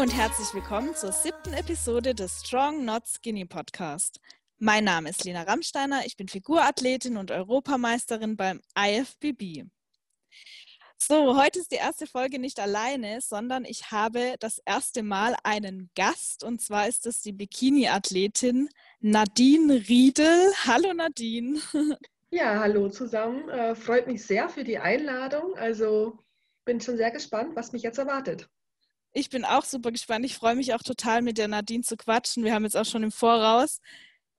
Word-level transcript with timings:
und 0.00 0.16
herzlich 0.16 0.54
willkommen 0.54 0.94
zur 0.94 1.12
siebten 1.12 1.52
Episode 1.52 2.14
des 2.14 2.40
Strong 2.40 2.86
Not 2.86 3.02
Skinny 3.06 3.44
Podcast. 3.44 4.18
Mein 4.56 4.84
Name 4.84 5.10
ist 5.10 5.26
Lena 5.26 5.42
Rammsteiner, 5.42 6.06
ich 6.06 6.16
bin 6.16 6.26
Figurathletin 6.26 7.18
und 7.18 7.30
Europameisterin 7.30 8.34
beim 8.34 8.62
IFBB. 8.74 9.66
So, 10.96 11.38
heute 11.38 11.58
ist 11.58 11.70
die 11.70 11.76
erste 11.76 12.06
Folge 12.06 12.38
nicht 12.38 12.60
alleine, 12.60 13.20
sondern 13.20 13.66
ich 13.66 13.90
habe 13.90 14.36
das 14.40 14.62
erste 14.64 15.02
Mal 15.02 15.36
einen 15.44 15.90
Gast 15.94 16.44
und 16.44 16.62
zwar 16.62 16.88
ist 16.88 17.04
es 17.04 17.20
die 17.20 17.34
Bikini-Athletin 17.34 18.70
Nadine 19.00 19.86
Riedel. 19.86 20.50
Hallo 20.64 20.94
Nadine. 20.94 21.60
Ja, 22.32 22.60
hallo 22.60 22.88
zusammen. 22.88 23.48
Äh, 23.48 23.74
freut 23.74 24.06
mich 24.06 24.24
sehr 24.24 24.48
für 24.48 24.62
die 24.62 24.78
Einladung. 24.78 25.56
Also 25.56 26.16
bin 26.64 26.80
schon 26.80 26.96
sehr 26.96 27.10
gespannt, 27.10 27.54
was 27.54 27.72
mich 27.72 27.82
jetzt 27.82 27.98
erwartet. 27.98 28.48
Ich 29.12 29.28
bin 29.28 29.44
auch 29.44 29.64
super 29.64 29.90
gespannt. 29.90 30.24
Ich 30.24 30.36
freue 30.36 30.54
mich 30.54 30.74
auch 30.74 30.82
total, 30.82 31.22
mit 31.22 31.38
der 31.38 31.48
Nadine 31.48 31.82
zu 31.82 31.96
quatschen. 31.96 32.44
Wir 32.44 32.54
haben 32.54 32.64
jetzt 32.64 32.76
auch 32.76 32.84
schon 32.84 33.02
im 33.02 33.12
Voraus 33.12 33.80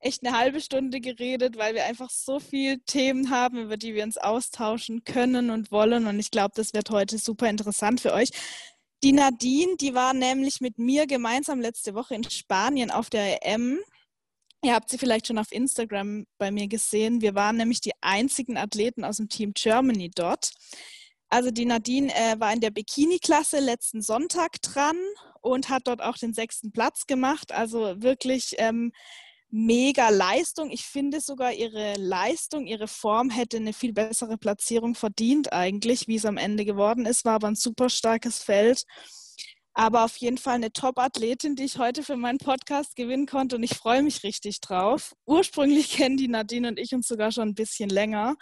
echt 0.02 0.26
eine 0.26 0.36
halbe 0.36 0.60
Stunde 0.60 1.00
geredet, 1.00 1.56
weil 1.56 1.74
wir 1.74 1.84
einfach 1.84 2.10
so 2.10 2.40
viele 2.40 2.80
Themen 2.80 3.30
haben, 3.30 3.58
über 3.58 3.76
die 3.76 3.94
wir 3.94 4.02
uns 4.02 4.18
austauschen 4.18 5.04
können 5.04 5.50
und 5.50 5.70
wollen. 5.70 6.06
Und 6.06 6.18
ich 6.18 6.30
glaube, 6.30 6.52
das 6.56 6.74
wird 6.74 6.90
heute 6.90 7.18
super 7.18 7.48
interessant 7.48 8.00
für 8.00 8.12
euch. 8.12 8.30
Die 9.04 9.12
Nadine, 9.12 9.76
die 9.80 9.94
war 9.94 10.12
nämlich 10.12 10.60
mit 10.60 10.78
mir 10.78 11.06
gemeinsam 11.06 11.60
letzte 11.60 11.94
Woche 11.94 12.14
in 12.14 12.28
Spanien 12.28 12.90
auf 12.90 13.10
der 13.10 13.46
EM. 13.46 13.78
Ihr 14.64 14.74
habt 14.74 14.90
sie 14.90 14.98
vielleicht 14.98 15.26
schon 15.26 15.38
auf 15.38 15.50
Instagram 15.50 16.24
bei 16.38 16.50
mir 16.50 16.68
gesehen. 16.68 17.20
Wir 17.20 17.34
waren 17.34 17.56
nämlich 17.56 17.80
die 17.80 17.92
einzigen 18.00 18.56
Athleten 18.56 19.04
aus 19.04 19.16
dem 19.16 19.28
Team 19.28 19.52
Germany 19.54 20.10
dort. 20.14 20.52
Also 21.32 21.50
die 21.50 21.64
Nadine 21.64 22.14
äh, 22.14 22.38
war 22.38 22.52
in 22.52 22.60
der 22.60 22.70
Bikini-Klasse 22.70 23.58
letzten 23.58 24.02
Sonntag 24.02 24.60
dran 24.60 24.98
und 25.40 25.70
hat 25.70 25.86
dort 25.86 26.02
auch 26.02 26.18
den 26.18 26.34
sechsten 26.34 26.72
Platz 26.72 27.06
gemacht. 27.06 27.52
Also 27.52 28.02
wirklich 28.02 28.56
ähm, 28.58 28.92
mega 29.48 30.10
Leistung. 30.10 30.70
Ich 30.70 30.84
finde 30.84 31.22
sogar 31.22 31.54
ihre 31.54 31.94
Leistung, 31.94 32.66
ihre 32.66 32.86
Form 32.86 33.30
hätte 33.30 33.56
eine 33.56 33.72
viel 33.72 33.94
bessere 33.94 34.36
Platzierung 34.36 34.94
verdient 34.94 35.54
eigentlich, 35.54 36.06
wie 36.06 36.16
es 36.16 36.26
am 36.26 36.36
Ende 36.36 36.66
geworden 36.66 37.06
ist. 37.06 37.24
War 37.24 37.36
aber 37.36 37.48
ein 37.48 37.56
super 37.56 37.88
starkes 37.88 38.42
Feld. 38.42 38.84
Aber 39.72 40.04
auf 40.04 40.18
jeden 40.18 40.36
Fall 40.36 40.56
eine 40.56 40.70
Top-Athletin, 40.70 41.56
die 41.56 41.64
ich 41.64 41.78
heute 41.78 42.02
für 42.02 42.18
meinen 42.18 42.36
Podcast 42.36 42.94
gewinnen 42.94 43.24
konnte 43.24 43.56
und 43.56 43.62
ich 43.62 43.74
freue 43.74 44.02
mich 44.02 44.22
richtig 44.22 44.60
drauf. 44.60 45.14
Ursprünglich 45.24 45.92
kennen 45.96 46.18
die 46.18 46.28
Nadine 46.28 46.68
und 46.68 46.78
ich 46.78 46.94
uns 46.94 47.08
sogar 47.08 47.32
schon 47.32 47.48
ein 47.48 47.54
bisschen 47.54 47.88
länger. 47.88 48.36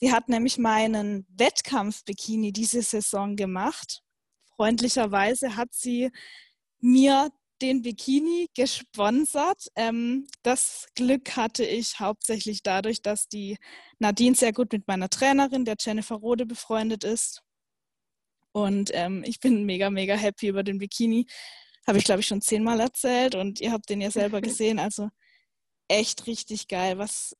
Sie 0.00 0.12
hat 0.12 0.28
nämlich 0.28 0.58
meinen 0.58 1.26
Wettkampf-Bikini 1.30 2.52
diese 2.52 2.82
Saison 2.82 3.34
gemacht. 3.34 4.02
Freundlicherweise 4.54 5.56
hat 5.56 5.72
sie 5.72 6.10
mir 6.80 7.30
den 7.60 7.82
Bikini 7.82 8.48
gesponsert. 8.54 9.66
Ähm, 9.74 10.28
das 10.42 10.86
Glück 10.94 11.36
hatte 11.36 11.64
ich 11.64 11.98
hauptsächlich 11.98 12.62
dadurch, 12.62 13.02
dass 13.02 13.28
die 13.28 13.58
Nadine 13.98 14.36
sehr 14.36 14.52
gut 14.52 14.72
mit 14.72 14.86
meiner 14.86 15.08
Trainerin, 15.08 15.64
der 15.64 15.76
Jennifer 15.80 16.14
Rode, 16.14 16.46
befreundet 16.46 17.02
ist. 17.02 17.42
Und 18.52 18.90
ähm, 18.94 19.24
ich 19.26 19.40
bin 19.40 19.64
mega, 19.64 19.90
mega 19.90 20.14
happy 20.14 20.48
über 20.48 20.62
den 20.62 20.78
Bikini. 20.78 21.26
Habe 21.86 21.98
ich, 21.98 22.04
glaube 22.04 22.20
ich, 22.20 22.26
schon 22.26 22.40
zehnmal 22.42 22.80
erzählt 22.80 23.34
und 23.34 23.60
ihr 23.60 23.72
habt 23.72 23.88
den 23.90 24.00
ja 24.00 24.10
selber 24.10 24.40
gesehen. 24.42 24.78
Also 24.78 25.08
echt 25.88 26.26
richtig 26.26 26.68
geil, 26.68 26.98
was 26.98 27.36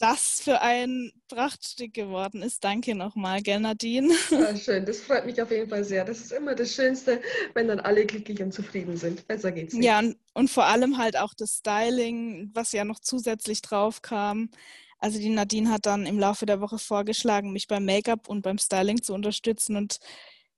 das 0.00 0.40
für 0.40 0.62
ein 0.62 1.12
Prachtstück 1.28 1.92
geworden 1.92 2.42
ist. 2.42 2.64
Danke 2.64 2.94
nochmal, 2.94 3.42
gell, 3.42 3.60
Nadine? 3.60 4.12
Ja, 4.30 4.56
schön, 4.56 4.86
das 4.86 5.00
freut 5.00 5.26
mich 5.26 5.40
auf 5.40 5.50
jeden 5.50 5.68
Fall 5.68 5.84
sehr. 5.84 6.04
Das 6.04 6.20
ist 6.20 6.32
immer 6.32 6.54
das 6.54 6.74
Schönste, 6.74 7.20
wenn 7.52 7.68
dann 7.68 7.80
alle 7.80 8.06
glücklich 8.06 8.42
und 8.42 8.52
zufrieden 8.52 8.96
sind. 8.96 9.28
Besser 9.28 9.52
geht's 9.52 9.74
nicht. 9.74 9.84
Ja, 9.84 9.98
und, 9.98 10.16
und 10.32 10.50
vor 10.50 10.64
allem 10.64 10.96
halt 10.96 11.18
auch 11.18 11.34
das 11.34 11.58
Styling, 11.58 12.50
was 12.54 12.72
ja 12.72 12.84
noch 12.84 13.00
zusätzlich 13.00 13.60
drauf 13.60 14.00
kam. 14.00 14.50
Also 14.98 15.18
die 15.18 15.28
Nadine 15.28 15.70
hat 15.70 15.84
dann 15.84 16.06
im 16.06 16.18
Laufe 16.18 16.46
der 16.46 16.62
Woche 16.62 16.78
vorgeschlagen, 16.78 17.52
mich 17.52 17.68
beim 17.68 17.84
Make-up 17.84 18.28
und 18.28 18.40
beim 18.40 18.58
Styling 18.58 19.02
zu 19.02 19.12
unterstützen. 19.12 19.76
Und 19.76 19.98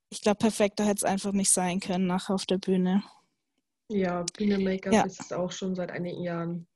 ich 0.08 0.20
glaube, 0.20 0.38
perfekter 0.38 0.84
hätte 0.84 0.98
es 0.98 1.04
einfach 1.04 1.32
nicht 1.32 1.50
sein 1.50 1.80
können 1.80 2.06
nachher 2.06 2.34
auf 2.34 2.46
der 2.46 2.58
Bühne. 2.58 3.02
Ja, 3.88 4.24
Bühne-Make-up 4.36 4.92
ja. 4.92 5.02
ist 5.02 5.20
es 5.20 5.32
auch 5.32 5.50
schon 5.50 5.74
seit 5.74 5.90
einigen 5.90 6.22
Jahren 6.22 6.66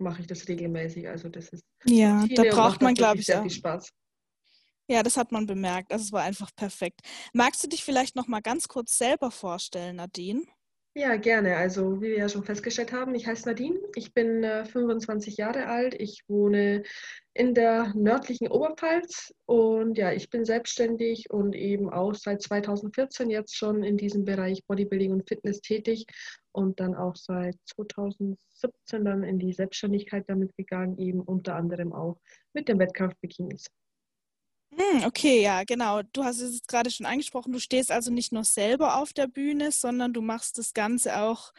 mache 0.00 0.22
ich 0.22 0.26
das 0.26 0.48
regelmäßig. 0.48 1.08
Also 1.08 1.28
das 1.28 1.48
ist 1.50 1.64
ja, 1.84 2.26
da 2.34 2.42
braucht 2.44 2.82
man, 2.82 2.94
glaube 2.94 3.20
ich, 3.20 3.26
sehr 3.26 3.42
viel 3.42 3.50
Spaß. 3.50 3.90
Ja, 4.88 5.02
das 5.04 5.16
hat 5.16 5.30
man 5.30 5.46
bemerkt. 5.46 5.92
Also 5.92 6.04
es 6.06 6.12
war 6.12 6.22
einfach 6.22 6.50
perfekt. 6.56 7.00
Magst 7.32 7.62
du 7.62 7.68
dich 7.68 7.84
vielleicht 7.84 8.16
noch 8.16 8.26
mal 8.26 8.40
ganz 8.40 8.66
kurz 8.66 8.98
selber 8.98 9.30
vorstellen, 9.30 9.96
Nadine? 9.96 10.42
Ja, 10.96 11.16
gerne. 11.16 11.56
Also, 11.56 12.00
wie 12.00 12.08
wir 12.10 12.18
ja 12.18 12.28
schon 12.28 12.42
festgestellt 12.42 12.90
haben, 12.92 13.14
ich 13.14 13.24
heiße 13.26 13.48
Nadine. 13.48 13.78
Ich 13.94 14.12
bin 14.12 14.42
äh, 14.42 14.64
25 14.64 15.36
Jahre 15.36 15.66
alt. 15.66 15.94
Ich 15.94 16.24
wohne 16.26 16.82
in 17.32 17.54
der 17.54 17.92
nördlichen 17.94 18.48
Oberpfalz 18.48 19.32
und 19.46 19.96
ja, 19.96 20.12
ich 20.12 20.30
bin 20.30 20.44
selbstständig 20.44 21.30
und 21.30 21.54
eben 21.54 21.90
auch 21.90 22.14
seit 22.14 22.42
2014 22.42 23.30
jetzt 23.30 23.56
schon 23.56 23.84
in 23.84 23.96
diesem 23.96 24.24
Bereich 24.24 24.64
Bodybuilding 24.66 25.12
und 25.12 25.28
Fitness 25.28 25.60
tätig 25.60 26.06
und 26.50 26.80
dann 26.80 26.96
auch 26.96 27.14
seit 27.14 27.56
2017 27.66 29.04
dann 29.04 29.22
in 29.22 29.38
die 29.38 29.52
Selbstständigkeit 29.52 30.24
damit 30.26 30.56
gegangen, 30.56 30.98
eben 30.98 31.20
unter 31.20 31.54
anderem 31.54 31.92
auch 31.92 32.18
mit 32.52 32.68
dem 32.68 32.80
Wettkampf 32.80 33.14
Bikinis. 33.20 33.66
Hm, 34.76 35.04
okay, 35.04 35.42
ja, 35.42 35.64
genau. 35.64 36.02
Du 36.12 36.24
hast 36.24 36.40
es 36.40 36.62
gerade 36.66 36.90
schon 36.90 37.06
angesprochen. 37.06 37.52
Du 37.52 37.58
stehst 37.58 37.90
also 37.90 38.10
nicht 38.12 38.32
nur 38.32 38.44
selber 38.44 38.96
auf 38.98 39.12
der 39.12 39.26
Bühne, 39.26 39.72
sondern 39.72 40.12
du 40.12 40.20
machst 40.22 40.58
das 40.58 40.74
Ganze 40.74 41.20
auch 41.20 41.52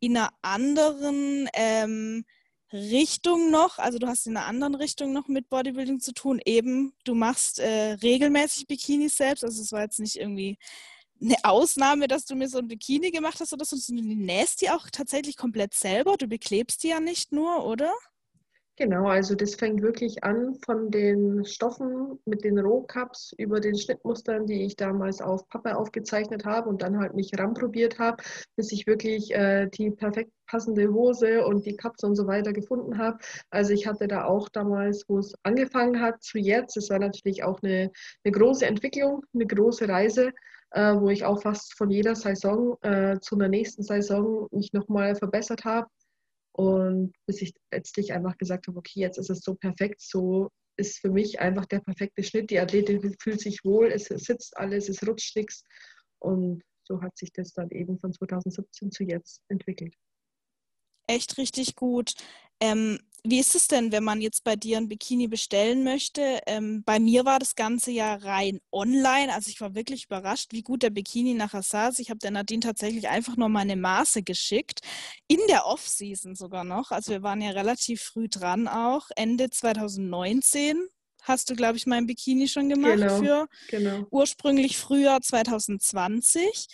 in 0.00 0.16
einer 0.16 0.30
anderen 0.42 1.48
ähm, 1.54 2.24
Richtung 2.72 3.50
noch. 3.50 3.78
Also 3.78 3.98
du 3.98 4.06
hast 4.06 4.26
in 4.26 4.36
einer 4.36 4.46
anderen 4.46 4.74
Richtung 4.76 5.12
noch 5.12 5.28
mit 5.28 5.48
Bodybuilding 5.50 6.00
zu 6.00 6.12
tun. 6.14 6.40
Eben, 6.44 6.94
du 7.04 7.14
machst 7.14 7.58
äh, 7.58 7.92
regelmäßig 8.02 8.66
Bikinis 8.68 9.16
selbst. 9.16 9.44
Also 9.44 9.62
es 9.62 9.72
war 9.72 9.82
jetzt 9.82 10.00
nicht 10.00 10.16
irgendwie 10.16 10.58
eine 11.20 11.36
Ausnahme, 11.44 12.08
dass 12.08 12.26
du 12.26 12.34
mir 12.36 12.48
so 12.48 12.58
ein 12.58 12.68
Bikini 12.68 13.10
gemacht 13.10 13.40
hast 13.40 13.52
oder 13.52 13.64
so. 13.64 13.76
Du 13.76 13.94
nähst 14.02 14.60
die 14.62 14.70
auch 14.70 14.88
tatsächlich 14.92 15.36
komplett 15.36 15.74
selber. 15.74 16.16
Du 16.16 16.28
beklebst 16.28 16.82
die 16.84 16.88
ja 16.88 17.00
nicht 17.00 17.32
nur, 17.32 17.64
oder? 17.66 17.92
Genau, 18.76 19.06
also 19.06 19.36
das 19.36 19.54
fängt 19.54 19.82
wirklich 19.82 20.24
an 20.24 20.56
von 20.64 20.90
den 20.90 21.44
Stoffen 21.44 22.18
mit 22.24 22.42
den 22.42 22.58
Rohcups 22.58 23.32
über 23.38 23.60
den 23.60 23.78
Schnittmustern, 23.78 24.46
die 24.46 24.64
ich 24.64 24.74
damals 24.74 25.20
auf 25.20 25.46
Pappe 25.48 25.76
aufgezeichnet 25.76 26.44
habe 26.44 26.68
und 26.70 26.82
dann 26.82 26.98
halt 26.98 27.14
mich 27.14 27.30
ranprobiert 27.38 28.00
habe, 28.00 28.20
bis 28.56 28.72
ich 28.72 28.88
wirklich 28.88 29.32
äh, 29.32 29.68
die 29.68 29.92
perfekt 29.92 30.32
passende 30.48 30.92
Hose 30.92 31.46
und 31.46 31.64
die 31.64 31.76
Cups 31.76 32.02
und 32.02 32.16
so 32.16 32.26
weiter 32.26 32.52
gefunden 32.52 32.98
habe. 32.98 33.18
Also 33.50 33.72
ich 33.72 33.86
hatte 33.86 34.08
da 34.08 34.24
auch 34.24 34.48
damals, 34.48 35.04
wo 35.06 35.18
es 35.20 35.34
angefangen 35.44 36.00
hat, 36.00 36.20
zu 36.24 36.38
jetzt, 36.38 36.76
es 36.76 36.90
war 36.90 36.98
natürlich 36.98 37.44
auch 37.44 37.62
eine, 37.62 37.92
eine 38.24 38.32
große 38.32 38.66
Entwicklung, 38.66 39.24
eine 39.34 39.46
große 39.46 39.88
Reise, 39.88 40.32
äh, 40.72 40.94
wo 40.96 41.10
ich 41.10 41.24
auch 41.24 41.40
fast 41.42 41.74
von 41.74 41.90
jeder 41.90 42.16
Saison 42.16 42.76
äh, 42.82 43.20
zu 43.20 43.36
einer 43.36 43.48
nächsten 43.48 43.84
Saison 43.84 44.48
mich 44.50 44.72
nochmal 44.72 45.14
verbessert 45.14 45.64
habe 45.64 45.86
und 46.56 47.12
bis 47.26 47.42
ich 47.42 47.52
letztlich 47.72 48.12
einfach 48.12 48.38
gesagt 48.38 48.68
habe, 48.68 48.78
okay, 48.78 49.00
jetzt 49.00 49.18
ist 49.18 49.30
es 49.30 49.40
so 49.40 49.54
perfekt, 49.54 50.00
so 50.00 50.50
ist 50.76 50.98
für 50.98 51.10
mich 51.10 51.40
einfach 51.40 51.66
der 51.66 51.80
perfekte 51.80 52.22
Schnitt. 52.22 52.50
Die 52.50 52.58
Athletin 52.58 53.16
fühlt 53.20 53.40
sich 53.40 53.64
wohl, 53.64 53.88
es 53.88 54.04
sitzt 54.04 54.56
alles, 54.56 54.88
es 54.88 55.06
rutscht 55.06 55.36
nichts. 55.36 55.64
Und 56.20 56.62
so 56.84 57.00
hat 57.02 57.16
sich 57.16 57.32
das 57.32 57.52
dann 57.52 57.70
eben 57.70 57.98
von 57.98 58.12
2017 58.12 58.92
zu 58.92 59.04
jetzt 59.04 59.42
entwickelt. 59.48 59.94
Echt 61.08 61.38
richtig 61.38 61.74
gut. 61.74 62.14
Ähm, 62.60 62.98
wie 63.26 63.40
ist 63.40 63.54
es 63.54 63.68
denn, 63.68 63.90
wenn 63.90 64.04
man 64.04 64.20
jetzt 64.20 64.44
bei 64.44 64.54
dir 64.54 64.76
ein 64.76 64.88
Bikini 64.88 65.28
bestellen 65.28 65.82
möchte? 65.82 66.40
Ähm, 66.46 66.82
bei 66.84 67.00
mir 67.00 67.24
war 67.24 67.38
das 67.38 67.54
Ganze 67.54 67.90
ja 67.90 68.14
rein 68.16 68.60
online. 68.70 69.32
Also 69.32 69.48
ich 69.48 69.62
war 69.62 69.74
wirklich 69.74 70.04
überrascht, 70.04 70.52
wie 70.52 70.62
gut 70.62 70.82
der 70.82 70.90
Bikini 70.90 71.32
nachher 71.32 71.62
saß. 71.62 72.00
Ich 72.00 72.10
habe 72.10 72.18
der 72.18 72.32
Nadine 72.32 72.60
tatsächlich 72.60 73.08
einfach 73.08 73.36
nur 73.38 73.48
meine 73.48 73.76
Maße 73.76 74.22
geschickt. 74.22 74.80
In 75.26 75.40
der 75.48 75.64
Off-Season 75.66 76.34
sogar 76.34 76.64
noch. 76.64 76.90
Also 76.90 77.12
wir 77.12 77.22
waren 77.22 77.40
ja 77.40 77.50
relativ 77.50 78.02
früh 78.02 78.28
dran 78.28 78.68
auch. 78.68 79.08
Ende 79.16 79.48
2019 79.48 80.86
hast 81.22 81.48
du, 81.48 81.56
glaube 81.56 81.78
ich, 81.78 81.86
mein 81.86 82.06
Bikini 82.06 82.46
schon 82.46 82.68
gemacht 82.68 82.96
genau, 82.96 83.18
für 83.18 83.48
genau. 83.68 84.06
ursprünglich 84.10 84.76
Frühjahr 84.76 85.22
2020. 85.22 86.68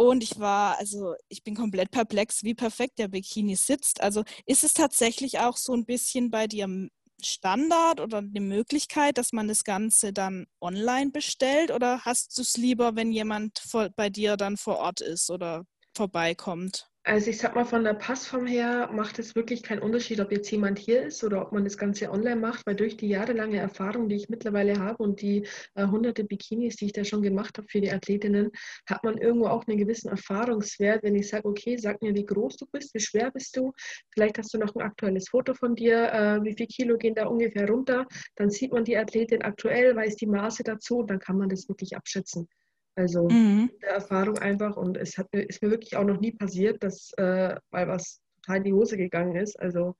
Und 0.00 0.22
ich 0.22 0.38
war, 0.40 0.78
also 0.78 1.14
ich 1.28 1.42
bin 1.44 1.54
komplett 1.54 1.90
perplex, 1.90 2.42
wie 2.42 2.54
perfekt 2.54 2.98
der 2.98 3.08
Bikini 3.08 3.54
sitzt. 3.54 4.00
Also 4.00 4.24
ist 4.46 4.64
es 4.64 4.72
tatsächlich 4.72 5.40
auch 5.40 5.58
so 5.58 5.74
ein 5.74 5.84
bisschen 5.84 6.30
bei 6.30 6.46
dir 6.46 6.88
Standard 7.22 8.00
oder 8.00 8.18
eine 8.18 8.40
Möglichkeit, 8.40 9.18
dass 9.18 9.34
man 9.34 9.46
das 9.46 9.62
Ganze 9.62 10.14
dann 10.14 10.46
online 10.58 11.10
bestellt? 11.10 11.70
Oder 11.70 12.00
hast 12.06 12.38
du 12.38 12.40
es 12.42 12.56
lieber, 12.56 12.96
wenn 12.96 13.12
jemand 13.12 13.58
vor, 13.58 13.90
bei 13.94 14.08
dir 14.08 14.38
dann 14.38 14.56
vor 14.56 14.78
Ort 14.78 15.02
ist 15.02 15.28
oder 15.30 15.64
vorbeikommt? 15.94 16.89
Also 17.10 17.28
ich 17.30 17.38
sag 17.38 17.56
mal, 17.56 17.64
von 17.64 17.82
der 17.82 17.94
Passform 17.94 18.46
her 18.46 18.88
macht 18.92 19.18
es 19.18 19.34
wirklich 19.34 19.64
keinen 19.64 19.82
Unterschied, 19.82 20.20
ob 20.20 20.30
jetzt 20.30 20.48
jemand 20.48 20.78
hier 20.78 21.02
ist 21.02 21.24
oder 21.24 21.42
ob 21.42 21.50
man 21.50 21.64
das 21.64 21.76
Ganze 21.76 22.08
online 22.08 22.36
macht, 22.36 22.64
weil 22.66 22.76
durch 22.76 22.96
die 22.96 23.08
jahrelange 23.08 23.58
Erfahrung, 23.58 24.08
die 24.08 24.14
ich 24.14 24.28
mittlerweile 24.28 24.78
habe 24.78 25.02
und 25.02 25.20
die 25.20 25.44
äh, 25.74 25.88
hunderte 25.88 26.22
Bikinis, 26.22 26.76
die 26.76 26.84
ich 26.84 26.92
da 26.92 27.02
schon 27.02 27.20
gemacht 27.20 27.58
habe 27.58 27.66
für 27.66 27.80
die 27.80 27.90
Athletinnen, 27.90 28.52
hat 28.86 29.02
man 29.02 29.18
irgendwo 29.18 29.48
auch 29.48 29.66
einen 29.66 29.78
gewissen 29.78 30.08
Erfahrungswert, 30.08 31.02
wenn 31.02 31.16
ich 31.16 31.28
sage, 31.28 31.48
okay, 31.48 31.76
sag 31.78 32.00
mir, 32.00 32.14
wie 32.14 32.24
groß 32.24 32.58
du 32.58 32.66
bist, 32.70 32.94
wie 32.94 33.00
schwer 33.00 33.32
bist 33.32 33.56
du, 33.56 33.72
vielleicht 34.14 34.38
hast 34.38 34.54
du 34.54 34.58
noch 34.58 34.72
ein 34.76 34.82
aktuelles 34.82 35.30
Foto 35.30 35.52
von 35.54 35.74
dir, 35.74 36.12
äh, 36.12 36.44
wie 36.44 36.54
viel 36.54 36.68
Kilo 36.68 36.96
gehen 36.96 37.16
da 37.16 37.26
ungefähr 37.26 37.68
runter, 37.68 38.06
dann 38.36 38.50
sieht 38.50 38.72
man 38.72 38.84
die 38.84 38.96
Athletin 38.96 39.42
aktuell, 39.42 39.96
weiß 39.96 40.14
die 40.14 40.28
Maße 40.28 40.62
dazu 40.62 40.98
und 40.98 41.10
dann 41.10 41.18
kann 41.18 41.38
man 41.38 41.48
das 41.48 41.68
wirklich 41.68 41.96
abschätzen. 41.96 42.46
Also 42.96 43.28
mhm. 43.28 43.70
der 43.82 43.90
Erfahrung 43.90 44.38
einfach 44.38 44.76
und 44.76 44.96
es 44.96 45.16
hat, 45.16 45.28
ist 45.32 45.62
mir 45.62 45.70
wirklich 45.70 45.96
auch 45.96 46.04
noch 46.04 46.20
nie 46.20 46.32
passiert, 46.32 46.82
dass 46.82 47.12
äh, 47.16 47.54
mal 47.70 47.88
was 47.88 48.20
total 48.36 48.58
in 48.58 48.64
die 48.64 48.72
Hose 48.72 48.96
gegangen 48.96 49.36
ist. 49.36 49.58
Also 49.58 49.94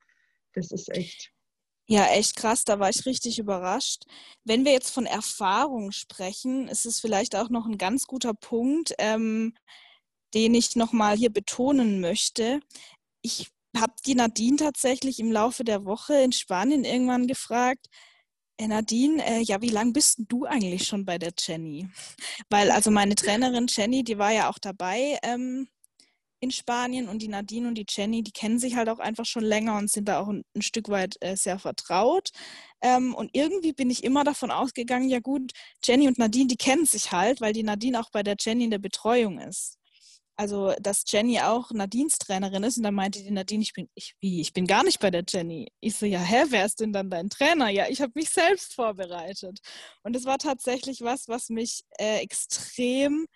das 0.54 0.70
ist 0.70 0.90
echt. 0.90 1.32
Ja, 1.88 2.06
echt 2.06 2.36
krass, 2.36 2.64
da 2.64 2.78
war 2.78 2.88
ich 2.90 3.04
richtig 3.06 3.38
überrascht. 3.38 4.04
Wenn 4.44 4.64
wir 4.64 4.72
jetzt 4.72 4.90
von 4.90 5.06
Erfahrung 5.06 5.90
sprechen, 5.90 6.68
ist 6.68 6.86
es 6.86 7.00
vielleicht 7.00 7.34
auch 7.34 7.48
noch 7.50 7.66
ein 7.66 7.78
ganz 7.78 8.06
guter 8.06 8.32
Punkt, 8.32 8.94
ähm, 8.98 9.54
den 10.34 10.54
ich 10.54 10.76
nochmal 10.76 11.16
hier 11.16 11.30
betonen 11.30 12.00
möchte. 12.00 12.60
Ich 13.22 13.50
habe 13.76 13.92
die 14.06 14.14
Nadine 14.14 14.56
tatsächlich 14.56 15.18
im 15.18 15.32
Laufe 15.32 15.64
der 15.64 15.84
Woche 15.84 16.14
in 16.14 16.32
Spanien 16.32 16.84
irgendwann 16.84 17.26
gefragt, 17.26 17.86
Nadine, 18.68 19.24
äh, 19.24 19.40
ja, 19.40 19.60
wie 19.62 19.68
lange 19.68 19.92
bist 19.92 20.20
du 20.28 20.44
eigentlich 20.44 20.86
schon 20.86 21.04
bei 21.04 21.18
der 21.18 21.32
Jenny? 21.38 21.88
Weil 22.50 22.70
also 22.70 22.90
meine 22.90 23.14
Trainerin 23.14 23.66
Jenny, 23.68 24.04
die 24.04 24.18
war 24.18 24.32
ja 24.32 24.50
auch 24.50 24.58
dabei 24.58 25.18
ähm, 25.22 25.68
in 26.40 26.50
Spanien 26.50 27.08
und 27.08 27.20
die 27.22 27.28
Nadine 27.28 27.68
und 27.68 27.74
die 27.76 27.86
Jenny, 27.88 28.22
die 28.22 28.32
kennen 28.32 28.58
sich 28.58 28.76
halt 28.76 28.88
auch 28.88 28.98
einfach 28.98 29.26
schon 29.26 29.44
länger 29.44 29.76
und 29.76 29.90
sind 29.90 30.08
da 30.08 30.20
auch 30.20 30.28
ein, 30.28 30.42
ein 30.56 30.62
Stück 30.62 30.88
weit 30.88 31.16
äh, 31.20 31.36
sehr 31.36 31.58
vertraut. 31.58 32.30
Ähm, 32.82 33.14
und 33.14 33.30
irgendwie 33.34 33.72
bin 33.72 33.90
ich 33.90 34.04
immer 34.04 34.24
davon 34.24 34.50
ausgegangen, 34.50 35.08
ja 35.08 35.20
gut, 35.20 35.52
Jenny 35.84 36.08
und 36.08 36.18
Nadine, 36.18 36.46
die 36.48 36.56
kennen 36.56 36.86
sich 36.86 37.12
halt, 37.12 37.40
weil 37.40 37.52
die 37.52 37.62
Nadine 37.62 38.00
auch 38.00 38.10
bei 38.10 38.22
der 38.22 38.36
Jenny 38.38 38.64
in 38.64 38.70
der 38.70 38.78
Betreuung 38.78 39.38
ist 39.38 39.79
also 40.40 40.72
dass 40.80 41.04
Jenny 41.06 41.38
auch 41.40 41.70
Nadines 41.70 42.16
Trainerin 42.16 42.62
ist 42.62 42.78
und 42.78 42.84
dann 42.84 42.94
meinte 42.94 43.22
die 43.22 43.30
Nadine, 43.30 43.62
ich 43.62 43.74
bin, 43.74 43.90
ich, 43.94 44.16
wie, 44.20 44.40
ich 44.40 44.54
bin 44.54 44.66
gar 44.66 44.82
nicht 44.82 44.98
bei 44.98 45.10
der 45.10 45.22
Jenny. 45.28 45.70
Ich 45.80 45.96
so, 45.96 46.06
ja, 46.06 46.18
hä, 46.18 46.44
wer 46.48 46.64
ist 46.64 46.80
denn 46.80 46.94
dann 46.94 47.10
dein 47.10 47.28
Trainer? 47.28 47.68
Ja, 47.68 47.88
ich 47.90 48.00
habe 48.00 48.12
mich 48.14 48.30
selbst 48.30 48.72
vorbereitet. 48.72 49.60
Und 50.02 50.16
es 50.16 50.24
war 50.24 50.38
tatsächlich 50.38 51.02
was, 51.02 51.28
was 51.28 51.50
mich 51.50 51.82
äh, 51.98 52.20
extrem 52.20 53.26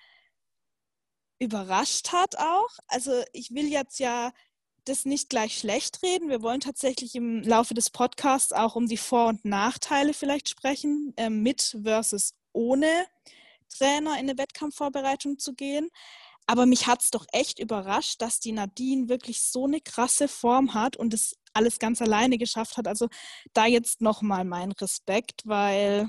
überrascht 1.39 2.11
hat 2.11 2.39
auch. 2.39 2.71
Also 2.87 3.13
ich 3.35 3.51
will 3.51 3.71
jetzt 3.71 3.99
ja 3.99 4.33
das 4.87 5.05
nicht 5.05 5.29
gleich 5.29 5.59
schlecht 5.59 6.03
reden. 6.03 6.31
Wir 6.31 6.41
wollen 6.41 6.61
tatsächlich 6.61 7.15
im 7.17 7.43
Laufe 7.43 7.75
des 7.75 7.91
Podcasts 7.91 8.53
auch 8.53 8.77
um 8.77 8.87
die 8.89 8.97
Vor- 8.97 9.29
und 9.29 9.45
Nachteile 9.45 10.15
vielleicht 10.15 10.49
sprechen, 10.49 11.13
äh, 11.19 11.29
mit 11.29 11.77
versus 11.83 12.33
ohne 12.55 12.89
Trainer 13.69 14.13
in 14.13 14.31
eine 14.31 14.39
Wettkampfvorbereitung 14.39 15.39
zu 15.39 15.53
gehen. 15.53 15.91
Aber 16.47 16.67
mich 16.67 16.87
hat 16.87 17.03
es 17.03 17.11
doch 17.11 17.27
echt 17.33 17.59
überrascht, 17.59 18.21
dass 18.21 18.41
die 18.41 18.53
Nadine 18.53 19.09
wirklich 19.09 19.43
so 19.43 19.65
eine 19.65 19.81
krasse 19.81 20.29
Form 20.29 20.75
hat 20.75 20.97
und 20.97 21.15
es 21.15 21.37
alles 21.55 21.79
ganz 21.79 22.03
alleine 22.03 22.37
geschafft 22.37 22.77
hat. 22.77 22.87
Also 22.87 23.09
da 23.55 23.67
jetzt 23.67 24.01
nochmal 24.01 24.45
mein 24.45 24.73
Respekt, 24.73 25.43
weil 25.45 26.09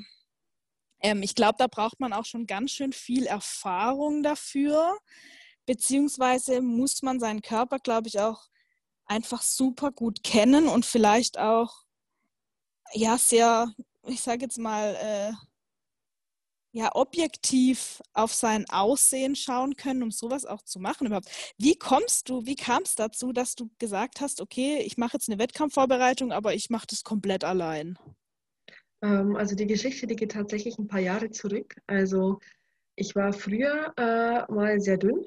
ähm, 1.01 1.23
ich 1.23 1.35
glaube, 1.35 1.55
da 1.57 1.67
braucht 1.67 1.99
man 1.99 2.13
auch 2.13 2.25
schon 2.25 2.47
ganz 2.47 2.71
schön 2.71 2.91
viel 2.91 3.27
Erfahrung 3.27 4.23
dafür. 4.23 4.97
Beziehungsweise 5.65 6.61
muss 6.61 7.01
man 7.01 7.19
seinen 7.19 7.41
Körper, 7.41 7.79
glaube 7.79 8.07
ich, 8.07 8.19
auch 8.19 8.47
einfach 9.05 9.41
super 9.41 9.91
gut 9.91 10.23
kennen 10.23 10.67
und 10.67 10.85
vielleicht 10.85 11.39
auch 11.39 11.85
ja 12.93 13.17
sehr, 13.17 13.73
ich 14.07 14.21
sage 14.21 14.43
jetzt 14.43 14.57
mal, 14.57 14.95
äh, 14.95 15.33
ja 16.75 16.93
objektiv 16.93 18.01
auf 18.13 18.33
sein 18.33 18.65
Aussehen 18.69 19.35
schauen 19.35 19.77
können, 19.77 20.03
um 20.03 20.11
sowas 20.11 20.45
auch 20.45 20.61
zu 20.61 20.79
machen 20.79 21.07
überhaupt. 21.07 21.29
Wie 21.57 21.77
kommst 21.77 22.27
du, 22.27 22.45
wie 22.45 22.55
kam 22.55 22.83
es 22.83 22.95
dazu, 22.95 23.31
dass 23.31 23.55
du 23.55 23.69
gesagt 23.79 24.19
hast, 24.19 24.41
okay, 24.41 24.79
ich 24.85 24.97
mache 24.97 25.13
jetzt 25.13 25.29
eine 25.29 25.39
Wettkampfvorbereitung, 25.39 26.33
aber 26.33 26.53
ich 26.53 26.69
mache 26.69 26.87
das 26.89 27.05
komplett 27.05 27.45
allein? 27.45 27.97
Ähm, 29.01 29.37
also 29.37 29.55
die 29.55 29.67
Geschichte, 29.67 30.05
die 30.05 30.17
geht 30.17 30.33
tatsächlich 30.33 30.77
ein 30.77 30.89
paar 30.89 30.99
Jahre 30.99 31.31
zurück. 31.31 31.77
Also 31.87 32.39
ich 32.97 33.15
war 33.15 33.31
früher 33.31 33.93
äh, 33.95 34.51
mal 34.51 34.81
sehr 34.81 34.97
dünn 34.97 35.25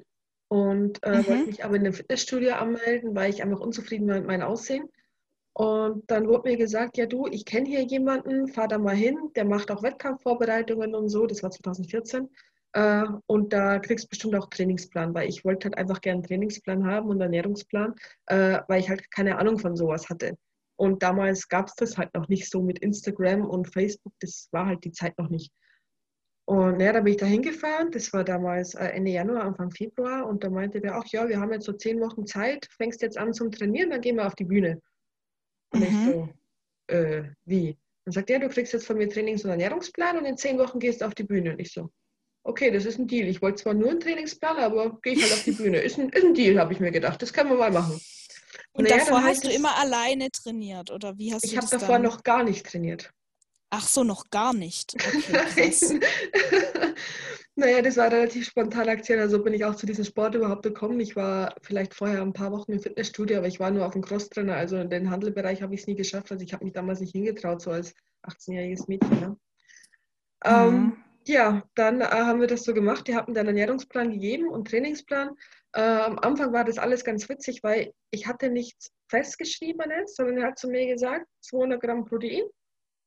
und 0.49 1.03
äh, 1.03 1.19
mhm. 1.19 1.27
wollte 1.27 1.47
mich 1.47 1.65
aber 1.65 1.77
in 1.77 1.83
einem 1.83 1.95
Fitnessstudio 1.95 2.57
anmelden, 2.57 3.15
weil 3.15 3.31
ich 3.31 3.43
einfach 3.43 3.61
unzufrieden 3.61 4.07
war 4.07 4.17
mit 4.17 4.27
meinem 4.27 4.43
Aussehen. 4.43 4.91
Und 5.59 6.09
dann 6.09 6.29
wurde 6.29 6.51
mir 6.51 6.57
gesagt, 6.57 6.99
ja 6.99 7.07
du, 7.07 7.27
ich 7.27 7.45
kenne 7.45 7.69
hier 7.69 7.83
jemanden, 7.83 8.47
fahr 8.47 8.69
da 8.69 8.79
mal 8.79 8.95
hin, 8.95 9.17
der 9.35 9.45
macht 9.45 9.73
auch 9.73 9.83
Wettkampfvorbereitungen 9.83 10.95
und 10.95 11.09
so, 11.09 11.27
das 11.27 11.43
war 11.43 11.51
2014. 11.51 12.29
Äh, 12.75 13.05
und 13.27 13.53
da 13.53 13.81
kriegst 13.81 14.05
du 14.05 14.09
bestimmt 14.09 14.37
auch 14.37 14.49
Trainingsplan, 14.51 15.15
weil 15.15 15.29
ich 15.29 15.45
wollte 15.45 15.65
halt 15.65 15.77
einfach 15.77 16.01
gerne 16.01 16.19
einen 16.19 16.29
Trainingsplan 16.29 16.87
haben 16.87 17.09
und 17.09 17.21
Ernährungsplan, 17.21 17.97
äh, 18.27 18.61
weil 18.69 18.81
ich 18.81 18.89
halt 18.89 19.11
keine 19.11 19.37
Ahnung 19.39 19.59
von 19.59 19.75
sowas 19.75 20.09
hatte. 20.09 20.39
Und 20.77 21.03
damals 21.03 21.49
gab 21.49 21.67
es 21.67 21.75
das 21.75 21.99
halt 21.99 22.15
noch 22.15 22.29
nicht 22.29 22.49
so 22.49 22.63
mit 22.63 22.79
Instagram 22.79 23.45
und 23.45 23.67
Facebook, 23.67 24.13
das 24.21 24.47
war 24.53 24.67
halt 24.67 24.85
die 24.85 24.93
Zeit 24.93 25.19
noch 25.19 25.29
nicht. 25.29 25.51
Und 26.45 26.79
ja, 26.79 26.93
da 26.93 27.01
bin 27.01 27.15
ich 27.15 27.19
da 27.19 27.27
hingefahren, 27.27 27.91
das 27.91 28.13
war 28.13 28.23
damals 28.23 28.75
äh, 28.75 28.85
Ende 28.91 29.11
Januar, 29.11 29.43
Anfang 29.43 29.73
Februar, 29.73 30.25
und 30.29 30.45
da 30.45 30.51
meinte 30.51 30.81
der 30.81 30.97
auch, 30.97 31.07
ja, 31.07 31.29
wir 31.29 31.41
haben 31.41 31.53
jetzt 31.53 31.67
so 31.67 31.73
zehn 31.73 31.99
Wochen 32.01 32.27
Zeit, 32.27 32.69
fängst 32.77 33.03
jetzt 33.03 33.19
an 33.19 33.33
zum 33.33 33.51
Trainieren, 33.51 33.91
dann 33.91 34.01
gehen 34.01 34.15
wir 34.15 34.27
auf 34.29 34.37
die 34.37 34.45
Bühne. 34.45 34.81
Und 35.71 35.81
mhm. 35.81 35.87
ich 35.87 36.15
so, 36.15 36.29
äh, 36.95 37.25
wie? 37.45 37.79
Dann 38.05 38.13
sagt 38.13 38.31
er, 38.31 38.39
du 38.39 38.49
kriegst 38.49 38.73
jetzt 38.73 38.87
von 38.87 38.97
mir 38.97 39.09
Trainings- 39.09 39.45
und 39.45 39.51
Ernährungsplan 39.51 40.19
und 40.19 40.25
in 40.25 40.37
zehn 40.37 40.59
Wochen 40.59 40.79
gehst 40.79 41.01
du 41.01 41.05
auf 41.05 41.15
die 41.15 41.25
Bühne. 41.25 41.53
Und 41.53 41.61
ich 41.61 41.73
so, 41.73 41.91
okay, 42.43 42.71
das 42.71 42.87
ist 42.87 42.99
ein 42.99 43.07
Deal. 43.07 43.29
Ich 43.29 43.43
wollte 43.43 43.63
zwar 43.63 43.75
nur 43.75 43.91
einen 43.91 44.01
Trainingsplan, 44.01 44.57
aber 44.57 44.99
gehe 45.03 45.13
ich 45.13 45.23
halt 45.23 45.33
auf 45.33 45.45
die 45.45 45.53
Bühne. 45.53 45.79
Ist 45.79 45.99
ein, 45.99 46.09
ist 46.09 46.25
ein 46.25 46.35
Deal, 46.35 46.59
habe 46.59 46.73
ich 46.73 46.81
mir 46.81 46.91
gedacht. 46.91 47.21
Das 47.21 47.33
können 47.33 47.51
wir 47.51 47.57
mal 47.57 47.71
machen. 47.71 48.01
Und, 48.73 48.85
und 48.85 48.91
davor 48.91 49.23
hast 49.23 49.45
du 49.45 49.51
immer 49.51 49.77
alleine 49.77 50.31
trainiert, 50.31 50.91
oder 50.91 51.19
wie 51.19 51.33
hast 51.33 51.45
ich 51.45 51.51
du 51.51 51.57
Ich 51.57 51.63
habe 51.63 51.71
davor 51.71 51.97
dann? 51.97 52.03
noch 52.03 52.23
gar 52.23 52.45
nicht 52.45 52.67
trainiert. 52.67 53.11
Ach 53.71 53.87
so, 53.87 54.03
noch 54.03 54.31
gar 54.31 54.55
nicht. 54.55 54.95
Okay, 54.95 55.73
Naja, 57.59 57.83
das 57.83 57.97
war 57.97 58.05
eine 58.05 58.19
relativ 58.19 58.47
spontane 58.47 58.93
Aktion. 58.93 59.19
Also 59.19 59.43
bin 59.43 59.53
ich 59.53 59.65
auch 59.65 59.75
zu 59.75 59.85
diesem 59.85 60.05
Sport 60.05 60.37
überhaupt 60.37 60.63
gekommen. 60.63 61.01
Ich 61.01 61.17
war 61.17 61.57
vielleicht 61.61 61.93
vorher 61.93 62.23
ein 62.23 62.33
paar 62.33 62.53
Wochen 62.53 62.71
im 62.71 62.79
Fitnessstudio, 62.79 63.39
aber 63.39 63.49
ich 63.49 63.59
war 63.59 63.73
nur 63.73 63.85
auf 63.85 63.95
dem 63.95 64.03
Crosstrainer. 64.03 64.55
Also 64.55 64.77
in 64.77 64.89
den 64.91 65.11
Handelbereich 65.11 65.61
habe 65.61 65.75
ich 65.75 65.81
es 65.81 65.89
nie 65.89 65.97
geschafft. 65.97 66.31
Also 66.31 66.45
ich 66.45 66.53
habe 66.53 66.65
mich 66.65 66.75
damals 66.75 67.01
nicht 67.01 67.11
hingetraut, 67.11 67.61
so 67.61 67.73
als 67.73 67.97
18-jähriges 68.23 68.85
Mädchen. 68.87 69.11
Ne? 69.19 69.29
Mhm. 69.31 69.37
Ähm, 70.45 70.97
ja, 71.27 71.65
dann 71.75 72.01
äh, 72.01 72.05
haben 72.05 72.39
wir 72.39 72.47
das 72.47 72.63
so 72.63 72.73
gemacht. 72.73 73.09
Die 73.09 73.17
hatten 73.17 73.35
dann 73.35 73.49
einen 73.49 73.59
Ernährungsplan 73.59 74.13
gegeben 74.13 74.49
und 74.51 74.69
Trainingsplan. 74.69 75.31
Äh, 75.73 75.81
am 75.81 76.17
Anfang 76.21 76.53
war 76.53 76.65
das 76.65 76.79
alles 76.79 77.05
ganz 77.05 77.29
witzig, 77.29 77.65
weil 77.65 77.93
ich 78.13 78.29
hatte 78.29 78.51
nichts 78.51 78.93
festgeschriebenes, 79.09 80.15
sondern 80.15 80.39
er 80.39 80.47
hat 80.47 80.61
zu 80.61 80.69
mir 80.69 80.87
gesagt, 80.87 81.27
200 81.41 81.81
Gramm 81.81 82.05
Protein, 82.05 82.45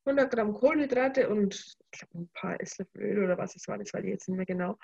100 0.05 0.31
Gramm 0.31 0.53
Kohlenhydrate 0.53 1.29
und 1.29 1.55
ich 1.55 1.75
glaube 1.91 2.19
ein 2.19 2.29
paar 2.33 2.59
Esslöffel 2.59 3.01
Öl 3.01 3.23
oder 3.23 3.37
was 3.37 3.55
es 3.55 3.67
war, 3.67 3.77
das 3.77 3.93
weiß 3.93 4.03
ich 4.03 4.09
jetzt 4.09 4.27
nicht 4.27 4.37
mehr 4.37 4.45
genau. 4.45 4.77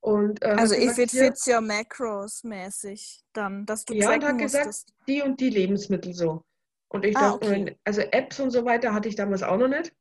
Und, 0.00 0.42
äh, 0.42 0.48
also 0.48 0.74
if 0.74 0.96
it 0.98 1.10
fits 1.10 1.46
your 1.46 1.60
macros 1.60 2.42
mäßig, 2.42 3.22
dann, 3.34 3.66
dass 3.66 3.84
du 3.84 3.94
Ja, 3.94 4.14
und 4.14 4.24
hat 4.24 4.36
musstest. 4.36 4.64
gesagt, 4.64 5.08
die 5.08 5.22
und 5.22 5.40
die 5.40 5.50
Lebensmittel 5.50 6.14
so. 6.14 6.42
Und 6.88 7.04
ich 7.04 7.16
ah, 7.16 7.32
dachte, 7.32 7.46
okay. 7.46 7.78
also 7.84 8.00
Apps 8.00 8.40
und 8.40 8.50
so 8.50 8.64
weiter 8.64 8.94
hatte 8.94 9.08
ich 9.08 9.16
damals 9.16 9.42
auch 9.42 9.58
noch 9.58 9.68
nicht. 9.68 9.92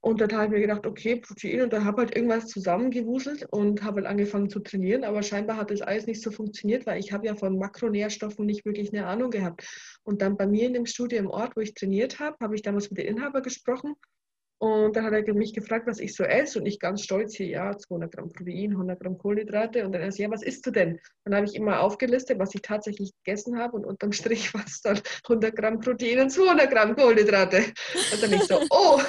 Und 0.00 0.20
dann 0.20 0.32
habe 0.32 0.44
ich 0.44 0.50
mir 0.50 0.60
gedacht, 0.60 0.86
okay, 0.86 1.16
Protein. 1.16 1.62
Und 1.62 1.72
dann 1.72 1.84
habe 1.84 2.02
halt 2.02 2.14
irgendwas 2.14 2.46
zusammengewuselt 2.46 3.46
und 3.50 3.82
habe 3.82 3.96
halt 3.96 4.06
angefangen 4.06 4.48
zu 4.48 4.60
trainieren. 4.60 5.04
Aber 5.04 5.22
scheinbar 5.22 5.56
hat 5.56 5.70
das 5.70 5.82
alles 5.82 6.06
nicht 6.06 6.22
so 6.22 6.30
funktioniert, 6.30 6.86
weil 6.86 7.00
ich 7.00 7.12
habe 7.12 7.26
ja 7.26 7.34
von 7.34 7.58
Makronährstoffen 7.58 8.46
nicht 8.46 8.64
wirklich 8.64 8.92
eine 8.92 9.06
Ahnung 9.06 9.30
gehabt. 9.30 9.66
Und 10.04 10.22
dann 10.22 10.36
bei 10.36 10.46
mir 10.46 10.66
in 10.66 10.74
dem 10.74 10.86
Studio 10.86 11.18
im 11.18 11.26
Ort, 11.26 11.56
wo 11.56 11.60
ich 11.60 11.74
trainiert 11.74 12.20
habe, 12.20 12.36
habe 12.40 12.54
ich 12.54 12.62
damals 12.62 12.90
mit 12.90 12.98
dem 12.98 13.06
Inhaber 13.08 13.40
gesprochen. 13.40 13.94
Und 14.58 14.96
dann 14.96 15.04
hat 15.04 15.12
er 15.12 15.34
mich 15.34 15.52
gefragt, 15.52 15.86
was 15.86 15.98
ich 15.98 16.14
so 16.14 16.24
esse. 16.24 16.58
Und 16.58 16.66
ich 16.66 16.78
ganz 16.78 17.02
stolz 17.02 17.34
hier, 17.34 17.46
ja, 17.46 17.76
200 17.76 18.10
Gramm 18.12 18.32
Protein, 18.32 18.72
100 18.72 18.98
Gramm 18.98 19.18
Kohlenhydrate. 19.18 19.84
Und 19.84 19.92
dann 19.92 20.00
er 20.00 20.12
so, 20.12 20.22
ja, 20.22 20.30
was 20.30 20.42
isst 20.42 20.64
du 20.66 20.70
denn? 20.70 20.98
Dann 21.24 21.34
habe 21.34 21.46
ich 21.46 21.54
immer 21.54 21.80
aufgelistet, 21.80 22.38
was 22.38 22.54
ich 22.54 22.62
tatsächlich 22.62 23.12
gegessen 23.22 23.58
habe. 23.58 23.76
Und 23.76 23.84
unterm 23.84 24.12
Strich 24.12 24.54
war 24.54 24.64
es 24.66 24.80
dann 24.80 25.00
100 25.24 25.54
Gramm 25.54 25.80
Protein 25.80 26.20
und 26.20 26.30
200 26.30 26.70
Gramm 26.70 26.96
Kohlenhydrate. 26.96 27.58
Und 28.12 28.22
dann 28.22 28.32
ich 28.32 28.44
so, 28.44 28.60
oh, 28.70 29.00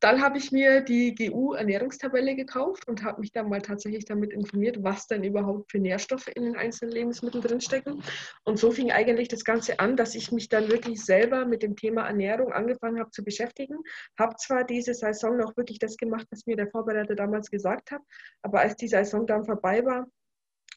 Dann 0.00 0.22
habe 0.22 0.38
ich 0.38 0.52
mir 0.52 0.80
die 0.80 1.14
GU-Ernährungstabelle 1.14 2.36
gekauft 2.36 2.86
und 2.86 3.02
habe 3.02 3.20
mich 3.20 3.32
dann 3.32 3.48
mal 3.48 3.60
tatsächlich 3.60 4.04
damit 4.04 4.32
informiert, 4.32 4.82
was 4.82 5.08
denn 5.08 5.24
überhaupt 5.24 5.72
für 5.72 5.80
Nährstoffe 5.80 6.28
in 6.28 6.44
den 6.44 6.56
einzelnen 6.56 6.92
Lebensmitteln 6.92 7.42
drinstecken. 7.42 8.02
Und 8.44 8.58
so 8.58 8.70
fing 8.70 8.92
eigentlich 8.92 9.28
das 9.28 9.44
Ganze 9.44 9.80
an, 9.80 9.96
dass 9.96 10.14
ich 10.14 10.30
mich 10.30 10.48
dann 10.48 10.68
wirklich 10.70 11.04
selber 11.04 11.46
mit 11.46 11.62
dem 11.62 11.74
Thema 11.74 12.06
Ernährung 12.06 12.52
angefangen 12.52 13.00
habe 13.00 13.10
zu 13.10 13.24
beschäftigen. 13.24 13.76
Habe 14.16 14.36
zwar 14.36 14.64
diese 14.64 14.94
Saison 14.94 15.36
noch 15.36 15.56
wirklich 15.56 15.80
das 15.80 15.96
gemacht, 15.96 16.26
was 16.30 16.46
mir 16.46 16.56
der 16.56 16.70
Vorbereiter 16.70 17.16
damals 17.16 17.50
gesagt 17.50 17.90
hat, 17.90 18.02
aber 18.42 18.60
als 18.60 18.76
die 18.76 18.88
Saison 18.88 19.26
dann 19.26 19.44
vorbei 19.44 19.84
war, 19.84 20.06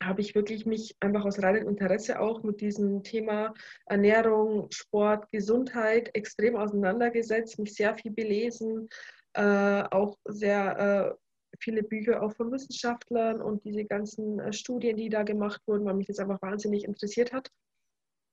habe 0.01 0.21
ich 0.21 0.35
wirklich 0.35 0.65
mich 0.65 0.95
einfach 0.99 1.25
aus 1.25 1.41
reinem 1.41 1.67
Interesse 1.67 2.19
auch 2.19 2.43
mit 2.43 2.61
diesem 2.61 3.03
Thema 3.03 3.53
Ernährung, 3.85 4.67
Sport, 4.71 5.31
Gesundheit 5.31 6.09
extrem 6.15 6.55
auseinandergesetzt, 6.55 7.59
mich 7.59 7.73
sehr 7.73 7.95
viel 7.95 8.11
belesen, 8.11 8.89
äh, 9.33 9.83
auch 9.91 10.17
sehr 10.25 11.15
äh, 11.15 11.55
viele 11.59 11.83
Bücher 11.83 12.21
auch 12.21 12.33
von 12.33 12.51
Wissenschaftlern 12.51 13.41
und 13.41 13.63
diese 13.63 13.85
ganzen 13.85 14.39
äh, 14.39 14.53
Studien, 14.53 14.97
die 14.97 15.09
da 15.09 15.23
gemacht 15.23 15.61
wurden, 15.67 15.85
weil 15.85 15.95
mich 15.95 16.07
das 16.07 16.19
einfach 16.19 16.41
wahnsinnig 16.41 16.83
interessiert 16.83 17.31
hat. 17.31 17.49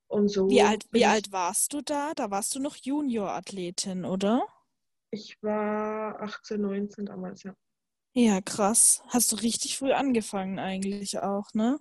Und 0.09 0.29
so 0.29 0.49
wie 0.49 0.63
alt, 0.63 0.87
wie 0.91 1.05
alt 1.05 1.33
warst 1.33 1.75
du 1.75 1.83
da? 1.83 2.13
Da 2.15 2.31
warst 2.31 2.55
du 2.55 2.61
noch 2.61 2.77
Junior-Athletin, 2.77 4.07
oder? 4.07 4.47
Ich 5.11 5.37
war 5.43 6.21
18, 6.23 6.61
19 6.61 7.07
damals, 7.07 7.43
ja. 7.43 7.55
Ja, 8.19 8.41
krass. 8.41 9.01
Hast 9.07 9.31
du 9.31 9.37
richtig 9.37 9.79
früh 9.79 9.93
angefangen 9.93 10.59
eigentlich 10.59 11.21
auch, 11.21 11.55
ne? 11.55 11.79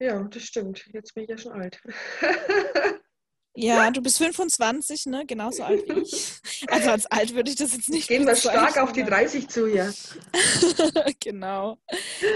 Ja, 0.00 0.24
das 0.24 0.42
stimmt. 0.42 0.84
Jetzt 0.92 1.14
bin 1.14 1.22
ich 1.22 1.30
ja 1.30 1.38
schon 1.38 1.52
alt. 1.52 1.80
Ja, 3.60 3.90
du 3.90 4.00
bist 4.00 4.18
25, 4.18 5.06
ne? 5.06 5.26
Genauso 5.26 5.64
alt 5.64 5.88
wie 5.88 6.02
ich. 6.02 6.34
Also 6.68 6.90
als 6.90 7.06
alt 7.06 7.34
würde 7.34 7.50
ich 7.50 7.56
das 7.56 7.72
jetzt 7.72 7.88
nicht 7.88 8.08
Gehen 8.08 8.26
wir 8.26 8.36
stark 8.36 8.78
auf 8.78 8.92
die 8.92 9.04
30 9.04 9.48
zu, 9.48 9.66
ja. 9.66 9.90
genau. 11.20 11.78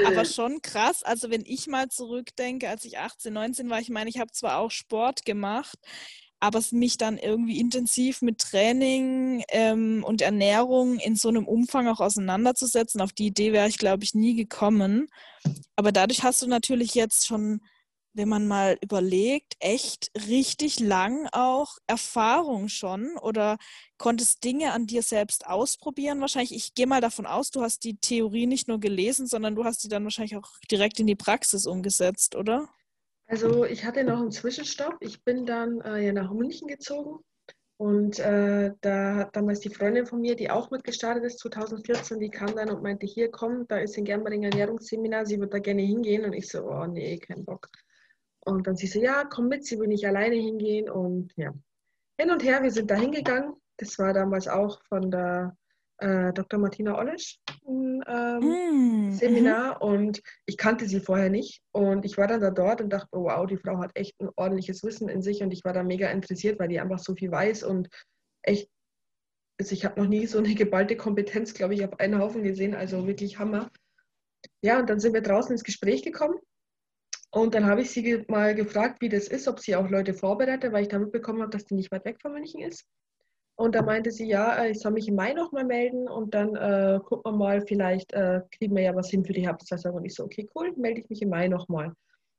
Aber 0.06 0.25
schon 0.25 0.62
krass. 0.62 1.02
Also 1.02 1.30
wenn 1.30 1.44
ich 1.44 1.68
mal 1.68 1.88
zurückdenke, 1.88 2.68
als 2.68 2.84
ich 2.84 2.99
18, 2.99 3.32
19 3.32 3.70
war, 3.70 3.80
ich 3.80 3.88
meine, 3.88 4.11
ich 4.11 4.18
habe 4.18 4.32
zwar 4.32 4.58
auch 4.58 4.70
Sport 4.70 5.25
gemacht, 5.25 5.78
aber 6.42 6.61
mich 6.72 6.99
dann 6.99 7.18
irgendwie 7.18 7.61
intensiv 7.61 8.20
mit 8.20 8.38
Training 8.38 9.44
ähm, 9.50 10.02
und 10.04 10.22
Ernährung 10.22 10.99
in 10.99 11.14
so 11.14 11.28
einem 11.28 11.46
Umfang 11.46 11.87
auch 11.87 12.00
auseinanderzusetzen, 12.00 13.00
auf 13.00 13.12
die 13.12 13.26
Idee 13.26 13.52
wäre 13.52 13.68
ich, 13.68 13.78
glaube 13.78 14.02
ich, 14.02 14.12
nie 14.14 14.34
gekommen. 14.34 15.06
Aber 15.76 15.92
dadurch 15.92 16.25
hast 16.25 16.42
du 16.42 16.49
natürlich 16.49 16.96
jetzt 16.96 17.26
schon, 17.26 17.61
wenn 18.12 18.28
man 18.28 18.49
mal 18.49 18.76
überlegt, 18.82 19.54
echt 19.61 20.11
richtig 20.28 20.80
lang 20.80 21.28
auch 21.30 21.76
Erfahrung 21.87 22.68
schon 22.68 23.16
oder 23.18 23.56
konntest 23.96 24.42
Dinge 24.42 24.72
an 24.72 24.88
dir 24.88 25.04
selbst 25.04 25.46
ausprobieren. 25.46 26.20
Wahrscheinlich, 26.20 26.56
ich 26.56 26.75
gehe 26.75 26.88
mal 26.88 27.00
davon 27.00 27.26
aus, 27.26 27.52
du 27.52 27.62
hast 27.62 27.84
die 27.84 27.99
Theorie 27.99 28.49
nicht 28.49 28.66
nur 28.66 28.80
gelesen, 28.80 29.28
sondern 29.28 29.54
du 29.54 29.62
hast 29.62 29.84
die 29.84 29.88
dann 29.88 30.02
wahrscheinlich 30.02 30.37
auch 30.37 30.50
direkt 30.68 30.99
in 30.99 31.06
die 31.06 31.14
Praxis 31.14 31.66
umgesetzt, 31.66 32.34
oder? 32.34 32.68
Also 33.26 33.64
ich 33.64 33.85
hatte 33.85 34.05
noch 34.05 34.21
einen 34.21 34.31
Zwischenstopp. 34.31 34.97
Ich 35.00 35.25
bin 35.25 35.47
dann 35.47 35.81
äh, 35.81 36.12
nach 36.12 36.33
München 36.33 36.69
gezogen 36.69 37.21
und 37.83 38.21
äh, 38.21 38.73
da 38.81 39.17
hat 39.17 39.35
damals 39.35 39.59
die 39.59 39.69
Freundin 39.69 40.07
von 40.07 40.21
mir, 40.21 40.37
die 40.37 40.50
auch 40.50 40.71
mitgestartet 40.71 41.25
ist, 41.25 41.41
2014, 41.41 42.21
die 42.21 42.31
kam 42.31 42.55
dann 42.55 42.71
und 42.71 42.81
meinte, 42.81 43.07
hier 43.07 43.29
komm, 43.29 43.67
da 43.67 43.79
ist 43.79 43.99
ein 43.99 44.05
Germering 44.05 44.45
Ernährungsseminar, 44.45 45.26
sie 45.26 45.41
wird 45.41 45.52
da 45.52 45.59
gerne 45.59 45.83
hingehen. 45.83 46.25
Und 46.25 46.33
ich 46.33 46.49
so, 46.49 46.62
oh 46.64 46.87
nee, 46.87 47.19
kein 47.19 47.45
Bock. 47.45 47.69
Und 48.45 48.69
dann 48.69 48.76
sie 48.76 48.87
so, 48.87 49.00
ja, 49.00 49.25
komm 49.25 49.49
mit, 49.49 49.64
sie 49.64 49.81
will 49.81 49.88
nicht 49.88 50.07
alleine 50.07 50.37
hingehen. 50.37 50.88
Und 50.88 51.33
ja, 51.35 51.52
hin 52.21 52.31
und 52.31 52.45
her, 52.45 52.62
wir 52.62 52.71
sind 52.71 52.88
da 52.88 52.95
hingegangen. 52.95 53.55
Das 53.79 53.99
war 53.99 54.12
damals 54.12 54.47
auch 54.47 54.81
von 54.85 55.11
der 55.11 55.57
äh, 56.02 56.32
Dr. 56.32 56.59
Martina 56.59 56.99
Olesch 56.99 57.38
ein 57.66 58.02
ähm, 58.09 59.09
mm, 59.09 59.12
Seminar 59.12 59.78
mm. 59.78 59.82
und 59.82 60.23
ich 60.47 60.56
kannte 60.56 60.87
sie 60.87 61.00
vorher 61.00 61.30
nicht. 61.30 61.62
Und 61.73 62.04
ich 62.04 62.18
war 62.18 62.26
dann 62.26 62.40
da 62.40 62.50
dort 62.50 62.80
und 62.80 62.90
dachte, 62.90 63.09
oh, 63.12 63.25
wow, 63.25 63.47
die 63.47 63.56
Frau 63.56 63.78
hat 63.78 63.92
echt 63.94 64.21
ein 64.21 64.28
ordentliches 64.37 64.82
Wissen 64.82 65.09
in 65.09 65.23
sich 65.23 65.42
und 65.42 65.52
ich 65.52 65.64
war 65.64 65.73
da 65.73 65.82
mega 65.82 66.11
interessiert, 66.11 66.59
weil 66.59 66.68
die 66.68 66.80
einfach 66.80 66.99
so 66.99 67.14
viel 67.14 67.30
weiß 67.30 67.62
und 67.62 67.88
echt, 68.42 68.68
also 69.61 69.73
ich 69.73 69.85
habe 69.85 70.00
noch 70.00 70.09
nie 70.09 70.26
so 70.26 70.38
eine 70.38 70.54
geballte 70.54 70.97
Kompetenz, 70.97 71.54
glaube 71.54 71.75
ich, 71.75 71.85
auf 71.85 72.00
einen 72.00 72.18
Haufen 72.18 72.42
gesehen, 72.42 72.75
also 72.75 73.06
wirklich 73.06 73.38
Hammer. 73.38 73.71
Ja, 74.61 74.80
und 74.80 74.90
dann 74.90 74.99
sind 74.99 75.14
wir 75.14 75.23
draußen 75.23 75.52
ins 75.52 75.62
Gespräch 75.62 76.02
gekommen 76.02 76.38
und 77.30 77.54
dann 77.54 77.66
habe 77.66 77.80
ich 77.80 77.90
sie 77.90 78.25
mal 78.28 78.54
gefragt, 78.54 79.00
wie 79.00 79.09
das 79.09 79.28
ist, 79.28 79.49
ob 79.49 79.61
sie 79.61 79.76
auch 79.76 79.88
Leute 79.88 80.14
vorbereitet, 80.14 80.73
weil 80.73 80.82
ich 80.82 80.88
da 80.88 80.99
mitbekommen 80.99 81.40
habe, 81.40 81.50
dass 81.50 81.64
die 81.64 81.75
nicht 81.75 81.90
weit 81.92 82.04
weg 82.04 82.21
von 82.21 82.32
München 82.32 82.61
ist. 82.61 82.85
Und 83.56 83.75
da 83.75 83.82
meinte 83.82 84.11
sie, 84.11 84.26
ja, 84.26 84.56
äh, 84.56 84.71
ich 84.71 84.80
soll 84.80 84.92
mich 84.92 85.09
im 85.09 85.14
Mai 85.14 85.35
nochmal 85.35 85.64
melden 85.64 86.09
und 86.09 86.35
dann 86.35 86.56
äh, 86.56 86.99
gucken 87.04 87.32
wir 87.32 87.37
mal, 87.37 87.61
vielleicht 87.66 88.12
äh, 88.12 88.40
kriegen 88.50 88.75
wir 88.75 88.82
ja 88.82 88.94
was 88.94 89.11
hin 89.11 89.25
für 89.25 89.32
die 89.32 89.47
Herbstsaison. 89.47 89.94
Und 89.94 90.04
ich 90.04 90.14
so, 90.14 90.25
okay, 90.25 90.49
cool, 90.54 90.73
melde 90.76 91.00
ich 91.00 91.11
mich 91.11 91.23
im 91.23 91.28
Mai 91.28 91.49
nochmal. 91.49 91.92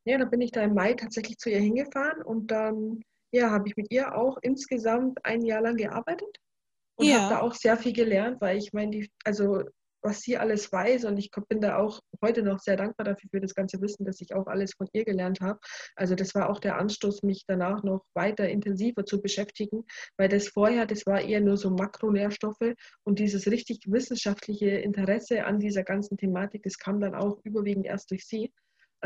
Ja, 0.05 0.17
dann 0.17 0.29
bin 0.29 0.41
ich 0.41 0.51
da 0.51 0.61
im 0.61 0.73
Mai 0.73 0.93
tatsächlich 0.93 1.37
zu 1.37 1.49
ihr 1.49 1.59
hingefahren 1.59 2.21
und 2.23 2.47
dann 2.47 3.01
ja, 3.31 3.49
habe 3.49 3.67
ich 3.67 3.75
mit 3.75 3.91
ihr 3.91 4.15
auch 4.15 4.37
insgesamt 4.41 5.23
ein 5.25 5.43
Jahr 5.43 5.61
lang 5.61 5.77
gearbeitet 5.77 6.37
und 6.95 7.07
ja. 7.07 7.21
habe 7.21 7.35
da 7.35 7.41
auch 7.41 7.53
sehr 7.53 7.77
viel 7.77 7.93
gelernt, 7.93 8.41
weil 8.41 8.57
ich 8.57 8.73
meine, 8.73 9.07
also 9.23 9.63
was 10.03 10.21
sie 10.21 10.37
alles 10.37 10.71
weiß. 10.71 11.05
Und 11.05 11.17
ich 11.17 11.31
bin 11.49 11.61
da 11.61 11.77
auch 11.77 12.01
heute 12.21 12.43
noch 12.43 12.59
sehr 12.59 12.77
dankbar 12.77 13.05
dafür, 13.05 13.29
für 13.31 13.41
das 13.41 13.55
ganze 13.55 13.81
Wissen, 13.81 14.05
dass 14.05 14.21
ich 14.21 14.35
auch 14.35 14.47
alles 14.47 14.73
von 14.73 14.87
ihr 14.93 15.05
gelernt 15.05 15.41
habe. 15.41 15.59
Also 15.95 16.15
das 16.15 16.35
war 16.35 16.49
auch 16.49 16.59
der 16.59 16.77
Anstoß, 16.77 17.23
mich 17.23 17.45
danach 17.47 17.83
noch 17.83 18.05
weiter 18.13 18.47
intensiver 18.47 19.05
zu 19.05 19.21
beschäftigen, 19.21 19.85
weil 20.17 20.29
das 20.29 20.49
vorher, 20.49 20.85
das 20.85 21.05
war 21.05 21.21
eher 21.21 21.41
nur 21.41 21.57
so 21.57 21.69
Makronährstoffe 21.69 22.73
und 23.03 23.19
dieses 23.19 23.47
richtig 23.47 23.79
wissenschaftliche 23.87 24.69
Interesse 24.69 25.45
an 25.45 25.59
dieser 25.59 25.83
ganzen 25.83 26.17
Thematik, 26.17 26.63
das 26.63 26.77
kam 26.77 26.99
dann 26.99 27.15
auch 27.15 27.39
überwiegend 27.43 27.85
erst 27.85 28.11
durch 28.11 28.25
sie 28.25 28.51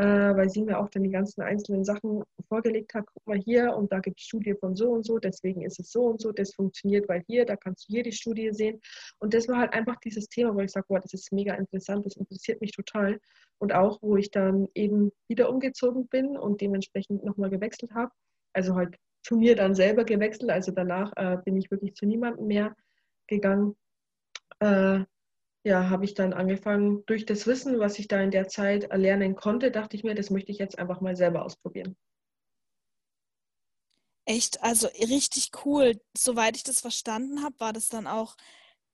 weil 0.04 0.50
sie 0.50 0.62
mir 0.62 0.78
auch 0.80 0.90
dann 0.90 1.04
die 1.04 1.10
ganzen 1.10 1.42
einzelnen 1.42 1.84
Sachen 1.84 2.24
vorgelegt 2.48 2.94
hat. 2.94 3.06
Guck 3.08 3.28
mal 3.28 3.38
hier 3.38 3.76
und 3.76 3.92
da 3.92 4.00
gibt 4.00 4.20
es 4.20 4.26
Studie 4.26 4.54
von 4.54 4.76
so 4.76 4.92
und 4.92 5.06
so, 5.06 5.18
deswegen 5.18 5.64
ist 5.64 5.80
es 5.80 5.92
so 5.92 6.06
und 6.06 6.22
so, 6.22 6.32
das 6.32 6.54
funktioniert, 6.54 7.10
weil 7.10 7.24
hier, 7.28 7.46
da 7.46 7.56
kannst 7.56 7.90
du 7.90 7.94
hier 7.94 8.04
die 8.04 8.12
Studie 8.12 8.52
sehen. 8.52 8.80
Und 9.20 9.34
das 9.34 9.48
war 9.48 9.58
halt 9.58 9.74
einfach 9.74 9.98
dieses 9.98 10.28
Thema, 10.28 10.54
wo 10.56 10.60
ich 10.60 10.72
sage, 10.72 10.86
boah, 10.88 11.00
das 11.00 11.14
ist 11.14 11.32
mega 11.32 11.56
interessant, 11.56 12.06
das 12.06 12.16
interessiert 12.16 12.62
mich 12.62 12.72
total. 12.72 13.20
Und 13.60 13.74
auch, 13.74 14.00
wo 14.02 14.18
ich 14.18 14.30
dann 14.30 14.68
eben 14.76 15.12
wieder 15.28 15.50
umgezogen 15.50 16.08
bin 16.08 16.38
und 16.38 16.62
dementsprechend 16.62 17.24
nochmal 17.26 17.50
gewechselt 17.50 17.92
habe. 17.94 18.12
Also 18.54 18.76
halt 18.76 18.98
zu 19.24 19.36
mir 19.36 19.56
dann 19.56 19.74
selber 19.74 20.04
gewechselt. 20.04 20.52
Also 20.52 20.72
danach 20.72 21.12
äh, 21.16 21.38
bin 21.44 21.58
ich 21.58 21.72
wirklich 21.72 21.96
zu 21.96 22.06
niemandem 22.06 22.46
mehr 22.48 22.76
gegangen. 23.28 23.76
Äh, 24.60 25.06
ja, 25.68 25.90
habe 25.90 26.06
ich 26.06 26.14
dann 26.14 26.32
angefangen, 26.32 27.04
durch 27.08 27.26
das 27.26 27.46
Wissen, 27.46 27.78
was 27.78 28.00
ich 28.00 28.08
da 28.08 28.22
in 28.22 28.32
der 28.32 28.48
Zeit 28.48 28.86
erlernen 28.86 29.36
konnte, 29.36 29.70
dachte 29.70 29.98
ich 29.98 30.04
mir, 30.06 30.16
das 30.16 30.30
möchte 30.30 30.50
ich 30.50 30.60
jetzt 30.60 30.80
einfach 30.80 31.02
mal 31.02 31.18
selber 31.18 31.44
ausprobieren. 31.44 31.98
Echt, 34.24 34.64
also 34.64 34.88
richtig 34.88 35.52
cool. 35.66 36.00
Soweit 36.18 36.56
ich 36.56 36.64
das 36.64 36.80
verstanden 36.80 37.44
habe, 37.44 37.60
war 37.60 37.74
das 37.74 37.90
dann 37.90 38.08
auch 38.08 38.38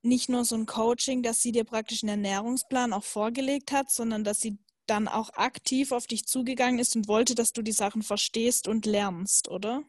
nicht 0.01 0.29
nur 0.29 0.45
so 0.45 0.55
ein 0.55 0.65
Coaching, 0.65 1.21
dass 1.21 1.41
sie 1.41 1.51
dir 1.51 1.63
praktisch 1.63 2.03
einen 2.03 2.23
Ernährungsplan 2.23 2.91
auch 2.91 3.03
vorgelegt 3.03 3.71
hat, 3.71 3.91
sondern 3.91 4.23
dass 4.23 4.39
sie 4.39 4.57
dann 4.87 5.07
auch 5.07 5.29
aktiv 5.35 5.91
auf 5.91 6.07
dich 6.07 6.25
zugegangen 6.25 6.79
ist 6.79 6.95
und 6.95 7.07
wollte, 7.07 7.35
dass 7.35 7.53
du 7.53 7.61
die 7.61 7.71
Sachen 7.71 8.01
verstehst 8.01 8.67
und 8.67 8.87
lernst, 8.87 9.47
oder? 9.47 9.83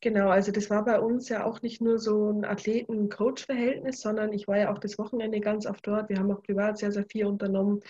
Genau, 0.00 0.28
also 0.28 0.52
das 0.52 0.68
war 0.68 0.84
bei 0.84 1.00
uns 1.00 1.28
ja 1.30 1.46
auch 1.46 1.62
nicht 1.62 1.80
nur 1.80 1.98
so 1.98 2.30
ein 2.30 2.44
Athleten-Coach-Verhältnis, 2.44 4.00
sondern 4.00 4.32
ich 4.32 4.46
war 4.46 4.58
ja 4.58 4.72
auch 4.72 4.78
das 4.78 4.98
Wochenende 4.98 5.40
ganz 5.40 5.66
oft 5.66 5.86
dort. 5.86 6.10
Wir 6.10 6.18
haben 6.18 6.30
auch 6.30 6.42
privat 6.42 6.76
sehr, 6.78 6.92
sehr 6.92 7.06
viel 7.10 7.24
unternommen 7.24 7.82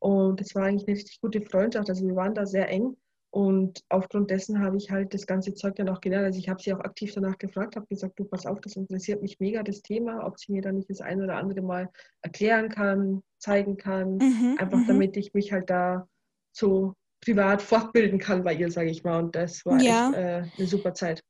und 0.00 0.40
es 0.42 0.54
war 0.54 0.64
eigentlich 0.64 0.86
eine 0.86 0.96
richtig 0.96 1.20
gute 1.22 1.40
Freundschaft. 1.40 1.88
Also 1.88 2.06
wir 2.06 2.14
waren 2.16 2.34
da 2.34 2.44
sehr 2.44 2.68
eng 2.68 2.96
und 3.34 3.82
aufgrund 3.88 4.30
dessen 4.30 4.60
habe 4.60 4.76
ich 4.76 4.92
halt 4.92 5.12
das 5.12 5.26
ganze 5.26 5.54
Zeug 5.54 5.74
dann 5.74 5.88
auch 5.88 6.00
gelernt. 6.00 6.26
Also 6.26 6.38
ich 6.38 6.48
habe 6.48 6.62
sie 6.62 6.72
auch 6.72 6.78
aktiv 6.78 7.12
danach 7.14 7.36
gefragt, 7.36 7.74
habe 7.74 7.86
gesagt, 7.86 8.16
du 8.16 8.24
pass 8.24 8.46
auf, 8.46 8.60
das 8.60 8.76
interessiert 8.76 9.22
mich 9.22 9.40
mega, 9.40 9.64
das 9.64 9.82
Thema, 9.82 10.24
ob 10.24 10.38
sie 10.38 10.52
mir 10.52 10.62
dann 10.62 10.76
nicht 10.76 10.88
das 10.88 11.00
eine 11.00 11.24
oder 11.24 11.36
andere 11.36 11.60
mal 11.60 11.90
erklären 12.22 12.68
kann, 12.68 13.22
zeigen 13.38 13.76
kann, 13.76 14.18
mhm, 14.18 14.56
einfach 14.60 14.78
m 14.78 14.84
mhm. 14.84 14.86
damit 14.86 15.16
ich 15.16 15.34
mich 15.34 15.50
halt 15.50 15.68
da 15.68 16.06
so 16.52 16.94
privat 17.24 17.60
fortbilden 17.60 18.20
kann 18.20 18.44
bei 18.44 18.54
ihr, 18.54 18.70
sage 18.70 18.90
ich 18.90 19.02
mal. 19.02 19.24
Und 19.24 19.34
das 19.34 19.66
war 19.66 19.80
ja. 19.80 20.10
echt 20.10 20.16
äh, 20.16 20.42
eine 20.56 20.66
super 20.68 20.94
Zeit. 20.94 21.20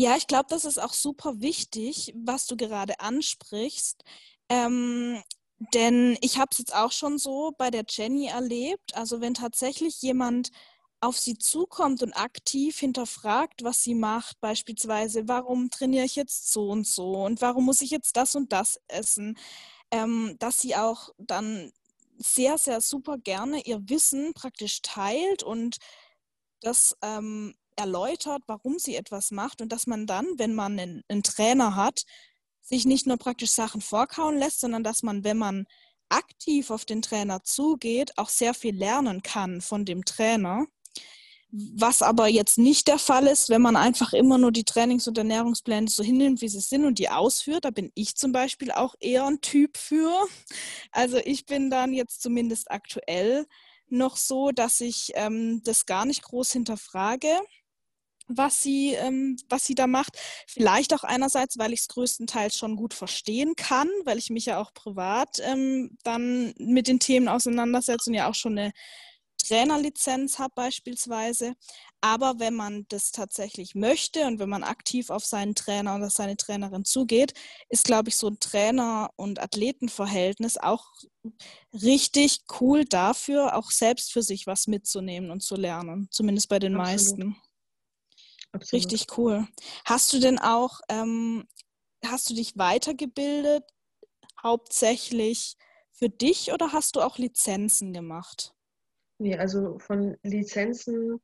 Ja, 0.00 0.16
ich 0.16 0.28
glaube, 0.28 0.46
das 0.48 0.64
ist 0.64 0.78
auch 0.80 0.92
super 0.92 1.40
wichtig, 1.40 2.12
was 2.16 2.46
du 2.46 2.56
gerade 2.56 3.00
ansprichst. 3.00 4.04
Ähm, 4.48 5.20
denn 5.74 6.16
ich 6.20 6.38
habe 6.38 6.50
es 6.52 6.58
jetzt 6.58 6.72
auch 6.72 6.92
schon 6.92 7.18
so 7.18 7.52
bei 7.58 7.70
der 7.72 7.84
Jenny 7.88 8.26
erlebt. 8.26 8.94
Also 8.94 9.20
wenn 9.20 9.34
tatsächlich 9.34 10.00
jemand 10.00 10.50
auf 11.00 11.18
sie 11.18 11.36
zukommt 11.36 12.00
und 12.04 12.12
aktiv 12.12 12.78
hinterfragt, 12.78 13.64
was 13.64 13.82
sie 13.82 13.96
macht, 13.96 14.40
beispielsweise, 14.40 15.26
warum 15.26 15.68
trainiere 15.68 16.04
ich 16.04 16.14
jetzt 16.14 16.52
so 16.52 16.68
und 16.70 16.86
so 16.86 17.24
und 17.24 17.40
warum 17.42 17.64
muss 17.64 17.80
ich 17.80 17.90
jetzt 17.90 18.16
das 18.16 18.36
und 18.36 18.52
das 18.52 18.80
essen, 18.86 19.36
ähm, 19.92 20.36
dass 20.40 20.60
sie 20.60 20.76
auch 20.76 21.10
dann 21.18 21.72
sehr, 22.18 22.58
sehr 22.58 22.80
super 22.82 23.18
gerne 23.18 23.62
ihr 23.66 23.80
Wissen 23.88 24.32
praktisch 24.34 24.82
teilt 24.82 25.42
und 25.42 25.78
das 26.60 26.96
ähm, 27.02 27.54
erläutert, 27.78 28.42
warum 28.46 28.78
sie 28.78 28.96
etwas 28.96 29.30
macht 29.30 29.62
und 29.62 29.72
dass 29.72 29.86
man 29.86 30.06
dann, 30.06 30.26
wenn 30.36 30.54
man 30.54 30.78
einen, 30.78 31.02
einen 31.08 31.22
Trainer 31.22 31.76
hat, 31.76 32.02
sich 32.60 32.84
nicht 32.84 33.06
nur 33.06 33.16
praktisch 33.16 33.52
Sachen 33.52 33.80
vorkauen 33.80 34.38
lässt, 34.38 34.60
sondern 34.60 34.84
dass 34.84 35.02
man, 35.02 35.24
wenn 35.24 35.38
man 35.38 35.66
aktiv 36.08 36.70
auf 36.70 36.84
den 36.84 37.02
Trainer 37.02 37.42
zugeht, 37.42 38.16
auch 38.16 38.28
sehr 38.28 38.54
viel 38.54 38.76
lernen 38.76 39.22
kann 39.22 39.60
von 39.60 39.84
dem 39.84 40.04
Trainer. 40.04 40.66
Was 41.50 42.02
aber 42.02 42.28
jetzt 42.28 42.58
nicht 42.58 42.88
der 42.88 42.98
Fall 42.98 43.26
ist, 43.26 43.48
wenn 43.48 43.62
man 43.62 43.76
einfach 43.76 44.12
immer 44.12 44.36
nur 44.36 44.52
die 44.52 44.64
Trainings- 44.64 45.08
und 45.08 45.16
Ernährungspläne 45.16 45.88
so 45.88 46.02
hinnimmt, 46.02 46.42
wie 46.42 46.48
sie 46.48 46.60
sind 46.60 46.84
und 46.84 46.98
die 46.98 47.08
ausführt. 47.08 47.64
Da 47.64 47.70
bin 47.70 47.90
ich 47.94 48.16
zum 48.16 48.32
Beispiel 48.32 48.70
auch 48.70 48.94
eher 49.00 49.24
ein 49.24 49.40
Typ 49.40 49.78
für. 49.78 50.12
Also 50.92 51.16
ich 51.16 51.46
bin 51.46 51.70
dann 51.70 51.94
jetzt 51.94 52.20
zumindest 52.20 52.70
aktuell 52.70 53.46
noch 53.88 54.18
so, 54.18 54.50
dass 54.50 54.82
ich 54.82 55.12
ähm, 55.14 55.62
das 55.64 55.86
gar 55.86 56.04
nicht 56.04 56.22
groß 56.22 56.52
hinterfrage 56.52 57.30
was 58.28 58.60
sie, 58.60 58.94
ähm, 58.94 59.36
was 59.48 59.64
sie 59.64 59.74
da 59.74 59.86
macht. 59.86 60.18
Vielleicht 60.46 60.94
auch 60.94 61.04
einerseits, 61.04 61.58
weil 61.58 61.72
ich 61.72 61.80
es 61.80 61.88
größtenteils 61.88 62.56
schon 62.56 62.76
gut 62.76 62.94
verstehen 62.94 63.54
kann, 63.56 63.88
weil 64.04 64.18
ich 64.18 64.30
mich 64.30 64.46
ja 64.46 64.60
auch 64.60 64.72
privat 64.74 65.40
ähm, 65.40 65.96
dann 66.04 66.54
mit 66.58 66.88
den 66.88 67.00
Themen 67.00 67.28
auseinandersetze 67.28 68.10
und 68.10 68.14
ja 68.14 68.28
auch 68.28 68.34
schon 68.34 68.58
eine 68.58 68.72
Trainerlizenz 69.38 70.38
habe 70.38 70.52
beispielsweise. 70.54 71.54
Aber 72.00 72.38
wenn 72.38 72.54
man 72.54 72.86
das 72.88 73.10
tatsächlich 73.10 73.74
möchte 73.74 74.26
und 74.26 74.38
wenn 74.38 74.48
man 74.48 74.62
aktiv 74.62 75.10
auf 75.10 75.24
seinen 75.24 75.54
Trainer 75.54 75.96
oder 75.96 76.10
seine 76.10 76.36
Trainerin 76.36 76.84
zugeht, 76.84 77.32
ist, 77.68 77.84
glaube 77.84 78.08
ich, 78.10 78.16
so 78.16 78.28
ein 78.28 78.38
Trainer- 78.40 79.10
und 79.16 79.40
Athletenverhältnis 79.40 80.58
auch 80.58 80.86
richtig 81.72 82.40
cool 82.60 82.84
dafür, 82.84 83.56
auch 83.56 83.70
selbst 83.70 84.12
für 84.12 84.22
sich 84.22 84.46
was 84.46 84.66
mitzunehmen 84.66 85.30
und 85.30 85.42
zu 85.42 85.56
lernen. 85.56 86.08
Zumindest 86.10 86.48
bei 86.48 86.58
den 86.58 86.76
Absolut. 86.76 87.18
meisten. 87.18 87.47
Absolut. 88.52 88.84
Richtig 88.84 89.18
cool. 89.18 89.46
Hast 89.84 90.12
du 90.12 90.20
denn 90.20 90.38
auch, 90.38 90.80
ähm, 90.88 91.46
hast 92.04 92.30
du 92.30 92.34
dich 92.34 92.56
weitergebildet, 92.56 93.64
hauptsächlich 94.42 95.56
für 95.90 96.08
dich 96.08 96.52
oder 96.52 96.72
hast 96.72 96.96
du 96.96 97.00
auch 97.00 97.18
Lizenzen 97.18 97.92
gemacht? 97.92 98.54
Nee, 99.18 99.36
also 99.36 99.78
von 99.78 100.16
Lizenzen 100.22 101.20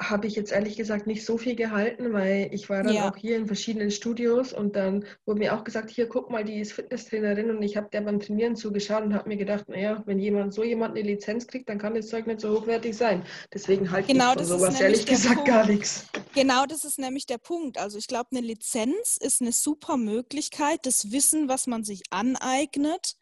habe 0.00 0.26
ich 0.26 0.34
jetzt 0.34 0.50
ehrlich 0.50 0.76
gesagt 0.76 1.06
nicht 1.06 1.26
so 1.26 1.36
viel 1.36 1.54
gehalten, 1.54 2.12
weil 2.14 2.48
ich 2.52 2.70
war 2.70 2.82
dann 2.82 2.94
ja. 2.94 3.10
auch 3.10 3.16
hier 3.16 3.36
in 3.36 3.46
verschiedenen 3.46 3.90
Studios 3.90 4.52
und 4.52 4.74
dann 4.74 5.04
wurde 5.26 5.40
mir 5.40 5.54
auch 5.54 5.62
gesagt, 5.62 5.90
hier 5.90 6.08
guck 6.08 6.30
mal, 6.30 6.42
die 6.42 6.58
ist 6.58 6.72
Fitnesstrainerin 6.72 7.50
und 7.50 7.62
ich 7.62 7.76
habe 7.76 7.88
der 7.92 8.00
beim 8.00 8.18
Trainieren 8.18 8.56
zugeschaut 8.56 9.02
und 9.02 9.14
habe 9.14 9.28
mir 9.28 9.36
gedacht, 9.36 9.68
naja, 9.68 10.02
wenn 10.06 10.18
jemand 10.18 10.54
so 10.54 10.64
jemand 10.64 10.96
eine 10.96 11.06
Lizenz 11.06 11.46
kriegt, 11.46 11.68
dann 11.68 11.78
kann 11.78 11.94
das 11.94 12.08
Zeug 12.08 12.26
nicht 12.26 12.40
so 12.40 12.60
hochwertig 12.60 12.96
sein. 12.96 13.24
Deswegen 13.52 13.90
halte 13.90 14.10
genau, 14.10 14.32
ich 14.32 14.38
von 14.38 14.46
sowas 14.46 14.80
ehrlich 14.80 15.04
gesagt 15.04 15.34
Punkt. 15.34 15.48
gar 15.48 15.66
nichts. 15.66 16.06
Genau, 16.34 16.64
das 16.64 16.84
ist 16.84 16.98
nämlich 16.98 17.26
der 17.26 17.38
Punkt. 17.38 17.76
Also 17.76 17.98
ich 17.98 18.06
glaube, 18.06 18.30
eine 18.32 18.40
Lizenz 18.40 19.18
ist 19.20 19.42
eine 19.42 19.52
super 19.52 19.98
Möglichkeit, 19.98 20.86
das 20.86 21.12
Wissen, 21.12 21.48
was 21.48 21.66
man 21.66 21.84
sich 21.84 22.02
aneignet, 22.10 23.16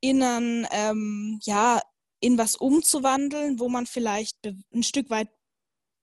in 0.00 0.22
ein, 0.22 0.66
ähm, 0.72 1.38
ja, 1.44 1.80
in 2.20 2.36
was 2.36 2.56
umzuwandeln, 2.56 3.60
wo 3.60 3.68
man 3.68 3.86
vielleicht 3.86 4.36
ein 4.74 4.82
Stück 4.82 5.08
weit 5.08 5.28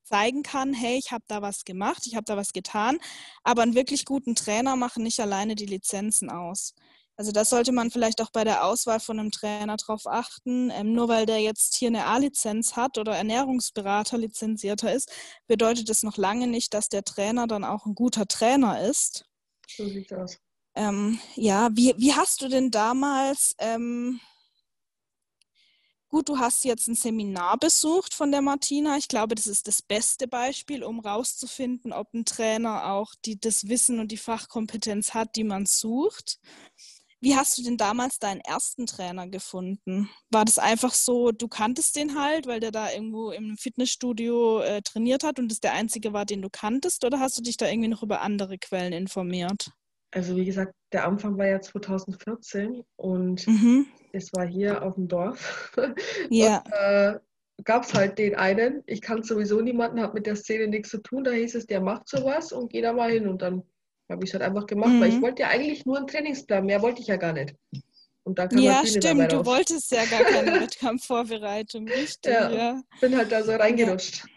zeigen 0.07 0.43
kann, 0.43 0.73
hey, 0.73 0.97
ich 0.97 1.11
habe 1.11 1.23
da 1.27 1.41
was 1.41 1.65
gemacht, 1.65 2.03
ich 2.05 2.15
habe 2.15 2.25
da 2.25 2.37
was 2.37 2.53
getan. 2.53 2.97
Aber 3.43 3.63
einen 3.63 3.75
wirklich 3.75 4.05
guten 4.05 4.35
Trainer 4.35 4.75
machen 4.75 5.03
nicht 5.03 5.19
alleine 5.19 5.55
die 5.55 5.65
Lizenzen 5.65 6.29
aus. 6.29 6.73
Also 7.17 7.31
das 7.31 7.49
sollte 7.49 7.71
man 7.71 7.89
vielleicht 7.89 8.21
auch 8.21 8.29
bei 8.29 8.43
der 8.43 8.63
Auswahl 8.63 8.99
von 8.99 9.19
einem 9.19 9.31
Trainer 9.31 9.75
darauf 9.75 10.05
achten. 10.05 10.69
Ähm, 10.69 10.93
nur 10.93 11.07
weil 11.07 11.25
der 11.25 11.39
jetzt 11.39 11.75
hier 11.75 11.87
eine 11.87 12.05
A-Lizenz 12.05 12.75
hat 12.75 12.99
oder 12.99 13.15
Ernährungsberater 13.15 14.19
lizenzierter 14.19 14.93
ist, 14.93 15.11
bedeutet 15.47 15.89
es 15.89 16.03
noch 16.03 16.17
lange 16.17 16.45
nicht, 16.45 16.75
dass 16.75 16.89
der 16.89 17.03
Trainer 17.03 17.47
dann 17.47 17.63
auch 17.63 17.87
ein 17.87 17.95
guter 17.95 18.27
Trainer 18.27 18.81
ist. 18.81 19.25
So 19.67 19.87
sieht 19.87 20.13
aus. 20.13 20.37
Ähm, 20.75 21.19
ja, 21.33 21.69
wie, 21.73 21.95
wie 21.97 22.13
hast 22.13 22.43
du 22.43 22.49
denn 22.49 22.69
damals 22.69 23.55
ähm, 23.57 24.19
Gut, 26.09 26.29
du 26.29 26.39
hast 26.39 26.63
jetzt 26.63 26.87
ein 26.87 26.95
Seminar 26.95 27.57
besucht 27.57 28.13
von 28.13 28.31
der 28.31 28.41
Martina. 28.41 28.95
Ich 28.97 29.09
glaube, 29.09 29.35
das 29.35 29.45
ist 29.45 29.67
das 29.67 29.81
beste 29.81 30.27
Beispiel, 30.27 30.83
um 30.83 31.01
rauszufinden, 31.01 31.91
ob 31.91 32.13
ein 32.13 32.23
Trainer 32.23 32.93
auch 32.93 33.13
die, 33.25 33.37
das 33.37 33.67
Wissen 33.67 33.99
und 33.99 34.11
die 34.11 34.17
Fachkompetenz 34.17 35.13
hat, 35.13 35.35
die 35.35 35.43
man 35.43 35.65
sucht. 35.65 36.39
Wie 37.19 37.35
hast 37.35 37.57
du 37.57 37.63
denn 37.63 37.77
damals 37.77 38.19
deinen 38.19 38.41
ersten 38.41 38.85
Trainer 38.85 39.27
gefunden? 39.27 40.09
War 40.29 40.45
das 40.45 40.59
einfach 40.59 40.93
so, 40.93 41.31
du 41.31 41.47
kanntest 41.47 41.95
den 41.95 42.17
halt, 42.17 42.45
weil 42.45 42.59
der 42.59 42.71
da 42.71 42.91
irgendwo 42.91 43.31
im 43.31 43.57
Fitnessstudio 43.57 44.61
äh, 44.61 44.81
trainiert 44.83 45.23
hat 45.23 45.39
und 45.39 45.51
das 45.51 45.59
der 45.59 45.73
einzige 45.73 46.13
war, 46.13 46.25
den 46.25 46.41
du 46.41 46.49
kanntest? 46.49 47.03
Oder 47.03 47.19
hast 47.19 47.37
du 47.37 47.41
dich 47.41 47.57
da 47.57 47.67
irgendwie 47.67 47.89
noch 47.89 48.03
über 48.03 48.21
andere 48.21 48.57
Quellen 48.59 48.93
informiert? 48.93 49.71
Also 50.11 50.35
wie 50.35 50.45
gesagt, 50.45 50.73
der 50.93 51.05
Anfang 51.05 51.37
war 51.37 51.47
ja 51.47 51.59
2014 51.59 52.83
und 52.95 53.47
mhm. 53.47 53.87
Es 54.11 54.33
war 54.33 54.45
hier 54.45 54.83
auf 54.83 54.95
dem 54.95 55.07
Dorf. 55.07 55.73
Ja. 56.29 56.63
äh, 56.71 57.19
gab 57.63 57.83
es 57.83 57.93
halt 57.93 58.19
den 58.19 58.35
einen, 58.35 58.83
ich 58.85 59.01
kann 59.01 59.23
sowieso 59.23 59.61
niemanden, 59.61 60.01
habe 60.01 60.13
mit 60.13 60.25
der 60.25 60.35
Szene 60.35 60.67
nichts 60.67 60.89
zu 60.89 60.99
tun, 60.99 61.23
da 61.23 61.31
hieß 61.31 61.55
es, 61.55 61.65
der 61.65 61.81
macht 61.81 62.07
sowas 62.07 62.51
und 62.51 62.71
geh 62.71 62.81
da 62.81 62.93
mal 62.93 63.11
hin 63.11 63.27
und 63.27 63.41
dann 63.41 63.63
habe 64.09 64.23
ich 64.23 64.29
es 64.29 64.33
halt 64.33 64.43
einfach 64.43 64.65
gemacht, 64.67 64.91
mhm. 64.91 65.01
weil 65.01 65.09
ich 65.09 65.15
mhm. 65.15 65.21
wollte 65.21 65.41
ja 65.41 65.49
eigentlich 65.49 65.85
nur 65.85 65.97
einen 65.97 66.07
Trainingsplan, 66.07 66.65
mehr 66.65 66.81
wollte 66.81 67.01
ich 67.01 67.07
ja 67.07 67.17
gar 67.17 67.33
nicht. 67.33 67.55
Und 68.23 68.37
da 68.39 68.47
kam 68.47 68.59
ja, 68.59 68.79
halt 68.79 68.89
stimmt, 68.89 69.31
du 69.31 69.45
wolltest 69.45 69.91
ja 69.91 70.05
gar 70.05 70.23
keine 70.23 70.51
Wettkampfvorbereitung, 70.61 71.87
richtig? 71.87 72.33
Ja, 72.33 72.51
ja, 72.51 72.81
bin 72.99 73.17
halt 73.17 73.31
da 73.31 73.43
so 73.43 73.53
reingerutscht. 73.53 74.17
Ja. 74.17 74.36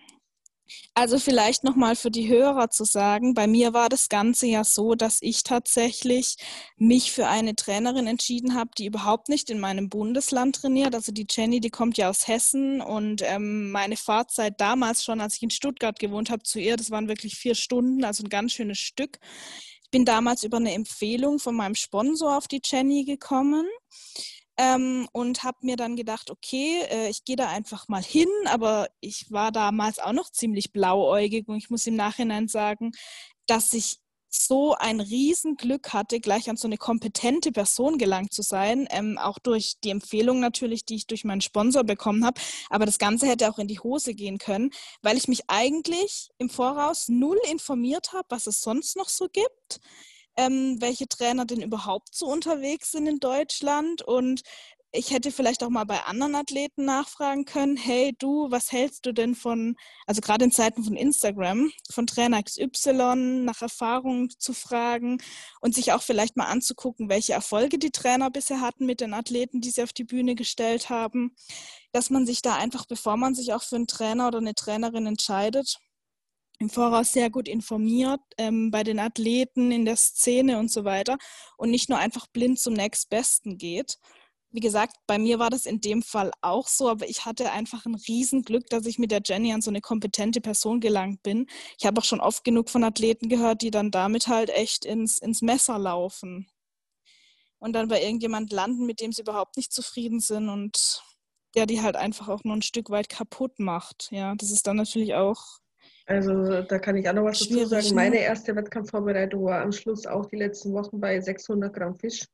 Also 0.94 1.18
vielleicht 1.18 1.64
nochmal 1.64 1.96
für 1.96 2.10
die 2.10 2.28
Hörer 2.28 2.70
zu 2.70 2.84
sagen, 2.84 3.34
bei 3.34 3.46
mir 3.46 3.72
war 3.72 3.88
das 3.88 4.08
Ganze 4.08 4.46
ja 4.46 4.64
so, 4.64 4.94
dass 4.94 5.18
ich 5.22 5.42
tatsächlich 5.42 6.36
mich 6.76 7.12
für 7.12 7.28
eine 7.28 7.54
Trainerin 7.54 8.06
entschieden 8.06 8.54
habe, 8.54 8.70
die 8.76 8.86
überhaupt 8.86 9.28
nicht 9.28 9.50
in 9.50 9.60
meinem 9.60 9.88
Bundesland 9.88 10.56
trainiert. 10.56 10.94
Also 10.94 11.12
die 11.12 11.26
Jenny, 11.28 11.60
die 11.60 11.70
kommt 11.70 11.96
ja 11.96 12.10
aus 12.10 12.28
Hessen 12.28 12.80
und 12.80 13.22
ähm, 13.22 13.70
meine 13.70 13.96
Fahrzeit 13.96 14.60
damals 14.60 15.04
schon, 15.04 15.20
als 15.20 15.36
ich 15.36 15.42
in 15.42 15.50
Stuttgart 15.50 15.98
gewohnt 15.98 16.30
habe, 16.30 16.42
zu 16.42 16.58
ihr, 16.58 16.76
das 16.76 16.90
waren 16.90 17.08
wirklich 17.08 17.36
vier 17.36 17.54
Stunden, 17.54 18.04
also 18.04 18.24
ein 18.24 18.30
ganz 18.30 18.52
schönes 18.52 18.78
Stück. 18.78 19.18
Ich 19.82 19.90
bin 19.90 20.04
damals 20.04 20.44
über 20.44 20.58
eine 20.58 20.74
Empfehlung 20.74 21.38
von 21.38 21.56
meinem 21.56 21.74
Sponsor 21.74 22.36
auf 22.36 22.46
die 22.46 22.60
Jenny 22.64 23.04
gekommen 23.04 23.66
ähm, 24.60 25.08
und 25.12 25.42
habe 25.42 25.56
mir 25.62 25.76
dann 25.76 25.96
gedacht, 25.96 26.30
okay, 26.30 26.82
äh, 26.90 27.08
ich 27.08 27.24
gehe 27.24 27.36
da 27.36 27.48
einfach 27.48 27.88
mal 27.88 28.02
hin, 28.02 28.28
aber 28.44 28.88
ich 29.00 29.30
war 29.32 29.52
damals 29.52 29.98
auch 29.98 30.12
noch 30.12 30.30
ziemlich 30.30 30.70
blauäugig 30.70 31.48
und 31.48 31.56
ich 31.56 31.70
muss 31.70 31.86
im 31.86 31.96
Nachhinein 31.96 32.46
sagen, 32.46 32.92
dass 33.46 33.72
ich 33.72 34.00
so 34.28 34.74
ein 34.74 35.00
Riesenglück 35.00 35.94
hatte, 35.94 36.20
gleich 36.20 36.50
an 36.50 36.56
so 36.56 36.68
eine 36.68 36.76
kompetente 36.76 37.52
Person 37.52 37.96
gelangt 37.96 38.34
zu 38.34 38.42
sein, 38.42 38.86
ähm, 38.90 39.16
auch 39.16 39.38
durch 39.38 39.80
die 39.82 39.90
Empfehlung 39.90 40.40
natürlich, 40.40 40.84
die 40.84 40.96
ich 40.96 41.06
durch 41.06 41.24
meinen 41.24 41.40
Sponsor 41.40 41.82
bekommen 41.82 42.24
habe. 42.24 42.38
Aber 42.68 42.84
das 42.84 42.98
Ganze 42.98 43.26
hätte 43.26 43.50
auch 43.50 43.58
in 43.58 43.66
die 43.66 43.80
Hose 43.80 44.14
gehen 44.14 44.36
können, 44.36 44.70
weil 45.00 45.16
ich 45.16 45.26
mich 45.26 45.48
eigentlich 45.48 46.28
im 46.36 46.50
Voraus 46.50 47.08
null 47.08 47.38
informiert 47.50 48.12
habe, 48.12 48.26
was 48.28 48.46
es 48.46 48.60
sonst 48.60 48.94
noch 48.96 49.08
so 49.08 49.26
gibt 49.32 49.80
ähm, 50.36 50.76
welche 50.80 51.08
Trainer 51.08 51.44
denn 51.44 51.62
überhaupt 51.62 52.14
so 52.14 52.26
unterwegs 52.26 52.92
sind 52.92 53.06
in 53.06 53.20
Deutschland? 53.20 54.02
Und 54.02 54.42
ich 54.92 55.12
hätte 55.12 55.30
vielleicht 55.30 55.62
auch 55.62 55.68
mal 55.68 55.84
bei 55.84 56.02
anderen 56.04 56.34
Athleten 56.34 56.84
nachfragen 56.84 57.44
können, 57.44 57.76
hey 57.76 58.12
du, 58.18 58.50
was 58.50 58.72
hältst 58.72 59.06
du 59.06 59.12
denn 59.12 59.36
von, 59.36 59.76
also 60.06 60.20
gerade 60.20 60.44
in 60.44 60.50
Zeiten 60.50 60.82
von 60.82 60.96
Instagram, 60.96 61.70
von 61.90 62.06
Trainer 62.08 62.42
XY 62.42 63.44
nach 63.44 63.62
Erfahrungen 63.62 64.30
zu 64.38 64.52
fragen 64.52 65.18
und 65.60 65.76
sich 65.76 65.92
auch 65.92 66.02
vielleicht 66.02 66.36
mal 66.36 66.46
anzugucken, 66.46 67.08
welche 67.08 67.34
Erfolge 67.34 67.78
die 67.78 67.92
Trainer 67.92 68.30
bisher 68.30 68.60
hatten 68.60 68.84
mit 68.84 69.00
den 69.00 69.14
Athleten, 69.14 69.60
die 69.60 69.70
sie 69.70 69.82
auf 69.82 69.92
die 69.92 70.04
Bühne 70.04 70.34
gestellt 70.34 70.90
haben, 70.90 71.36
dass 71.92 72.10
man 72.10 72.26
sich 72.26 72.42
da 72.42 72.56
einfach, 72.56 72.86
bevor 72.86 73.16
man 73.16 73.34
sich 73.34 73.52
auch 73.52 73.62
für 73.62 73.76
einen 73.76 73.86
Trainer 73.86 74.26
oder 74.26 74.38
eine 74.38 74.54
Trainerin 74.54 75.06
entscheidet, 75.06 75.78
im 76.60 76.68
Voraus 76.68 77.12
sehr 77.12 77.30
gut 77.30 77.48
informiert 77.48 78.20
ähm, 78.38 78.70
bei 78.70 78.84
den 78.84 78.98
Athleten 78.98 79.72
in 79.72 79.84
der 79.86 79.96
Szene 79.96 80.58
und 80.58 80.70
so 80.70 80.84
weiter 80.84 81.16
und 81.56 81.70
nicht 81.70 81.88
nur 81.88 81.98
einfach 81.98 82.26
blind 82.28 82.60
zum 82.60 82.74
nächstbesten 82.74 83.56
geht. 83.58 83.98
Wie 84.52 84.60
gesagt, 84.60 84.96
bei 85.06 85.18
mir 85.18 85.38
war 85.38 85.48
das 85.48 85.64
in 85.64 85.80
dem 85.80 86.02
Fall 86.02 86.32
auch 86.42 86.68
so, 86.68 86.88
aber 86.88 87.08
ich 87.08 87.24
hatte 87.24 87.52
einfach 87.52 87.86
ein 87.86 87.94
Riesenglück, 87.94 88.68
dass 88.68 88.84
ich 88.84 88.98
mit 88.98 89.10
der 89.10 89.22
Jenny 89.24 89.52
an 89.52 89.62
so 89.62 89.70
eine 89.70 89.80
kompetente 89.80 90.40
Person 90.40 90.80
gelangt 90.80 91.22
bin. 91.22 91.46
Ich 91.78 91.86
habe 91.86 92.00
auch 92.00 92.04
schon 92.04 92.20
oft 92.20 92.44
genug 92.44 92.68
von 92.68 92.84
Athleten 92.84 93.28
gehört, 93.28 93.62
die 93.62 93.70
dann 93.70 93.90
damit 93.90 94.28
halt 94.28 94.50
echt 94.50 94.84
ins, 94.84 95.18
ins 95.18 95.40
Messer 95.40 95.78
laufen 95.78 96.50
und 97.58 97.72
dann 97.72 97.88
bei 97.88 98.02
irgendjemand 98.02 98.52
landen, 98.52 98.84
mit 98.84 99.00
dem 99.00 99.12
sie 99.12 99.22
überhaupt 99.22 99.56
nicht 99.56 99.72
zufrieden 99.72 100.20
sind 100.20 100.50
und 100.50 101.02
der 101.54 101.66
die 101.66 101.80
halt 101.80 101.96
einfach 101.96 102.28
auch 102.28 102.44
nur 102.44 102.56
ein 102.56 102.62
Stück 102.62 102.90
weit 102.90 103.08
kaputt 103.08 103.58
macht. 103.60 104.08
Ja, 104.10 104.34
das 104.34 104.50
ist 104.50 104.66
dann 104.66 104.76
natürlich 104.76 105.14
auch 105.14 105.60
also 106.10 106.62
da 106.62 106.78
kann 106.80 106.96
ich 106.96 107.08
auch 107.08 107.12
noch 107.12 107.22
was 107.22 107.38
dazu 107.38 107.66
sagen. 107.66 107.86
Ne? 107.86 107.94
Meine 107.94 108.18
erste 108.18 108.56
Wettkampfvorbereitung 108.56 109.44
war 109.44 109.60
am 109.60 109.70
Schluss 109.70 110.06
auch 110.06 110.26
die 110.26 110.36
letzten 110.36 110.72
Wochen 110.72 110.98
bei 110.98 111.20
600 111.20 111.72
Gramm 111.72 111.94
Fisch. 111.94 112.26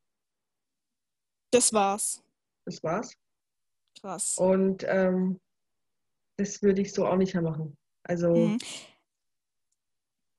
Das 1.50 1.74
war's. 1.74 2.22
Das 2.64 2.82
war's. 2.82 3.12
Krass. 4.00 4.38
Und 4.38 4.82
ähm, 4.88 5.38
das 6.38 6.62
würde 6.62 6.80
ich 6.80 6.94
so 6.94 7.06
auch 7.06 7.16
nicht 7.16 7.34
mehr 7.34 7.42
machen. 7.42 7.76
Also. 8.02 8.34
Mhm. 8.34 8.58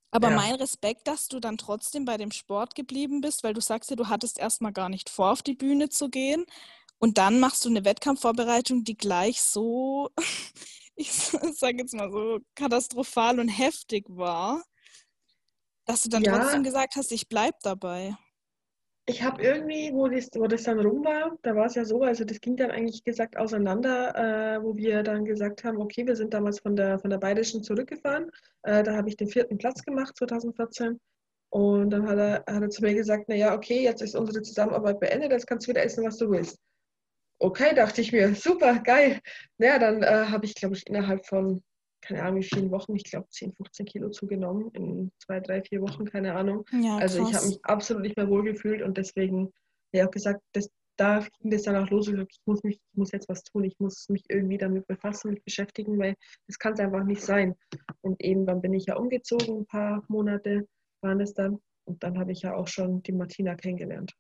Aber 0.10 0.32
ja. 0.32 0.36
mein 0.36 0.56
Respekt, 0.56 1.08
dass 1.08 1.28
du 1.28 1.40
dann 1.40 1.60
trotzdem 1.60 2.06
bei 2.06 2.18
dem 2.18 2.32
Sport 2.32 2.74
geblieben 2.74 3.22
bist, 3.22 3.44
weil 3.44 3.54
du 3.54 3.62
sagst 3.62 3.92
ja, 3.92 3.96
du 3.96 4.08
hattest 4.08 4.40
erstmal 4.40 4.74
gar 4.74 4.90
nicht 4.90 5.12
vor, 5.12 5.32
auf 5.32 5.44
die 5.44 5.54
Bühne 5.54 5.90
zu 5.90 6.10
gehen. 6.10 6.48
Und 6.98 7.20
dann 7.20 7.40
machst 7.40 7.66
du 7.66 7.70
eine 7.70 7.86
Wettkampfvorbereitung, 7.86 8.84
die 8.84 8.98
gleich 8.98 9.44
so 9.44 10.10
ich 10.98 11.12
sage 11.56 11.78
jetzt 11.78 11.94
mal 11.94 12.12
so, 12.12 12.40
katastrophal 12.56 13.40
und 13.40 13.48
heftig 13.48 14.06
war, 14.10 14.64
dass 15.86 16.04
du 16.04 16.10
dann 16.10 16.24
ja. 16.24 16.38
trotzdem 16.38 16.64
gesagt 16.64 16.96
hast, 16.96 17.12
ich 17.12 17.30
bleib 17.30 17.56
dabei. 17.62 18.16
ich 19.06 19.24
habe 19.24 19.42
irgendwie, 19.42 19.94
wo 19.94 20.08
das, 20.10 20.30
wo 20.36 20.48
das 20.48 20.64
dann 20.64 20.80
rum 20.80 21.06
war, 21.06 21.38
da 21.44 21.56
war 21.56 21.68
es 21.68 21.76
ja 21.76 21.86
so, 21.86 22.02
also 22.02 22.26
das 22.26 22.42
ging 22.42 22.58
dann 22.58 22.72
eigentlich 22.72 23.04
gesagt 23.06 23.38
auseinander, 23.38 24.58
äh, 24.58 24.64
wo 24.64 24.76
wir 24.76 25.04
dann 25.04 25.24
gesagt 25.24 25.64
haben, 25.64 25.78
okay, 25.78 26.06
wir 26.06 26.16
sind 26.16 26.34
damals 26.34 26.60
von 26.60 26.76
der, 26.76 27.00
von 27.00 27.10
der 27.10 27.20
Bayerischen 27.20 27.64
zurückgefahren. 27.64 28.30
Äh, 28.64 28.84
da 28.84 28.96
habe 28.96 29.08
ich 29.08 29.16
den 29.16 29.30
vierten 29.30 29.58
Platz 29.58 29.82
gemacht, 29.84 30.18
2014. 30.18 31.00
Und 31.50 31.92
dann 31.92 32.06
hat 32.08 32.18
er, 32.18 32.44
hat 32.54 32.62
er 32.62 32.70
zu 32.70 32.82
mir 32.82 32.94
gesagt, 32.94 33.30
naja, 33.30 33.56
okay, 33.56 33.82
jetzt 33.82 34.02
ist 34.02 34.16
unsere 34.16 34.42
Zusammenarbeit 34.42 35.00
beendet, 35.00 35.32
jetzt 35.32 35.48
kannst 35.48 35.68
du 35.68 35.70
wieder 35.70 35.84
essen, 35.84 36.04
was 36.04 36.18
du 36.18 36.30
willst. 36.30 36.58
Okay, 37.40 37.76
dachte 37.76 38.02
ich 38.02 38.12
mir, 38.12 38.34
super, 38.36 38.80
geil. 38.80 39.20
Naja, 39.58 39.80
dann 39.80 40.02
äh, 40.02 40.26
habe 40.30 40.46
ich, 40.46 40.56
glaube 40.56 40.76
ich, 40.76 40.88
innerhalb 40.88 41.26
von 41.26 41.62
keine 42.02 42.24
Ahnung, 42.24 42.40
wie 42.40 42.44
vielen 42.44 42.72
Wochen, 42.72 42.96
ich 42.96 43.04
glaube 43.04 43.28
10, 43.30 43.54
15 43.54 43.86
Kilo 43.86 44.10
zugenommen 44.10 44.70
in 44.74 45.12
zwei, 45.20 45.40
drei, 45.40 45.62
vier 45.62 45.82
Wochen, 45.82 46.06
keine 46.06 46.36
Ahnung. 46.36 46.66
Ja, 46.72 46.98
also 46.98 47.22
ich 47.22 47.34
habe 47.34 47.48
mich 47.48 47.60
absolut 47.64 48.04
nicht 48.04 48.18
mehr 48.18 48.30
wohl 48.30 48.44
gefühlt 48.44 48.82
und 48.82 48.98
deswegen, 48.98 49.52
ja, 49.92 50.08
auch 50.08 50.12
gesagt, 50.12 50.42
das, 50.54 50.70
da 50.98 51.26
ging 51.42 51.52
das 51.52 51.64
dann 51.64 51.76
auch 51.76 51.90
los. 51.90 52.08
Ich, 52.08 52.16
ich, 52.18 52.42
muss 52.46 52.64
mich, 52.64 52.76
ich 52.76 52.98
muss 52.98 53.12
jetzt 53.12 53.30
was 53.30 53.44
tun, 53.44 53.64
ich 53.64 53.78
muss 53.80 54.08
mich 54.10 54.24
irgendwie 54.30 54.58
damit 54.58 54.88
befassen, 54.88 55.32
mich 55.32 55.44
beschäftigen, 55.44 55.98
weil 56.00 56.16
das 56.48 56.58
kann 56.58 56.74
es 56.74 56.80
einfach 56.80 57.04
nicht 57.04 57.22
sein. 57.22 57.56
Und 58.02 58.22
eben 58.24 58.46
dann 58.46 58.62
bin 58.62 58.74
ich 58.74 58.86
ja 58.86 58.96
umgezogen, 58.96 59.60
ein 59.60 59.66
paar 59.66 60.04
Monate 60.08 60.68
waren 61.02 61.20
es 61.20 61.34
dann. 61.34 61.60
Und 61.86 62.04
dann 62.04 62.18
habe 62.18 62.32
ich 62.32 62.42
ja 62.42 62.56
auch 62.56 62.68
schon 62.68 63.02
die 63.04 63.14
Martina 63.14 63.56
kennengelernt. 63.56 64.14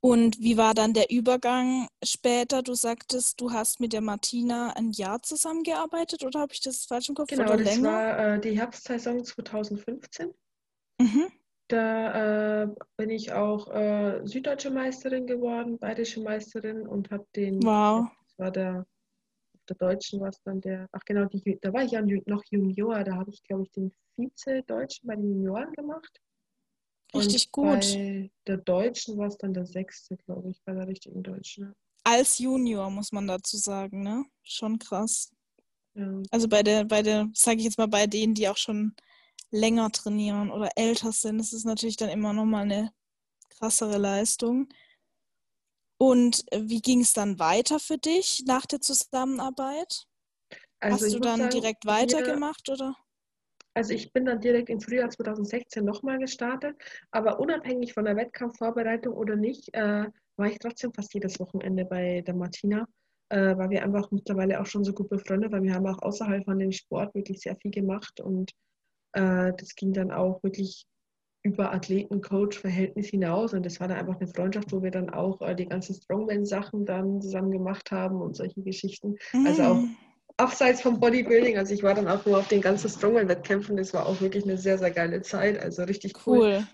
Und 0.00 0.38
wie 0.38 0.56
war 0.56 0.74
dann 0.74 0.92
der 0.92 1.10
Übergang 1.10 1.88
später? 2.04 2.62
Du 2.62 2.74
sagtest, 2.74 3.40
du 3.40 3.52
hast 3.52 3.80
mit 3.80 3.92
der 3.92 4.00
Martina 4.00 4.72
ein 4.76 4.92
Jahr 4.92 5.22
zusammengearbeitet 5.22 6.22
oder 6.22 6.40
habe 6.40 6.52
ich 6.52 6.60
das 6.60 6.84
falsch 6.84 7.08
im 7.08 7.16
Kopf? 7.16 7.28
Genau, 7.28 7.44
oder 7.44 7.56
das 7.56 7.76
länger? 7.76 7.90
war 7.90 8.34
äh, 8.34 8.40
die 8.40 8.56
Herbstsaison 8.56 9.24
2015. 9.24 10.32
Mhm. 11.00 11.32
Da 11.66 12.62
äh, 12.62 12.68
bin 12.96 13.10
ich 13.10 13.32
auch 13.32 13.68
äh, 13.74 14.20
süddeutsche 14.24 14.70
Meisterin 14.70 15.26
geworden, 15.26 15.78
bayerische 15.78 16.22
Meisterin 16.22 16.86
und 16.86 17.10
habe 17.10 17.26
den. 17.34 17.62
Wow. 17.62 18.08
Das 18.24 18.38
war 18.38 18.50
der, 18.52 18.86
auf 19.54 19.64
der 19.68 19.76
Deutschen 19.76 20.20
war 20.20 20.28
es 20.28 20.40
dann 20.44 20.60
der, 20.60 20.88
ach 20.92 21.04
genau, 21.04 21.24
die, 21.26 21.58
da 21.60 21.72
war 21.72 21.82
ich 21.82 21.90
ja 21.90 22.02
noch 22.26 22.44
Junior, 22.50 23.02
da 23.02 23.16
habe 23.16 23.30
ich, 23.30 23.42
glaube 23.42 23.64
ich, 23.64 23.70
den 23.72 23.92
Vize-Deutschen 24.16 25.08
bei 25.08 25.16
den 25.16 25.28
Junioren 25.28 25.72
gemacht. 25.72 26.20
Richtig 27.14 27.50
gut. 27.52 27.80
Bei 27.80 28.30
der 28.46 28.56
Deutschen 28.58 29.16
war 29.16 29.28
es 29.28 29.38
dann 29.38 29.54
der 29.54 29.66
sechste, 29.66 30.16
glaube 30.16 30.50
ich, 30.50 30.60
bei 30.64 30.74
der 30.74 30.86
richtigen 30.86 31.22
Deutschen. 31.22 31.74
Als 32.04 32.38
Junior 32.38 32.90
muss 32.90 33.12
man 33.12 33.26
dazu 33.26 33.56
sagen, 33.56 34.02
ne? 34.02 34.24
Schon 34.42 34.78
krass. 34.78 35.30
Ja. 35.94 36.22
Also 36.30 36.48
bei 36.48 36.62
der, 36.62 36.84
bei 36.84 37.02
der, 37.02 37.28
sage 37.34 37.58
ich 37.58 37.64
jetzt 37.64 37.78
mal, 37.78 37.88
bei 37.88 38.06
denen, 38.06 38.34
die 38.34 38.48
auch 38.48 38.56
schon 38.56 38.94
länger 39.50 39.90
trainieren 39.90 40.50
oder 40.50 40.70
älter 40.76 41.12
sind, 41.12 41.40
ist 41.40 41.52
es 41.52 41.64
natürlich 41.64 41.96
dann 41.96 42.10
immer 42.10 42.32
nochmal 42.32 42.62
eine 42.62 42.92
krassere 43.48 43.98
Leistung. 43.98 44.68
Und 45.98 46.44
wie 46.54 46.80
ging 46.80 47.00
es 47.00 47.12
dann 47.12 47.38
weiter 47.38 47.80
für 47.80 47.98
dich 47.98 48.44
nach 48.46 48.66
der 48.66 48.80
Zusammenarbeit? 48.80 50.06
Also 50.80 51.06
Hast 51.06 51.14
du 51.14 51.18
dann 51.18 51.40
sagen, 51.40 51.50
direkt 51.50 51.86
weitergemacht 51.86 52.68
oder? 52.68 52.94
Also 53.78 53.94
ich 53.94 54.12
bin 54.12 54.24
dann 54.24 54.40
direkt 54.40 54.70
im 54.70 54.80
Frühjahr 54.80 55.08
2016 55.08 55.84
nochmal 55.84 56.18
gestartet, 56.18 56.74
aber 57.12 57.38
unabhängig 57.38 57.94
von 57.94 58.06
der 58.06 58.16
Wettkampfvorbereitung 58.16 59.14
oder 59.14 59.36
nicht, 59.36 59.72
äh, 59.72 60.06
war 60.36 60.46
ich 60.48 60.58
trotzdem 60.58 60.92
fast 60.92 61.14
jedes 61.14 61.38
Wochenende 61.38 61.84
bei 61.84 62.22
der 62.22 62.34
Martina, 62.34 62.88
äh, 63.28 63.56
weil 63.56 63.70
wir 63.70 63.84
einfach 63.84 64.10
mittlerweile 64.10 64.60
auch 64.60 64.66
schon 64.66 64.82
so 64.82 64.92
gut 64.92 65.08
befreundet, 65.08 65.52
weil 65.52 65.62
wir 65.62 65.74
haben 65.74 65.86
auch 65.86 66.02
außerhalb 66.02 66.44
von 66.44 66.58
dem 66.58 66.72
Sport 66.72 67.14
wirklich 67.14 67.38
sehr 67.38 67.54
viel 67.54 67.70
gemacht 67.70 68.20
und 68.20 68.50
äh, 69.12 69.52
das 69.56 69.76
ging 69.76 69.92
dann 69.92 70.10
auch 70.10 70.42
wirklich 70.42 70.84
über 71.44 71.72
Athleten-Coach-Verhältnis 71.72 73.06
hinaus 73.06 73.54
und 73.54 73.64
das 73.64 73.78
war 73.78 73.86
dann 73.86 73.98
einfach 73.98 74.16
eine 74.18 74.26
Freundschaft, 74.26 74.72
wo 74.72 74.82
wir 74.82 74.90
dann 74.90 75.08
auch 75.08 75.40
äh, 75.40 75.54
die 75.54 75.68
ganzen 75.68 75.94
Strongman-Sachen 75.94 76.84
dann 76.84 77.20
zusammen 77.20 77.52
gemacht 77.52 77.92
haben 77.92 78.20
und 78.20 78.34
solche 78.34 78.60
Geschichten. 78.60 79.14
Mm. 79.32 79.46
Also 79.46 79.62
auch 79.62 79.76
mm 79.76 80.07
abseits 80.38 80.82
vom 80.82 81.00
Bodybuilding, 81.00 81.58
also 81.58 81.74
ich 81.74 81.82
war 81.82 81.94
dann 81.94 82.08
auch 82.08 82.24
nur 82.24 82.38
auf 82.38 82.48
den 82.48 82.60
ganzen 82.62 82.88
Strongman-Wettkämpfen, 82.90 83.76
das 83.76 83.92
war 83.94 84.06
auch 84.06 84.20
wirklich 84.20 84.44
eine 84.44 84.58
sehr, 84.58 84.78
sehr 84.78 84.90
geile 84.92 85.22
Zeit, 85.22 85.58
also 85.60 85.84
richtig 85.84 86.26
cool. 86.26 86.38
cool. 86.38 86.68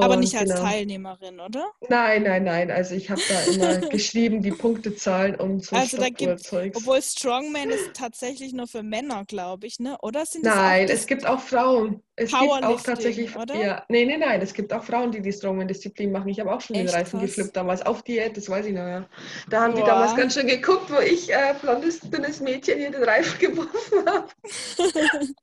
Aber 0.00 0.16
nicht 0.16 0.34
als 0.36 0.50
genau. 0.50 0.62
Teilnehmerin, 0.62 1.40
oder? 1.40 1.70
Nein, 1.88 2.22
nein, 2.22 2.44
nein. 2.44 2.70
Also 2.70 2.94
ich 2.94 3.10
habe 3.10 3.20
da 3.28 3.52
immer 3.52 3.76
geschrieben, 3.88 4.42
die 4.42 4.52
Punktezahlen 4.52 5.34
und 5.34 5.64
so 5.64 5.76
also 5.76 5.98
da 5.98 6.08
gibt, 6.08 6.50
Obwohl 6.52 7.02
Strongman 7.02 7.70
ist 7.70 7.92
tatsächlich 7.94 8.52
nur 8.52 8.66
für 8.66 8.82
Männer, 8.82 9.24
glaube 9.26 9.66
ich, 9.66 9.78
ne? 9.78 9.98
Oder 10.02 10.24
sind 10.24 10.44
Nein, 10.44 10.88
es 10.88 11.06
gibt 11.06 11.26
auch 11.26 11.40
Frauen. 11.40 12.02
Es 12.16 12.30
gibt 12.30 12.42
auch 12.42 12.80
tatsächlich, 12.80 13.34
oder? 13.36 13.54
Ja, 13.54 13.84
nee, 13.88 14.04
nee, 14.04 14.16
nein. 14.16 14.40
Es 14.40 14.54
gibt 14.54 14.72
auch 14.72 14.84
Frauen, 14.84 15.12
die 15.12 15.20
die 15.20 15.32
Strongman-Disziplin 15.32 16.12
machen. 16.12 16.28
Ich 16.28 16.40
habe 16.40 16.54
auch 16.54 16.60
schon 16.60 16.76
Echt 16.76 16.88
den 16.88 16.94
Reifen 16.94 17.20
krass. 17.20 17.28
geflippt 17.28 17.56
damals 17.56 17.82
auf 17.82 18.02
Diät, 18.02 18.36
das 18.36 18.48
weiß 18.48 18.66
ich 18.66 18.72
noch, 18.74 18.86
ja. 18.86 19.06
Da 19.48 19.62
haben 19.62 19.74
Boah. 19.74 19.80
die 19.80 19.86
damals 19.86 20.16
ganz 20.16 20.34
schön 20.34 20.46
geguckt, 20.46 20.90
wo 20.90 21.00
ich 21.00 21.32
äh, 21.32 21.54
blondes, 21.60 22.00
dünnes 22.00 22.40
Mädchen 22.40 22.78
hier 22.78 22.90
den 22.90 23.02
Reifen 23.02 23.38
geworfen 23.38 24.06
habe. 24.06 24.28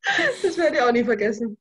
das 0.44 0.58
werde 0.58 0.76
ich 0.76 0.82
auch 0.82 0.92
nie 0.92 1.04
vergessen. 1.04 1.58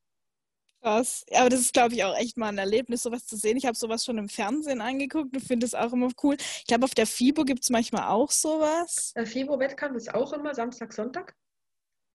Krass. 0.88 1.26
Aber 1.34 1.50
das 1.50 1.60
ist, 1.60 1.74
glaube 1.74 1.94
ich, 1.94 2.02
auch 2.02 2.16
echt 2.16 2.38
mal 2.38 2.48
ein 2.48 2.56
Erlebnis, 2.56 3.02
sowas 3.02 3.26
zu 3.26 3.36
sehen. 3.36 3.58
Ich 3.58 3.66
habe 3.66 3.76
sowas 3.76 4.06
schon 4.06 4.16
im 4.16 4.30
Fernsehen 4.30 4.80
angeguckt 4.80 5.36
und 5.36 5.42
finde 5.42 5.66
es 5.66 5.74
auch 5.74 5.92
immer 5.92 6.08
cool. 6.22 6.36
Ich 6.38 6.64
glaube, 6.66 6.84
auf 6.84 6.94
der 6.94 7.06
FIBO 7.06 7.44
gibt 7.44 7.62
es 7.62 7.68
manchmal 7.68 8.08
auch 8.08 8.30
sowas. 8.30 9.12
Der 9.14 9.26
FIBO-Wettkampf 9.26 9.96
ist 9.96 10.14
auch 10.14 10.32
immer 10.32 10.54
Samstag, 10.54 10.94
Sonntag. 10.94 11.34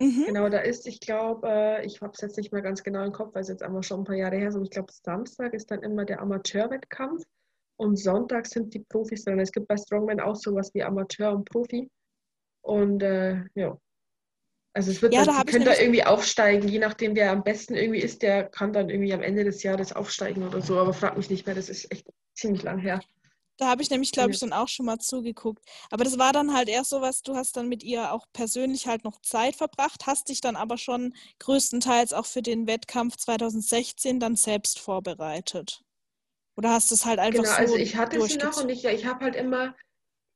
Mhm. 0.02 0.24
Genau, 0.26 0.50
da 0.50 0.58
ist, 0.60 0.88
ich 0.88 1.00
glaube, 1.00 1.48
äh, 1.48 1.86
ich 1.86 2.02
habe 2.02 2.14
es 2.16 2.22
jetzt 2.22 2.36
nicht 2.38 2.52
mehr 2.52 2.64
ganz 2.64 2.82
genau 2.82 3.04
im 3.06 3.12
Kopf, 3.12 3.36
weil 3.36 3.44
es 3.44 3.48
jetzt 3.48 3.62
einmal 3.62 3.84
schon 3.84 4.02
ein 4.02 4.06
paar 4.06 4.16
Jahre 4.16 4.38
her 4.38 4.50
ist, 4.50 4.56
aber 4.56 4.64
ich 4.64 4.72
glaube, 4.72 4.92
Samstag 4.92 5.54
ist 5.54 5.70
dann 5.70 5.84
immer 5.84 6.04
der 6.04 6.20
Amateurwettkampf 6.20 7.24
und 7.78 7.98
Sonntag 7.98 8.48
sind 8.48 8.74
die 8.74 8.80
Profis 8.80 9.24
dran. 9.24 9.40
Es 9.40 9.52
gibt 9.52 9.68
bei 9.68 9.78
Strongman 9.78 10.20
auch 10.20 10.36
sowas 10.36 10.72
wie 10.74 10.82
Amateur 10.82 11.32
und 11.32 11.48
Profi. 11.48 11.92
Und 12.62 13.04
äh, 13.04 13.44
ja, 13.54 13.78
also 14.74 14.90
es 14.90 15.02
wird 15.02 15.14
ja, 15.14 15.24
dann, 15.24 15.36
da 15.36 15.44
könnt 15.44 15.68
da 15.68 15.78
irgendwie 15.78 16.04
aufsteigen, 16.04 16.68
je 16.68 16.80
nachdem 16.80 17.16
wer 17.16 17.32
am 17.32 17.44
besten 17.44 17.76
irgendwie 17.76 18.00
ist, 18.00 18.24
der 18.24 18.46
kann 18.46 18.74
dann 18.74 18.90
irgendwie 18.90 19.14
am 19.14 19.22
Ende 19.22 19.44
des 19.44 19.62
Jahres 19.62 19.94
aufsteigen 19.94 20.48
oder 20.48 20.62
so, 20.62 20.80
aber 20.80 20.94
frag 20.94 21.16
mich 21.16 21.30
nicht 21.30 21.46
mehr, 21.46 21.56
das 21.56 21.70
ist 21.70 21.92
echt 21.92 22.08
ziemlich 22.34 22.64
lang 22.64 22.80
her. 22.80 23.00
Da 23.58 23.68
habe 23.68 23.84
ich 23.84 23.92
nämlich, 23.92 24.12
glaube 24.12 24.32
ich, 24.32 24.40
dann 24.40 24.52
auch 24.52 24.68
schon 24.68 24.88
mal 24.88 24.98
zugeguckt. 24.98 25.64
Aber 25.92 26.04
das 26.04 26.18
war 26.18 26.34
dann 26.34 26.56
halt 26.56 26.70
erst 26.70 26.90
so 26.90 27.02
was, 27.02 27.22
du 27.22 27.36
hast 27.36 27.56
dann 27.56 27.70
mit 27.70 27.84
ihr 27.84 28.12
auch 28.12 28.26
persönlich 28.34 28.88
halt 28.88 29.04
noch 29.04 29.22
Zeit 29.22 29.56
verbracht, 29.56 30.08
hast 30.08 30.30
dich 30.30 30.42
dann 30.42 30.56
aber 30.56 30.80
schon 30.80 31.14
größtenteils 31.38 32.14
auch 32.14 32.26
für 32.26 32.42
den 32.42 32.66
Wettkampf 32.66 33.16
2016 33.18 34.20
dann 34.20 34.36
selbst 34.36 34.80
vorbereitet. 34.80 35.84
Oder 36.58 36.72
hast 36.72 36.90
du 36.90 36.96
es 36.96 37.06
halt 37.06 37.20
einfach 37.20 37.44
genau, 37.44 37.56
so 37.56 37.62
also 37.62 37.76
ich 37.76 37.96
hatte 37.96 38.20
sie 38.24 38.38
noch 38.38 38.58
und 38.58 38.70
ich, 38.70 38.86
ich 38.86 39.06
habe 39.06 39.26
halt 39.26 39.36
immer 39.36 39.76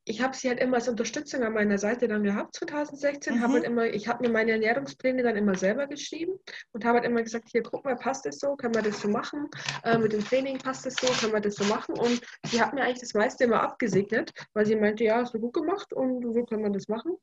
ich 0.08 0.22
habe 0.22 0.34
sie 0.34 0.48
halt 0.48 0.60
immer 0.60 0.76
als 0.76 0.88
Unterstützung 0.88 1.42
an 1.42 1.52
meiner 1.52 1.78
Seite 1.78 2.08
dann 2.08 2.22
gehabt 2.22 2.56
2016. 2.56 3.36
Mhm. 3.36 3.42
Hab 3.42 3.52
halt 3.52 3.64
immer, 3.64 3.86
ich 3.86 4.08
habe 4.08 4.26
mir 4.26 4.32
meine 4.32 4.52
Ernährungspläne 4.52 5.22
dann 5.22 5.36
immer 5.36 5.54
selber 5.54 5.86
geschrieben 5.86 6.38
und 6.72 6.84
habe 6.84 6.98
halt 6.98 7.06
immer 7.06 7.22
gesagt, 7.22 7.48
hier 7.50 7.62
guck 7.62 7.84
mal, 7.84 7.96
passt 7.96 8.24
das 8.24 8.38
so, 8.38 8.56
können 8.56 8.74
wir 8.74 8.82
das 8.82 9.00
so 9.00 9.08
machen? 9.08 9.48
Äh, 9.84 9.98
mit 9.98 10.12
dem 10.12 10.24
Training 10.24 10.58
passt 10.58 10.86
das 10.86 10.94
so, 10.94 11.06
können 11.20 11.32
wir 11.32 11.40
das 11.40 11.56
so 11.56 11.64
machen? 11.64 11.98
Und 11.98 12.20
sie 12.46 12.60
hat 12.60 12.72
mir 12.74 12.82
eigentlich 12.82 13.00
das 13.00 13.14
meiste 13.14 13.44
immer 13.44 13.62
abgesegnet, 13.62 14.32
weil 14.54 14.66
sie 14.66 14.76
meinte, 14.76 15.04
ja, 15.04 15.16
hast 15.16 15.34
du 15.34 15.38
gut 15.38 15.54
gemacht 15.54 15.92
und 15.92 16.22
so 16.32 16.44
können 16.44 16.62
wir 16.62 16.70
das 16.70 16.88
machen. 16.88 17.16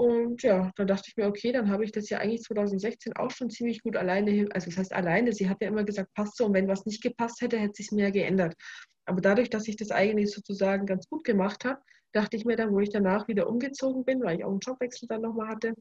Und 0.00 0.42
ja, 0.42 0.72
dann 0.76 0.86
dachte 0.86 1.08
ich 1.08 1.16
mir, 1.18 1.26
okay, 1.26 1.52
dann 1.52 1.68
habe 1.68 1.84
ich 1.84 1.92
das 1.92 2.08
ja 2.08 2.20
eigentlich 2.20 2.40
2016 2.40 3.12
auch 3.16 3.30
schon 3.30 3.50
ziemlich 3.50 3.82
gut 3.82 3.96
alleine 3.96 4.30
hin. 4.30 4.50
Also 4.50 4.70
das 4.70 4.78
heißt 4.78 4.94
alleine, 4.94 5.34
sie 5.34 5.50
hat 5.50 5.60
ja 5.60 5.68
immer 5.68 5.84
gesagt, 5.84 6.14
passt 6.14 6.38
so. 6.38 6.46
Und 6.46 6.54
wenn 6.54 6.68
was 6.68 6.86
nicht 6.86 7.02
gepasst 7.02 7.42
hätte, 7.42 7.58
hätte 7.58 7.74
sich 7.74 7.90
ja 7.90 8.08
geändert. 8.08 8.54
Aber 9.04 9.20
dadurch, 9.20 9.50
dass 9.50 9.68
ich 9.68 9.76
das 9.76 9.90
eigentlich 9.90 10.30
sozusagen 10.30 10.86
ganz 10.86 11.06
gut 11.06 11.22
gemacht 11.22 11.66
habe, 11.66 11.82
dachte 12.12 12.38
ich 12.38 12.46
mir 12.46 12.56
dann, 12.56 12.72
wo 12.72 12.80
ich 12.80 12.88
danach 12.88 13.28
wieder 13.28 13.46
umgezogen 13.46 14.06
bin, 14.06 14.22
weil 14.22 14.38
ich 14.38 14.44
auch 14.44 14.52
einen 14.52 14.60
Jobwechsel 14.60 15.06
dann 15.06 15.20
nochmal 15.20 15.48
hatte, 15.48 15.74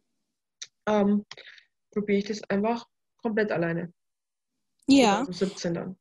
ähm, 0.86 1.25
probiere 1.93 2.19
ich 2.19 2.25
das 2.25 2.43
einfach 2.49 2.86
komplett 3.21 3.53
alleine. 3.53 3.93
Ja. 4.86 5.23
2017 5.23 5.73
dann. 5.75 5.97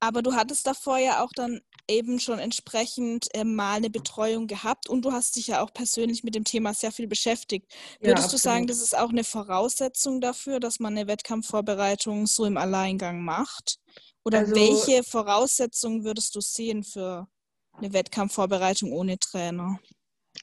Aber 0.00 0.20
du 0.20 0.34
hattest 0.34 0.66
davor 0.66 0.98
ja 0.98 1.22
auch 1.22 1.30
dann 1.32 1.60
eben 1.88 2.18
schon 2.20 2.38
entsprechend 2.38 3.28
äh, 3.34 3.44
mal 3.44 3.76
eine 3.76 3.90
Betreuung 3.90 4.46
gehabt 4.46 4.88
und 4.88 5.04
du 5.04 5.12
hast 5.12 5.36
dich 5.36 5.48
ja 5.48 5.62
auch 5.62 5.72
persönlich 5.72 6.24
mit 6.24 6.34
dem 6.34 6.44
Thema 6.44 6.74
sehr 6.74 6.92
viel 6.92 7.06
beschäftigt. 7.06 7.72
Würdest 8.00 8.28
ja, 8.28 8.32
du 8.32 8.38
sagen, 8.38 8.66
das 8.66 8.80
ist 8.80 8.96
auch 8.96 9.10
eine 9.10 9.24
Voraussetzung 9.24 10.20
dafür, 10.20 10.60
dass 10.60 10.80
man 10.80 10.96
eine 10.96 11.06
Wettkampfvorbereitung 11.06 12.26
so 12.26 12.44
im 12.44 12.56
Alleingang 12.56 13.22
macht? 13.22 13.78
Oder 14.24 14.40
also, 14.40 14.54
welche 14.56 15.04
Voraussetzungen 15.04 16.04
würdest 16.04 16.34
du 16.34 16.40
sehen 16.40 16.82
für 16.82 17.28
eine 17.72 17.92
Wettkampfvorbereitung 17.92 18.92
ohne 18.92 19.18
Trainer? 19.18 19.78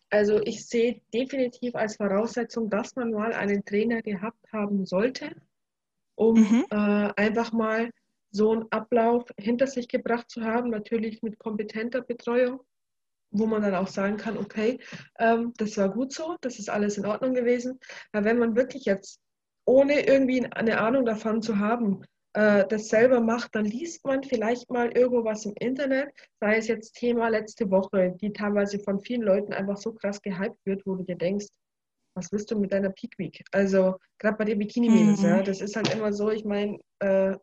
Also 0.10 0.40
ich 0.42 0.66
sehe 0.66 1.02
definitiv 1.14 1.76
als 1.76 1.98
Voraussetzung, 1.98 2.70
dass 2.70 2.96
man 2.96 3.12
mal 3.12 3.34
einen 3.34 3.66
Trainer 3.66 4.02
gehabt 4.02 4.52
haben 4.52 4.86
sollte, 4.86 5.36
um 6.16 6.40
mhm. 6.40 6.66
äh, 6.70 6.76
einfach 6.76 7.52
mal 7.52 7.90
so 8.34 8.52
einen 8.52 8.66
Ablauf 8.72 9.26
hinter 9.40 9.68
sich 9.68 9.88
gebracht 9.88 10.30
zu 10.30 10.42
haben, 10.44 10.72
natürlich 10.72 11.22
mit 11.22 11.38
kompetenter 11.38 12.02
Betreuung, 12.02 12.62
wo 13.32 13.46
man 13.46 13.62
dann 13.62 13.76
auch 13.76 13.88
sagen 13.88 14.18
kann, 14.18 14.38
okay, 14.38 14.80
ähm, 15.20 15.54
das 15.58 15.78
war 15.78 15.90
gut 15.90 16.12
so, 16.12 16.36
das 16.42 16.60
ist 16.60 16.70
alles 16.70 16.98
in 16.98 17.06
Ordnung 17.06 17.34
gewesen. 17.34 17.80
Aber 18.12 18.26
wenn 18.26 18.40
man 18.40 18.56
wirklich 18.56 18.86
jetzt, 18.86 19.20
ohne 19.66 20.06
irgendwie 20.06 20.46
eine 20.52 20.80
Ahnung 20.80 21.06
davon 21.06 21.42
zu 21.42 21.60
haben, 21.60 22.04
äh, 22.34 22.66
das 22.68 22.90
selber 22.90 23.22
macht, 23.22 23.54
dann 23.56 23.66
liest 23.66 24.04
man 24.04 24.24
vielleicht 24.24 24.70
mal 24.72 24.92
irgendwo 24.98 25.24
was 25.24 25.46
im 25.46 25.54
Internet, 25.60 26.12
sei 26.40 26.58
es 26.58 26.68
jetzt 26.68 26.94
Thema 26.96 27.30
letzte 27.30 27.70
Woche, 27.70 28.16
die 28.20 28.34
teilweise 28.34 28.80
von 28.80 29.00
vielen 29.00 29.22
Leuten 29.22 29.54
einfach 29.54 29.78
so 29.78 29.94
krass 29.94 30.22
gehypt 30.22 30.58
wird, 30.66 30.82
wo 30.88 30.96
du 30.96 31.04
dir 31.04 31.18
denkst, 31.18 31.48
was 32.16 32.32
willst 32.32 32.50
du 32.50 32.60
mit 32.60 32.72
deiner 32.72 32.90
Peak 32.90 33.18
Week? 33.18 33.44
Also 33.52 33.96
gerade 34.20 34.38
bei 34.38 34.46
den 34.46 34.60
Bikini-Mädels, 34.60 35.22
mhm. 35.22 35.28
ja, 35.28 35.44
das 35.44 35.62
ist 35.62 35.76
halt 35.76 35.94
immer 35.94 36.14
so, 36.14 36.30
ich 36.30 36.46
meine, 36.46 36.80
äh, 37.00 37.36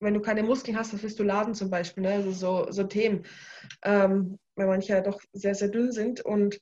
wenn 0.00 0.14
du 0.14 0.20
keine 0.20 0.42
Muskeln 0.42 0.78
hast, 0.78 0.92
was 0.92 1.02
willst 1.02 1.18
du 1.18 1.24
laden 1.24 1.54
zum 1.54 1.70
Beispiel, 1.70 2.02
ne? 2.02 2.14
also 2.14 2.32
so, 2.32 2.70
so 2.70 2.84
Themen, 2.84 3.24
ähm, 3.82 4.38
weil 4.54 4.66
manche 4.66 4.92
ja 4.92 5.00
doch 5.00 5.20
sehr, 5.32 5.54
sehr 5.54 5.68
dünn 5.68 5.92
sind 5.92 6.20
und 6.20 6.58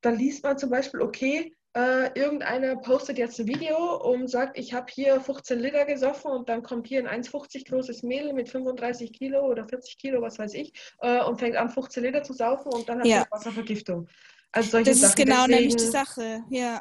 dann 0.00 0.16
liest 0.16 0.42
man 0.42 0.58
zum 0.58 0.70
Beispiel, 0.70 1.00
okay, 1.00 1.54
äh, 1.74 2.10
irgendeiner 2.18 2.76
postet 2.76 3.16
jetzt 3.16 3.40
ein 3.40 3.46
Video 3.46 3.96
und 3.96 4.28
sagt, 4.28 4.58
ich 4.58 4.74
habe 4.74 4.86
hier 4.92 5.20
15 5.20 5.58
Liter 5.58 5.86
gesoffen 5.86 6.30
und 6.30 6.48
dann 6.48 6.62
kommt 6.62 6.86
hier 6.86 7.08
ein 7.08 7.22
1,50 7.22 7.68
großes 7.68 8.02
Mädel 8.02 8.34
mit 8.34 8.50
35 8.50 9.12
Kilo 9.12 9.46
oder 9.46 9.66
40 9.66 9.96
Kilo, 9.96 10.20
was 10.20 10.38
weiß 10.38 10.52
ich, 10.54 10.72
äh, 11.00 11.22
und 11.24 11.38
fängt 11.38 11.56
an 11.56 11.70
15 11.70 12.02
Liter 12.02 12.22
zu 12.22 12.34
saufen 12.34 12.72
und 12.72 12.88
dann 12.88 12.98
hat 12.98 13.06
ja. 13.06 13.24
Wasservergiftung. 13.30 14.06
Also 14.50 14.70
solche 14.70 14.90
das 14.90 15.00
Sachen. 15.00 15.08
ist 15.08 15.16
genau 15.16 15.46
deswegen, 15.46 15.58
nämlich 15.58 15.76
die 15.76 15.84
Sache, 15.84 16.44
ja. 16.50 16.80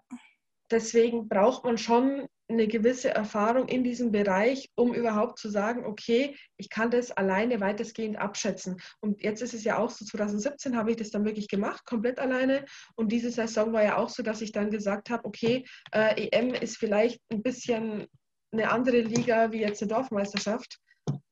Deswegen 0.70 1.28
braucht 1.30 1.64
man 1.64 1.78
schon 1.78 2.28
eine 2.54 2.68
gewisse 2.68 3.10
Erfahrung 3.10 3.68
in 3.68 3.84
diesem 3.84 4.12
Bereich, 4.12 4.70
um 4.76 4.94
überhaupt 4.94 5.40
zu 5.40 5.50
sagen, 5.50 5.86
okay, 5.86 6.36
ich 6.58 6.70
kann 6.70 6.92
das 6.92 7.12
alleine 7.12 7.60
weitestgehend 7.60 8.18
abschätzen. 8.18 8.78
Und 9.00 9.22
jetzt 9.22 9.42
ist 9.42 9.54
es 9.54 9.64
ja 9.64 9.78
auch 9.78 9.90
so, 9.90 10.06
2017 10.06 10.78
habe 10.78 10.92
ich 10.92 10.98
das 10.98 11.10
dann 11.10 11.26
wirklich 11.26 11.48
gemacht, 11.48 11.86
komplett 11.86 12.20
alleine. 12.20 12.66
Und 12.96 13.12
diese 13.12 13.32
Saison 13.32 13.74
war 13.74 13.84
ja 13.84 13.98
auch 13.98 14.10
so, 14.10 14.24
dass 14.24 14.42
ich 14.42 14.52
dann 14.52 14.70
gesagt 14.70 15.10
habe, 15.10 15.26
okay, 15.26 15.66
äh, 15.92 16.28
EM 16.28 16.54
ist 16.54 16.78
vielleicht 16.78 17.22
ein 17.32 17.42
bisschen 17.42 18.08
eine 18.52 18.70
andere 18.70 19.02
Liga 19.02 19.52
wie 19.52 19.62
jetzt 19.62 19.82
eine 19.82 19.90
Dorfmeisterschaft. 19.90 20.80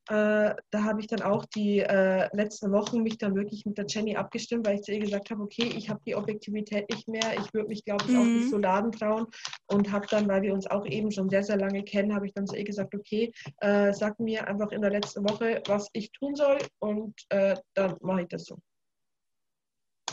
Äh, 0.10 0.56
da 0.72 0.84
habe 0.84 1.02
ich 1.02 1.08
dann 1.08 1.22
auch 1.22 1.46
die 1.46 1.82
äh, 1.82 2.36
letzten 2.36 2.72
Wochen 2.72 3.04
mich 3.04 3.20
dann 3.20 3.36
wirklich 3.36 3.64
mit 3.68 3.78
der 3.78 3.86
Jenny 3.88 4.16
abgestimmt, 4.16 4.66
weil 4.66 4.76
ich 4.76 4.82
zu 4.82 4.92
ihr 4.92 5.00
gesagt 5.00 5.30
habe, 5.30 5.44
okay, 5.44 5.72
ich 5.78 5.88
habe 5.88 6.02
die 6.04 6.16
Objektivität 6.16 6.90
nicht 6.90 7.08
mehr, 7.08 7.38
ich 7.40 7.54
würde 7.54 7.68
mich, 7.68 7.86
glaube 7.86 8.06
ich, 8.08 8.18
auch 8.18 8.24
nicht 8.24 8.46
mhm. 8.46 8.50
so 8.50 8.58
laden 8.58 8.92
trauen 8.92 9.28
und 9.68 9.92
habe 9.92 10.08
dann, 10.10 10.28
weil 10.28 10.42
wir 10.42 10.54
uns 10.54 10.66
auch 10.66 10.84
eben 10.88 11.12
schon 11.12 11.30
sehr, 11.30 11.44
sehr 11.44 11.58
lange 11.58 11.84
kennen, 11.84 12.16
habe 12.16 12.26
ich 12.26 12.34
dann 12.34 12.48
zu 12.48 12.56
ihr 12.56 12.64
gesagt, 12.64 12.96
okay, 12.96 13.32
äh, 13.58 13.94
sag 13.94 14.20
mir 14.20 14.48
einfach 14.48 14.72
in 14.72 14.82
der 14.82 14.90
letzten 14.90 15.30
Woche, 15.30 15.62
was 15.68 15.88
ich 15.94 16.12
tun 16.12 16.34
soll 16.34 16.58
und 16.80 17.14
äh, 17.30 17.56
dann 17.76 17.96
mache 18.02 18.24
ich 18.24 18.28
das 18.30 18.46
so. 18.46 18.58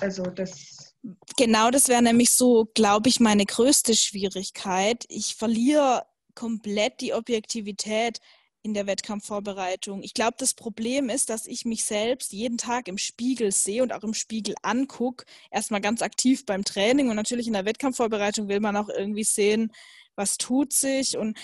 Also 0.00 0.24
das. 0.24 0.94
Genau, 1.38 1.70
das 1.70 1.88
wäre 1.88 2.02
nämlich 2.02 2.32
so, 2.32 2.68
glaube 2.74 3.08
ich, 3.08 3.18
meine 3.18 3.46
größte 3.46 3.94
Schwierigkeit. 3.94 5.06
Ich 5.08 5.36
verliere 5.36 6.04
komplett 6.34 7.00
die 7.00 7.14
Objektivität 7.14 8.20
in 8.66 8.74
der 8.74 8.88
Wettkampfvorbereitung. 8.88 10.02
Ich 10.02 10.12
glaube, 10.12 10.34
das 10.38 10.52
Problem 10.52 11.08
ist, 11.08 11.30
dass 11.30 11.46
ich 11.46 11.64
mich 11.64 11.84
selbst 11.84 12.32
jeden 12.32 12.58
Tag 12.58 12.88
im 12.88 12.98
Spiegel 12.98 13.52
sehe 13.52 13.80
und 13.80 13.92
auch 13.92 14.02
im 14.02 14.12
Spiegel 14.12 14.56
angucke. 14.62 15.24
Erstmal 15.52 15.80
ganz 15.80 16.02
aktiv 16.02 16.44
beim 16.44 16.64
Training 16.64 17.08
und 17.08 17.14
natürlich 17.14 17.46
in 17.46 17.52
der 17.52 17.64
Wettkampfvorbereitung 17.64 18.48
will 18.48 18.58
man 18.58 18.76
auch 18.76 18.88
irgendwie 18.88 19.22
sehen, 19.22 19.72
was 20.16 20.36
tut 20.36 20.72
sich. 20.72 21.16
Und 21.16 21.38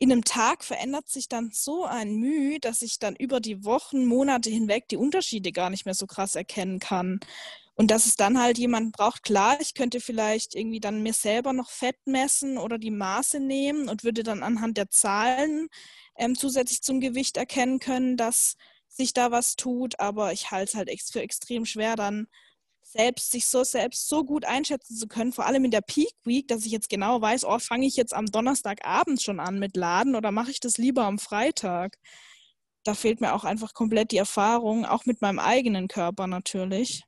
in 0.00 0.10
einem 0.10 0.24
Tag 0.24 0.64
verändert 0.64 1.08
sich 1.08 1.28
dann 1.28 1.52
so 1.52 1.84
ein 1.84 2.16
Mühe, 2.16 2.58
dass 2.58 2.82
ich 2.82 2.98
dann 2.98 3.14
über 3.14 3.38
die 3.38 3.64
Wochen, 3.64 4.04
Monate 4.04 4.50
hinweg 4.50 4.88
die 4.88 4.96
Unterschiede 4.96 5.52
gar 5.52 5.70
nicht 5.70 5.84
mehr 5.84 5.94
so 5.94 6.08
krass 6.08 6.34
erkennen 6.34 6.80
kann. 6.80 7.20
Und 7.80 7.92
dass 7.92 8.06
es 8.06 8.16
dann 8.16 8.40
halt 8.40 8.58
jemand 8.58 8.92
braucht, 8.92 9.22
klar, 9.22 9.56
ich 9.60 9.72
könnte 9.72 10.00
vielleicht 10.00 10.56
irgendwie 10.56 10.80
dann 10.80 11.00
mir 11.04 11.12
selber 11.12 11.52
noch 11.52 11.70
Fett 11.70 11.96
messen 12.06 12.58
oder 12.58 12.76
die 12.76 12.90
Maße 12.90 13.38
nehmen 13.38 13.88
und 13.88 14.02
würde 14.02 14.24
dann 14.24 14.42
anhand 14.42 14.76
der 14.76 14.90
Zahlen 14.90 15.68
ähm, 16.16 16.34
zusätzlich 16.34 16.82
zum 16.82 16.98
Gewicht 17.00 17.36
erkennen 17.36 17.78
können, 17.78 18.16
dass 18.16 18.56
sich 18.88 19.12
da 19.12 19.30
was 19.30 19.54
tut. 19.54 20.00
Aber 20.00 20.32
ich 20.32 20.50
halte 20.50 20.72
es 20.72 20.74
halt 20.74 20.90
für 21.12 21.22
extrem 21.22 21.64
schwer, 21.64 21.94
dann 21.94 22.26
selbst 22.82 23.30
sich 23.30 23.46
so 23.46 23.62
selbst 23.62 24.08
so 24.08 24.24
gut 24.24 24.44
einschätzen 24.44 24.96
zu 24.96 25.06
können, 25.06 25.32
vor 25.32 25.46
allem 25.46 25.64
in 25.64 25.70
der 25.70 25.82
Peak 25.82 26.12
Week, 26.24 26.48
dass 26.48 26.66
ich 26.66 26.72
jetzt 26.72 26.88
genau 26.88 27.20
weiß, 27.20 27.44
oh, 27.44 27.58
fange 27.60 27.86
ich 27.86 27.96
jetzt 27.96 28.14
am 28.14 28.26
Donnerstagabend 28.26 29.22
schon 29.22 29.38
an 29.40 29.58
mit 29.60 29.76
Laden 29.76 30.16
oder 30.16 30.32
mache 30.32 30.50
ich 30.50 30.58
das 30.60 30.78
lieber 30.78 31.04
am 31.04 31.18
Freitag? 31.20 31.96
Da 32.84 32.94
fehlt 32.94 33.20
mir 33.20 33.34
auch 33.34 33.44
einfach 33.44 33.74
komplett 33.74 34.10
die 34.12 34.16
Erfahrung, 34.18 34.84
auch 34.86 35.06
mit 35.06 35.20
meinem 35.22 35.38
eigenen 35.38 35.86
Körper 35.88 36.26
natürlich. 36.26 37.07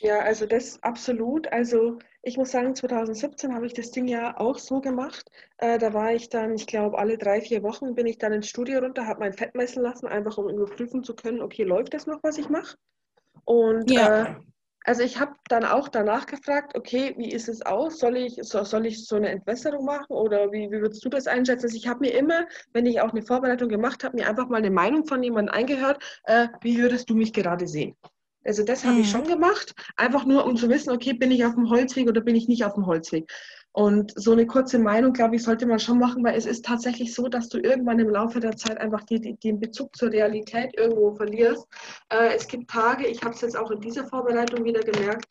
Ja, 0.00 0.20
also 0.20 0.46
das 0.46 0.82
absolut. 0.82 1.50
Also 1.52 1.98
ich 2.22 2.36
muss 2.36 2.50
sagen, 2.50 2.74
2017 2.74 3.54
habe 3.54 3.66
ich 3.66 3.74
das 3.74 3.90
Ding 3.90 4.06
ja 4.08 4.38
auch 4.38 4.58
so 4.58 4.80
gemacht. 4.80 5.30
Äh, 5.58 5.78
da 5.78 5.92
war 5.92 6.12
ich 6.12 6.28
dann, 6.28 6.54
ich 6.54 6.66
glaube, 6.66 6.98
alle 6.98 7.18
drei, 7.18 7.40
vier 7.40 7.62
Wochen 7.62 7.94
bin 7.94 8.06
ich 8.06 8.18
dann 8.18 8.32
ins 8.32 8.48
Studio 8.48 8.80
runter, 8.80 9.06
habe 9.06 9.20
mein 9.20 9.32
Fett 9.32 9.54
messen 9.54 9.82
lassen, 9.82 10.06
einfach 10.06 10.38
um 10.38 10.48
überprüfen 10.48 11.04
zu 11.04 11.14
können, 11.14 11.40
okay, 11.40 11.64
läuft 11.64 11.94
das 11.94 12.06
noch, 12.06 12.20
was 12.22 12.38
ich 12.38 12.48
mache? 12.48 12.76
Und 13.44 13.90
ja. 13.90 14.24
äh, 14.24 14.34
also 14.84 15.02
ich 15.02 15.20
habe 15.20 15.34
dann 15.48 15.64
auch 15.64 15.88
danach 15.88 16.26
gefragt, 16.26 16.76
okay, 16.76 17.14
wie 17.16 17.30
ist 17.30 17.48
es 17.48 17.62
aus? 17.62 17.98
Soll 17.98 18.16
ich 18.16 18.38
so, 18.42 18.64
soll 18.64 18.86
ich 18.86 19.06
so 19.06 19.16
eine 19.16 19.28
Entwässerung 19.28 19.84
machen 19.84 20.12
oder 20.12 20.50
wie, 20.50 20.70
wie 20.70 20.80
würdest 20.80 21.04
du 21.04 21.08
das 21.08 21.26
einschätzen? 21.26 21.66
Also 21.66 21.76
ich 21.76 21.86
habe 21.86 22.00
mir 22.00 22.14
immer, 22.14 22.46
wenn 22.72 22.86
ich 22.86 23.00
auch 23.00 23.10
eine 23.10 23.22
Vorbereitung 23.22 23.68
gemacht 23.68 24.02
habe, 24.02 24.16
mir 24.16 24.28
einfach 24.28 24.48
mal 24.48 24.56
eine 24.56 24.70
Meinung 24.70 25.06
von 25.06 25.22
jemandem 25.22 25.54
eingehört, 25.54 26.02
äh, 26.24 26.48
wie 26.62 26.78
würdest 26.78 27.08
du 27.10 27.14
mich 27.14 27.32
gerade 27.32 27.68
sehen? 27.68 27.96
Also 28.44 28.64
das 28.64 28.84
habe 28.84 28.96
mhm. 28.96 29.00
ich 29.02 29.10
schon 29.10 29.24
gemacht, 29.24 29.74
einfach 29.96 30.24
nur 30.24 30.44
um 30.44 30.56
zu 30.56 30.68
wissen, 30.68 30.90
okay, 30.90 31.12
bin 31.12 31.30
ich 31.30 31.44
auf 31.44 31.54
dem 31.54 31.70
Holzweg 31.70 32.08
oder 32.08 32.20
bin 32.20 32.34
ich 32.34 32.48
nicht 32.48 32.64
auf 32.64 32.74
dem 32.74 32.86
Holzweg. 32.86 33.30
Und 33.74 34.12
so 34.16 34.32
eine 34.32 34.46
kurze 34.46 34.78
Meinung, 34.78 35.14
glaube 35.14 35.36
ich, 35.36 35.42
sollte 35.42 35.64
man 35.64 35.78
schon 35.78 35.98
machen, 35.98 36.22
weil 36.22 36.36
es 36.36 36.44
ist 36.44 36.64
tatsächlich 36.64 37.14
so, 37.14 37.28
dass 37.28 37.48
du 37.48 37.58
irgendwann 37.58 37.98
im 38.00 38.10
Laufe 38.10 38.38
der 38.38 38.54
Zeit 38.56 38.78
einfach 38.78 39.02
die, 39.04 39.18
die, 39.18 39.36
den 39.36 39.60
Bezug 39.60 39.96
zur 39.96 40.12
Realität 40.12 40.76
irgendwo 40.76 41.14
verlierst. 41.14 41.66
Äh, 42.10 42.34
es 42.34 42.46
gibt 42.46 42.70
Tage, 42.70 43.06
ich 43.06 43.22
habe 43.22 43.34
es 43.34 43.40
jetzt 43.40 43.56
auch 43.56 43.70
in 43.70 43.80
dieser 43.80 44.06
Vorbereitung 44.06 44.64
wieder 44.64 44.80
gemerkt, 44.80 45.24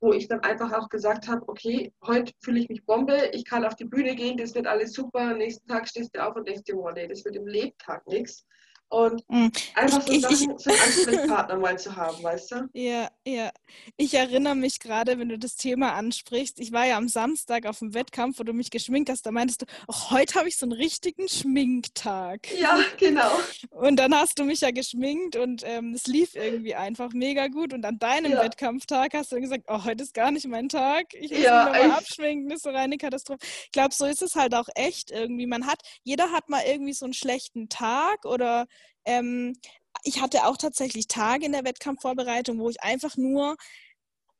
wo 0.00 0.12
ich 0.12 0.28
dann 0.28 0.40
einfach 0.40 0.72
auch 0.74 0.90
gesagt 0.90 1.26
habe, 1.26 1.48
okay, 1.48 1.90
heute 2.06 2.32
fühle 2.40 2.60
ich 2.60 2.68
mich 2.68 2.84
Bombe, 2.84 3.30
ich 3.32 3.46
kann 3.46 3.64
auf 3.64 3.76
die 3.76 3.86
Bühne 3.86 4.14
gehen, 4.14 4.36
das 4.36 4.54
wird 4.54 4.66
alles 4.66 4.92
super, 4.92 5.34
nächsten 5.34 5.66
Tag 5.66 5.88
stehst 5.88 6.14
du 6.14 6.22
auf 6.22 6.36
und 6.36 6.46
denkst 6.46 6.64
dir, 6.64 6.76
oh 6.76 6.90
nee, 6.90 7.08
das 7.08 7.24
wird 7.24 7.36
im 7.36 7.46
Lebtag 7.46 8.06
nichts. 8.06 8.44
Und 8.88 9.28
mhm. 9.28 9.50
einfach 9.74 10.02
so 10.02 10.12
ich, 10.12 10.22
Sachen, 10.22 10.56
ich, 10.58 10.80
Ansprechpartner 10.80 11.56
mal 11.56 11.76
zu 11.76 11.96
haben, 11.96 12.22
weißt 12.22 12.52
du? 12.52 12.56
Ja, 12.72 13.08
ja. 13.26 13.50
Ich 13.96 14.14
erinnere 14.14 14.54
mich 14.54 14.78
gerade, 14.78 15.18
wenn 15.18 15.28
du 15.28 15.38
das 15.38 15.56
Thema 15.56 15.94
ansprichst, 15.94 16.60
ich 16.60 16.72
war 16.72 16.86
ja 16.86 16.96
am 16.96 17.08
Samstag 17.08 17.66
auf 17.66 17.80
dem 17.80 17.94
Wettkampf, 17.94 18.38
wo 18.38 18.44
du 18.44 18.52
mich 18.52 18.70
geschminkt 18.70 19.10
hast, 19.10 19.26
da 19.26 19.32
meintest 19.32 19.62
du, 19.62 19.66
oh, 19.88 20.10
heute 20.10 20.36
habe 20.36 20.48
ich 20.48 20.56
so 20.56 20.66
einen 20.66 20.72
richtigen 20.72 21.28
Schminktag. 21.28 22.48
Ja, 22.56 22.78
genau. 22.96 23.30
Und 23.70 23.96
dann 23.96 24.14
hast 24.14 24.38
du 24.38 24.44
mich 24.44 24.60
ja 24.60 24.70
geschminkt 24.70 25.34
und 25.34 25.62
ähm, 25.64 25.92
es 25.94 26.06
lief 26.06 26.36
irgendwie 26.36 26.74
einfach 26.76 27.12
mega 27.12 27.48
gut. 27.48 27.72
Und 27.72 27.84
an 27.84 27.98
deinem 27.98 28.32
ja. 28.32 28.42
Wettkampftag 28.42 29.14
hast 29.14 29.32
du 29.32 29.36
dann 29.36 29.42
gesagt, 29.42 29.64
oh, 29.66 29.84
heute 29.84 30.04
ist 30.04 30.14
gar 30.14 30.30
nicht 30.30 30.46
mein 30.46 30.68
Tag. 30.68 31.12
Ich 31.14 31.32
muss 31.32 31.40
ja, 31.40 31.64
mich 31.64 31.74
nochmal 31.74 31.98
abschminken, 31.98 32.48
das 32.48 32.58
ist 32.58 32.64
so 32.64 32.70
reine 32.70 32.98
Katastrophe. 32.98 33.40
Ich 33.64 33.72
glaube, 33.72 33.94
so 33.94 34.06
ist 34.06 34.22
es 34.22 34.36
halt 34.36 34.54
auch 34.54 34.68
echt 34.76 35.10
irgendwie. 35.10 35.46
Man 35.46 35.66
hat, 35.66 35.80
jeder 36.04 36.30
hat 36.30 36.48
mal 36.48 36.62
irgendwie 36.64 36.92
so 36.92 37.04
einen 37.04 37.14
schlechten 37.14 37.68
Tag 37.68 38.24
oder 38.24 38.66
ähm, 39.06 39.58
ich 40.04 40.20
hatte 40.20 40.46
auch 40.46 40.56
tatsächlich 40.56 41.08
Tage 41.08 41.46
in 41.46 41.52
der 41.52 41.64
Wettkampfvorbereitung, 41.64 42.58
wo 42.58 42.68
ich 42.68 42.82
einfach 42.82 43.16
nur, 43.16 43.56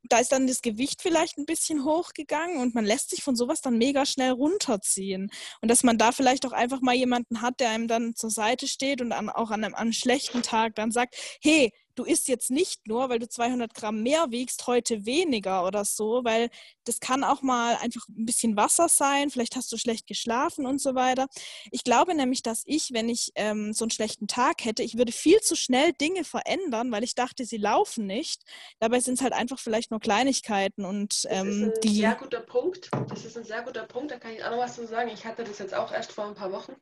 da 0.05 0.19
ist 0.19 0.31
dann 0.31 0.47
das 0.47 0.63
Gewicht 0.63 1.03
vielleicht 1.03 1.39
ein 1.39 1.47
bisschen 1.47 1.85
hochgegangen 1.85 2.59
und 2.59 2.75
man 2.75 2.85
lässt 2.85 3.11
sich 3.11 3.23
von 3.23 3.35
sowas 3.35 3.61
dann 3.61 3.79
mega 3.79 4.07
schnell 4.07 4.31
runterziehen. 4.31 5.31
Und 5.61 5.71
dass 5.71 5.83
man 5.83 5.99
da 5.99 6.13
vielleicht 6.13 6.47
auch 6.47 6.53
einfach 6.53 6.81
mal 6.81 6.95
jemanden 6.95 7.43
hat, 7.43 7.61
der 7.61 7.71
einem 7.71 7.89
dann 7.89 8.15
zur 8.15 8.31
Seite 8.31 8.69
steht 8.69 9.01
und 9.01 9.13
an, 9.13 9.29
auch 9.29 9.51
an 9.51 9.65
einem, 9.65 9.75
an 9.75 9.83
einem 9.83 9.93
schlechten 9.93 10.43
Tag 10.43 10.77
dann 10.77 10.93
sagt, 10.93 11.17
hey, 11.43 11.73
du 11.97 12.05
isst 12.05 12.29
jetzt 12.29 12.51
nicht 12.51 12.87
nur, 12.87 13.09
weil 13.09 13.19
du 13.19 13.29
200 13.29 13.75
Gramm 13.75 14.03
mehr 14.03 14.27
wiegst, 14.31 14.67
heute 14.67 15.07
weniger 15.07 15.67
oder 15.67 15.85
so, 15.85 16.23
weil 16.25 16.51
das 16.85 17.01
kann 17.01 17.25
auch 17.25 17.43
mal 17.43 17.77
einfach 17.77 18.07
ein 18.09 18.27
bisschen 18.27 18.57
Wasser 18.57 18.89
sein, 18.89 19.31
vielleicht 19.31 19.57
hast 19.57 19.73
du 19.73 19.77
schlecht 19.77 20.07
geschlafen 20.07 20.67
und 20.67 20.81
so 20.81 20.95
weiter. 20.95 21.27
Ich 21.73 21.83
glaube 21.83 22.15
nämlich, 22.15 22.43
dass 22.43 22.63
ich, 22.67 22.93
wenn 22.93 23.09
ich 23.09 23.33
ähm, 23.35 23.73
so 23.73 23.85
einen 23.85 23.91
schlechten 23.91 24.29
Tag 24.29 24.65
hätte, 24.65 24.83
ich 24.83 24.97
würde 24.97 25.11
viel 25.11 25.41
zu 25.41 25.57
schnell 25.57 25.93
Dinge 25.93 26.25
verändern, 26.25 26.93
weil 26.93 27.03
ich 27.03 27.15
dachte, 27.15 27.45
sie 27.45 27.57
laufen 27.57 28.07
nicht. 28.07 28.43
Dabei 28.79 29.01
sind 29.01 29.15
es 29.15 29.23
halt 29.23 29.33
einfach 29.33 29.59
vielleicht 29.59 29.91
nur 29.91 30.01
Kleinigkeiten 30.01 30.85
und 30.85 31.27
ähm, 31.29 31.47
das 31.47 31.57
ist 31.57 31.63
ein 31.63 31.81
die. 31.83 32.01
Sehr 32.01 32.15
guter 32.15 32.41
Punkt. 32.41 32.91
Das 33.09 33.25
ist 33.25 33.37
ein 33.37 33.45
sehr 33.45 33.63
guter 33.63 33.85
Punkt. 33.85 34.11
Da 34.11 34.19
kann 34.19 34.33
ich 34.33 34.45
auch 34.45 34.51
noch 34.51 34.59
was 34.59 34.77
zu 34.77 34.87
sagen. 34.87 35.11
Ich 35.13 35.25
hatte 35.25 35.45
das 35.45 35.59
jetzt 35.59 35.75
auch 35.75 35.93
erst 35.93 36.13
vor 36.13 36.27
ein 36.27 36.35
paar 36.35 36.53
Wochen. 36.53 36.75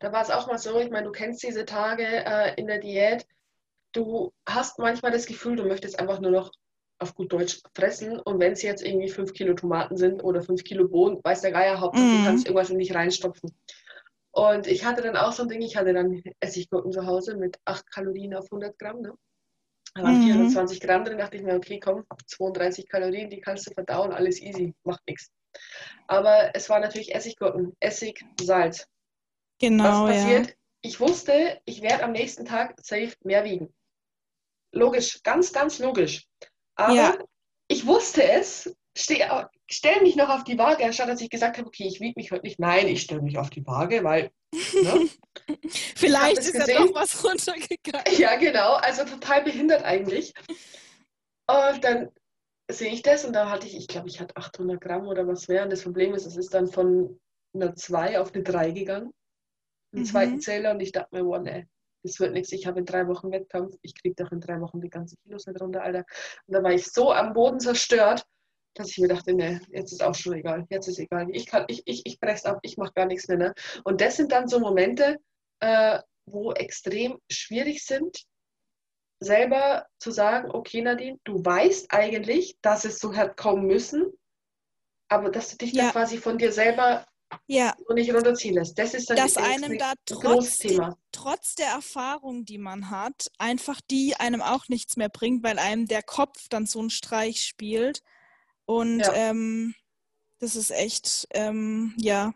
Da 0.00 0.12
war 0.12 0.22
es 0.22 0.30
auch 0.30 0.46
mal 0.46 0.58
so. 0.58 0.78
Ich 0.80 0.90
meine, 0.90 1.06
du 1.06 1.12
kennst 1.12 1.42
diese 1.42 1.64
Tage 1.64 2.04
äh, 2.04 2.54
in 2.56 2.66
der 2.66 2.78
Diät 2.78 3.26
du 3.92 4.32
hast 4.46 4.78
manchmal 4.78 5.12
das 5.12 5.26
Gefühl, 5.26 5.56
du 5.56 5.64
möchtest 5.64 5.98
einfach 5.98 6.20
nur 6.20 6.30
noch 6.30 6.50
auf 7.00 7.14
gut 7.14 7.32
Deutsch 7.32 7.60
fressen 7.76 8.18
und 8.18 8.40
wenn 8.40 8.52
es 8.52 8.62
jetzt 8.62 8.84
irgendwie 8.84 9.08
fünf 9.08 9.32
Kilo 9.32 9.54
Tomaten 9.54 9.96
sind 9.96 10.22
oder 10.24 10.42
fünf 10.42 10.64
Kilo 10.64 10.88
Bohnen, 10.88 11.20
weiß 11.22 11.42
der 11.42 11.52
Geier, 11.52 11.80
Hauptsache 11.80 12.06
mm. 12.06 12.10
du 12.10 12.18
mhm. 12.18 12.24
kannst 12.24 12.46
irgendwas 12.46 12.70
in 12.70 12.78
dich 12.78 12.94
reinstopfen. 12.94 13.52
Und 14.32 14.66
ich 14.66 14.84
hatte 14.84 15.02
dann 15.02 15.16
auch 15.16 15.32
so 15.32 15.42
ein 15.42 15.48
Ding, 15.48 15.62
ich 15.62 15.76
hatte 15.76 15.92
dann 15.92 16.22
Essiggurken 16.40 16.92
zu 16.92 17.06
Hause 17.06 17.36
mit 17.36 17.58
8 17.64 17.90
Kalorien 17.90 18.34
auf 18.34 18.46
100 18.46 18.78
Gramm. 18.78 19.00
Ne? 19.00 19.14
Da 19.94 20.02
waren 20.02 20.20
mm. 20.20 20.24
420 20.24 20.80
Gramm 20.80 21.04
drin, 21.04 21.18
dachte 21.18 21.36
ich 21.36 21.42
mir, 21.42 21.54
okay, 21.54 21.78
komm, 21.78 22.04
32 22.26 22.88
Kalorien, 22.88 23.30
die 23.30 23.40
kannst 23.40 23.68
du 23.68 23.74
verdauen, 23.74 24.12
alles 24.12 24.42
easy, 24.42 24.74
macht 24.82 25.02
nichts. 25.06 25.30
Aber 26.08 26.50
es 26.54 26.68
war 26.68 26.80
natürlich 26.80 27.14
Essiggurken, 27.14 27.76
Essig, 27.80 28.24
Salz. 28.40 28.86
Genau, 29.60 30.04
Was 30.04 30.14
passiert? 30.14 30.46
Ja 30.48 30.52
ich 30.80 31.00
wusste, 31.00 31.60
ich 31.64 31.82
werde 31.82 32.04
am 32.04 32.12
nächsten 32.12 32.44
Tag 32.44 32.74
safe 32.80 33.14
mehr 33.24 33.44
wiegen. 33.44 33.74
Logisch, 34.72 35.22
ganz, 35.22 35.52
ganz 35.52 35.78
logisch. 35.78 36.26
Aber 36.76 36.94
ja. 36.94 37.18
ich 37.68 37.86
wusste 37.86 38.22
es, 38.22 38.74
stelle 38.96 40.02
mich 40.02 40.16
noch 40.16 40.28
auf 40.28 40.44
die 40.44 40.58
Waage, 40.58 40.84
anstatt 40.84 41.08
dass 41.08 41.20
ich 41.20 41.30
gesagt 41.30 41.58
habe, 41.58 41.68
okay, 41.68 41.86
ich 41.86 42.00
wiege 42.00 42.14
mich 42.16 42.30
heute 42.30 42.44
nicht. 42.44 42.58
Nein, 42.58 42.88
ich 42.88 43.02
stelle 43.02 43.22
mich 43.22 43.38
auf 43.38 43.50
die 43.50 43.66
Waage, 43.66 44.04
weil. 44.04 44.30
Ne? 44.52 45.08
Vielleicht 45.96 46.38
ist 46.38 46.52
gesehen. 46.52 46.68
ja 46.68 46.86
doch 46.86 46.94
was 46.94 47.24
runtergegangen. 47.24 48.18
Ja, 48.18 48.36
genau. 48.36 48.74
Also 48.74 49.04
total 49.04 49.42
behindert 49.42 49.84
eigentlich. 49.84 50.34
Und 51.46 51.84
dann 51.84 52.10
sehe 52.70 52.92
ich 52.92 53.02
das 53.02 53.24
und 53.24 53.32
da 53.32 53.50
hatte 53.50 53.66
ich, 53.66 53.76
ich 53.76 53.88
glaube, 53.88 54.08
ich 54.08 54.20
hatte 54.20 54.36
800 54.36 54.80
Gramm 54.80 55.06
oder 55.06 55.26
was 55.26 55.48
mehr. 55.48 55.62
Und 55.62 55.70
das 55.70 55.82
Problem 55.82 56.14
ist, 56.14 56.26
es 56.26 56.36
ist 56.36 56.52
dann 56.52 56.68
von 56.68 57.18
einer 57.54 57.74
2 57.74 58.20
auf 58.20 58.34
eine 58.34 58.42
3 58.42 58.72
gegangen. 58.72 59.12
Einen 59.92 60.02
mhm. 60.02 60.06
zweiten 60.06 60.40
Zähler 60.40 60.72
und 60.72 60.80
ich 60.80 60.92
dachte 60.92 61.16
mir, 61.16 61.24
wow, 61.24 61.40
ne, 61.40 61.66
das 62.08 62.20
wird 62.20 62.32
nichts. 62.32 62.52
Ich 62.52 62.66
habe 62.66 62.80
in 62.80 62.86
drei 62.86 63.06
Wochen 63.06 63.30
Wettkampf. 63.30 63.76
Ich 63.82 63.94
kriege 63.94 64.14
doch 64.16 64.32
in 64.32 64.40
drei 64.40 64.60
Wochen 64.60 64.80
die 64.80 64.90
ganzen 64.90 65.16
Kilos 65.22 65.46
nicht 65.46 65.60
runter, 65.60 65.82
Alter. 65.82 66.04
Und 66.46 66.54
da 66.54 66.62
war 66.62 66.72
ich 66.72 66.86
so 66.86 67.12
am 67.12 67.32
Boden 67.32 67.60
zerstört 67.60 68.24
dass 68.78 68.90
ich 68.90 68.98
mir 68.98 69.08
dachte, 69.08 69.34
ne, 69.34 69.60
jetzt 69.70 69.92
ist 69.92 70.02
auch 70.02 70.14
schon 70.14 70.34
egal, 70.34 70.66
jetzt 70.70 70.86
ist 70.86 70.98
egal. 70.98 71.28
Ich 71.32 71.46
kann, 71.46 71.64
ich, 71.68 71.82
ich, 71.86 72.06
ich 72.06 72.20
brech's 72.20 72.44
ab, 72.44 72.60
ich 72.62 72.76
mache 72.76 72.92
gar 72.94 73.06
nichts 73.06 73.28
mehr. 73.28 73.36
Ne? 73.36 73.54
Und 73.84 74.00
das 74.00 74.16
sind 74.16 74.32
dann 74.32 74.48
so 74.48 74.60
Momente, 74.60 75.18
äh, 75.60 75.98
wo 76.26 76.52
extrem 76.52 77.18
schwierig 77.30 77.84
sind, 77.84 78.24
selber 79.20 79.86
zu 79.98 80.10
sagen, 80.10 80.50
okay, 80.52 80.80
Nadine, 80.80 81.18
du 81.24 81.44
weißt 81.44 81.86
eigentlich, 81.90 82.56
dass 82.62 82.84
es 82.84 83.00
so 83.00 83.16
hat 83.16 83.36
kommen 83.36 83.66
müssen, 83.66 84.12
aber 85.08 85.30
dass 85.30 85.50
du 85.50 85.56
dich 85.56 85.72
ja. 85.72 85.84
dann 85.84 85.92
quasi 85.92 86.18
von 86.18 86.38
dir 86.38 86.52
selber 86.52 87.04
ja. 87.46 87.74
so 87.86 87.94
nicht 87.94 88.12
runterziehen 88.12 88.54
lässt. 88.54 88.78
Das 88.78 88.94
ist 88.94 89.10
dann 89.10 89.16
dass 89.16 89.36
einem 89.36 89.78
da 89.78 89.92
trotz, 90.06 90.58
die, 90.58 90.80
trotz 91.12 91.54
der 91.54 91.68
Erfahrung, 91.68 92.44
die 92.44 92.58
man 92.58 92.90
hat, 92.90 93.30
einfach 93.38 93.80
die 93.90 94.14
einem 94.16 94.42
auch 94.42 94.68
nichts 94.68 94.96
mehr 94.96 95.08
bringt, 95.08 95.42
weil 95.42 95.58
einem 95.58 95.86
der 95.86 96.02
Kopf 96.02 96.48
dann 96.48 96.66
so 96.66 96.80
einen 96.80 96.90
Streich 96.90 97.44
spielt 97.44 98.02
und 98.66 99.00
ja. 99.00 99.12
ähm, 99.14 99.74
das 100.40 100.56
ist 100.56 100.70
echt, 100.70 101.26
ähm, 101.32 101.94
ja. 101.96 102.32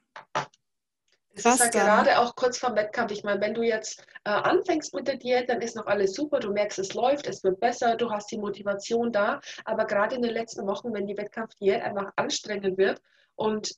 Es 1.35 1.47
ist 1.47 1.61
halt 1.61 1.73
gerade 1.73 2.19
auch 2.19 2.37
kurz 2.37 2.59
vor 2.59 2.75
Wettkampf. 2.75 3.13
Ich 3.13 3.25
meine, 3.25 3.41
wenn 3.41 3.55
du 3.55 3.63
jetzt 3.63 4.05
äh, 4.25 4.31
anfängst 4.31 4.93
mit 4.95 5.09
der 5.09 5.17
Diät, 5.17 5.49
dann 5.49 5.63
ist 5.63 5.77
noch 5.77 5.87
alles 5.87 6.15
super. 6.15 6.41
Du 6.41 6.53
merkst, 6.53 6.79
es 6.79 6.93
läuft, 6.93 7.27
es 7.27 7.43
wird 7.43 7.59
besser, 7.59 7.97
du 7.97 8.11
hast 8.11 8.31
die 8.31 8.39
Motivation 8.39 9.13
da. 9.13 9.41
Aber 9.65 9.87
gerade 9.87 10.15
in 10.17 10.23
den 10.23 10.33
letzten 10.33 10.67
Wochen, 10.67 10.93
wenn 10.93 11.07
die 11.07 11.17
Wettkampfdiät 11.17 11.83
einfach 11.83 12.13
anstrengend 12.17 12.77
wird 12.77 13.01
und 13.35 13.75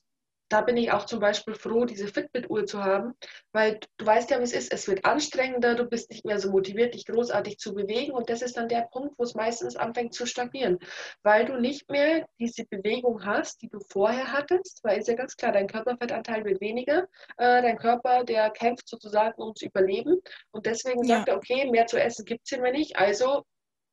da 0.49 0.61
bin 0.61 0.77
ich 0.77 0.91
auch 0.91 1.05
zum 1.05 1.19
Beispiel 1.19 1.55
froh, 1.55 1.85
diese 1.85 2.07
Fitbit-Uhr 2.07 2.65
zu 2.65 2.83
haben, 2.83 3.13
weil 3.51 3.79
du 3.97 4.05
weißt 4.05 4.29
ja, 4.29 4.39
wie 4.39 4.43
es 4.43 4.53
ist. 4.53 4.71
Es 4.71 4.87
wird 4.87 5.05
anstrengender, 5.05 5.75
du 5.75 5.85
bist 5.85 6.09
nicht 6.11 6.25
mehr 6.25 6.39
so 6.39 6.51
motiviert, 6.51 6.93
dich 6.93 7.05
großartig 7.05 7.57
zu 7.57 7.73
bewegen. 7.73 8.11
Und 8.13 8.29
das 8.29 8.41
ist 8.41 8.57
dann 8.57 8.69
der 8.69 8.87
Punkt, 8.91 9.15
wo 9.17 9.23
es 9.23 9.33
meistens 9.33 9.75
anfängt 9.75 10.13
zu 10.13 10.25
stagnieren, 10.25 10.79
weil 11.23 11.45
du 11.45 11.59
nicht 11.59 11.89
mehr 11.89 12.27
diese 12.39 12.65
Bewegung 12.65 13.25
hast, 13.25 13.61
die 13.61 13.69
du 13.69 13.79
vorher 13.89 14.31
hattest. 14.31 14.83
Weil 14.83 14.99
ist 14.99 15.07
ja 15.07 15.15
ganz 15.15 15.35
klar, 15.35 15.51
dein 15.51 15.67
Körperfettanteil 15.67 16.45
wird 16.45 16.61
weniger. 16.61 17.07
Äh, 17.37 17.61
dein 17.61 17.77
Körper, 17.77 18.23
der 18.23 18.51
kämpft 18.51 18.87
sozusagen 18.87 19.41
ums 19.41 19.61
Überleben. 19.61 20.19
Und 20.51 20.65
deswegen 20.65 21.03
ja. 21.03 21.17
sagt 21.17 21.29
er, 21.29 21.37
okay, 21.37 21.69
mehr 21.71 21.87
zu 21.87 21.99
essen 21.99 22.25
gibt 22.25 22.41
es 22.43 22.49
hier 22.49 22.61
nicht. 22.71 22.97
Also 22.97 23.45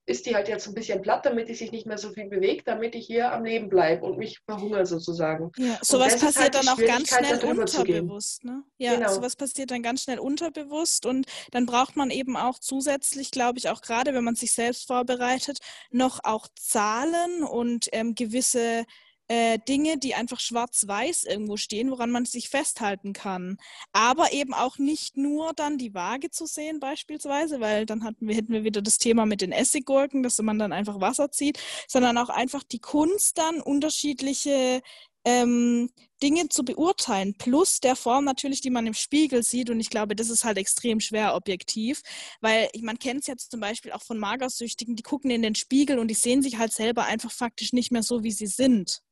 ist 0.05 0.27
die 0.27 0.35
halt 0.35 0.49
jetzt 0.49 0.67
ein 0.67 0.75
bisschen 0.75 1.01
platt, 1.01 1.25
damit 1.25 1.49
die 1.49 1.55
sich 1.55 1.71
nicht 1.71 1.87
mehr 1.87 1.99
so 1.99 2.11
viel 2.11 2.29
bewegt, 2.29 2.67
damit 2.67 2.95
ich 2.95 3.07
hier 3.07 3.33
am 3.33 3.45
Leben 3.45 3.69
bleibe 3.69 4.05
und 4.05 4.19
mich 4.19 4.41
verhungere 4.45 4.85
sozusagen. 4.85 5.53
Ja, 5.57 5.79
sowas 5.81 6.19
passiert 6.19 6.37
halt 6.37 6.55
dann 6.55 6.69
auch 6.69 6.79
ganz 6.79 7.09
schnell 7.09 7.45
unterbewusst. 7.45 8.45
Ne? 8.45 8.65
Ja, 8.79 8.95
genau. 8.97 9.12
sowas 9.12 9.37
passiert 9.37 9.71
dann 9.71 9.83
ganz 9.83 10.03
schnell 10.03 10.19
unterbewusst 10.19 11.07
und 11.07 11.27
dann 11.53 11.67
braucht 11.67 11.95
man 11.95 12.11
eben 12.11 12.37
auch 12.37 12.59
zusätzlich, 12.59 13.31
glaube 13.31 13.59
ich, 13.59 13.69
auch 13.69 13.81
gerade 13.81 14.12
wenn 14.12 14.25
man 14.25 14.35
sich 14.35 14.53
selbst 14.53 14.88
vorbereitet, 14.88 15.59
noch 15.91 16.21
auch 16.25 16.49
Zahlen 16.59 17.45
und 17.45 17.88
ähm, 17.93 18.15
gewisse 18.17 18.85
äh, 19.33 19.59
Dinge, 19.66 19.97
die 19.97 20.14
einfach 20.14 20.40
schwarz-weiß 20.40 21.25
irgendwo 21.25 21.57
stehen, 21.57 21.90
woran 21.90 22.11
man 22.11 22.27
sich 22.27 22.51
festhalten 22.51 23.14
kann. 23.14 23.57
Aber 23.92 24.35
eben 24.35 24.53
auch 24.53 24.77
nicht 24.77 25.16
nur 25.16 25.55
dann 25.55 25.79
die 25.79 25.95
Waage 25.95 26.31
zu 26.31 26.45
sehen 26.45 26.81
beispielsweise, 26.81 27.59
weil 27.59 27.87
dann 27.87 28.05
hatten 28.05 28.29
wir, 28.29 28.35
hätten 28.35 28.53
wir 28.53 28.64
wieder 28.64 28.83
das 28.83 28.99
Thema 28.99 29.25
mit 29.25 29.40
den 29.40 29.51
Essiggurken, 29.51 30.23
dass 30.23 30.37
man 30.42 30.59
dann 30.59 30.75
einfach 30.75 31.01
Wasser 31.01 31.31
zieht, 31.31 31.59
sondern 31.88 32.18
auch 32.18 32.29
einfach 32.29 32.62
die 32.62 32.81
Kunst 32.81 33.38
dann 33.38 33.62
unterschiedliche 33.62 34.83
ähm, 35.25 35.88
Dinge 36.23 36.51
zu 36.51 36.62
beurteilen, 36.62 37.35
plus 37.38 37.81
der 37.81 37.97
Form 37.97 38.27
natürlich, 38.27 38.61
die 38.61 38.71
man 38.71 38.87
im 38.87 38.92
Spiegel 38.92 39.42
sieht. 39.42 39.71
Und 39.71 39.81
ich 39.81 39.88
glaube, 39.88 40.14
das 40.14 40.29
ist 40.29 40.45
halt 40.45 40.59
extrem 40.59 41.01
schwer 41.01 41.35
objektiv, 41.35 42.03
weil 42.42 42.68
man 42.83 42.99
kennt 42.99 43.21
es 43.21 43.29
jetzt 43.29 43.51
zum 43.51 43.61
Beispiel 43.61 43.92
auch 43.92 44.03
von 44.03 44.18
Magersüchtigen, 44.18 44.95
die 44.95 45.03
gucken 45.03 45.31
in 45.31 45.40
den 45.40 45.55
Spiegel 45.55 45.99
und 45.99 46.09
die 46.09 46.14
sehen 46.14 46.42
sich 46.42 46.59
halt 46.59 46.75
selber 46.75 47.05
einfach 47.05 47.31
faktisch 47.31 47.73
nicht 47.73 47.92
mehr 47.92 48.03
so, 48.03 48.23
wie 48.25 48.33
sie 48.33 48.47
sind. 48.47 49.03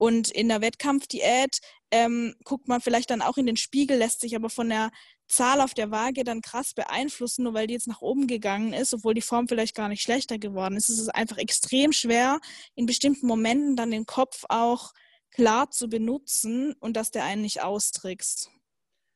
Und 0.00 0.30
in 0.30 0.48
der 0.48 0.62
Wettkampfdiät 0.62 1.58
ähm, 1.90 2.34
guckt 2.44 2.68
man 2.68 2.80
vielleicht 2.80 3.10
dann 3.10 3.20
auch 3.20 3.36
in 3.36 3.44
den 3.44 3.58
Spiegel, 3.58 3.98
lässt 3.98 4.22
sich 4.22 4.34
aber 4.34 4.48
von 4.48 4.70
der 4.70 4.90
Zahl 5.28 5.60
auf 5.60 5.74
der 5.74 5.90
Waage 5.90 6.24
dann 6.24 6.40
krass 6.40 6.72
beeinflussen, 6.72 7.44
nur 7.44 7.52
weil 7.52 7.66
die 7.66 7.74
jetzt 7.74 7.86
nach 7.86 8.00
oben 8.00 8.26
gegangen 8.26 8.72
ist, 8.72 8.94
obwohl 8.94 9.12
die 9.12 9.20
Form 9.20 9.46
vielleicht 9.46 9.74
gar 9.74 9.90
nicht 9.90 10.00
schlechter 10.00 10.38
geworden 10.38 10.74
ist. 10.78 10.88
Es 10.88 10.98
ist 10.98 11.14
einfach 11.14 11.36
extrem 11.36 11.92
schwer, 11.92 12.40
in 12.76 12.86
bestimmten 12.86 13.26
Momenten 13.26 13.76
dann 13.76 13.90
den 13.90 14.06
Kopf 14.06 14.44
auch 14.48 14.92
klar 15.32 15.70
zu 15.70 15.88
benutzen 15.88 16.74
und 16.80 16.96
dass 16.96 17.10
der 17.10 17.24
einen 17.24 17.42
nicht 17.42 17.62
austrickst. 17.62 18.50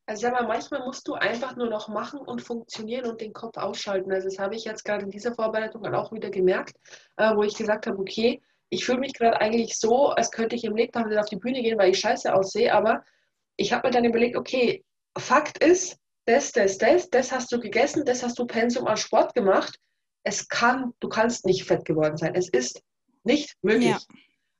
Also 0.07 0.20
sag 0.20 0.35
mal, 0.35 0.47
manchmal 0.47 0.85
musst 0.85 1.09
du 1.09 1.14
einfach 1.14 1.57
nur 1.57 1.70
noch 1.70 1.88
machen 1.88 2.20
und 2.20 2.42
funktionieren 2.42 3.11
und 3.11 3.23
den 3.23 3.33
Kopf 3.33 3.57
ausschalten. 3.57 4.12
Also 4.12 4.29
das 4.29 4.38
habe 4.38 4.55
ich 4.55 4.64
jetzt 4.64 4.85
gerade 4.85 5.07
in 5.07 5.11
dieser 5.11 5.35
Vorbereitung 5.35 5.87
auch 5.94 6.12
wieder 6.12 6.29
gemerkt, 6.29 6.77
äh, 7.16 7.35
wo 7.35 7.42
ich 7.42 7.55
gesagt 7.55 7.87
habe, 7.87 7.99
okay, 7.99 8.42
ich 8.74 8.84
fühle 8.84 8.98
mich 8.98 9.14
gerade 9.14 9.40
eigentlich 9.40 9.78
so, 9.78 10.08
als 10.08 10.30
könnte 10.30 10.56
ich 10.56 10.64
im 10.64 10.76
Legtag 10.76 11.06
auf 11.16 11.28
die 11.28 11.37
Bühne 11.37 11.62
gehen, 11.62 11.78
weil 11.78 11.90
ich 11.90 12.00
scheiße 12.00 12.34
aussehe, 12.34 12.74
aber 12.74 13.04
ich 13.56 13.72
habe 13.72 13.87
mir 13.87 13.92
dann 13.92 14.04
überlegt, 14.04 14.37
okay, 14.37 14.84
Fakt 15.16 15.62
ist, 15.62 15.96
das, 16.26 16.52
das, 16.52 16.78
das, 16.78 17.08
das 17.08 17.30
hast 17.30 17.52
du 17.52 17.60
gegessen, 17.60 18.04
das 18.04 18.22
hast 18.22 18.38
du 18.38 18.46
Pensum 18.46 18.87
als 18.87 19.00
Sport 19.00 19.34
gemacht. 19.34 19.78
Es 20.24 20.48
kann, 20.48 20.92
du 21.00 21.08
kannst 21.08 21.46
nicht 21.46 21.64
fett 21.64 21.84
geworden 21.84 22.16
sein. 22.16 22.34
Es 22.34 22.48
ist 22.48 22.82
nicht 23.22 23.54
möglich. 23.62 23.90
Ja. 23.90 23.98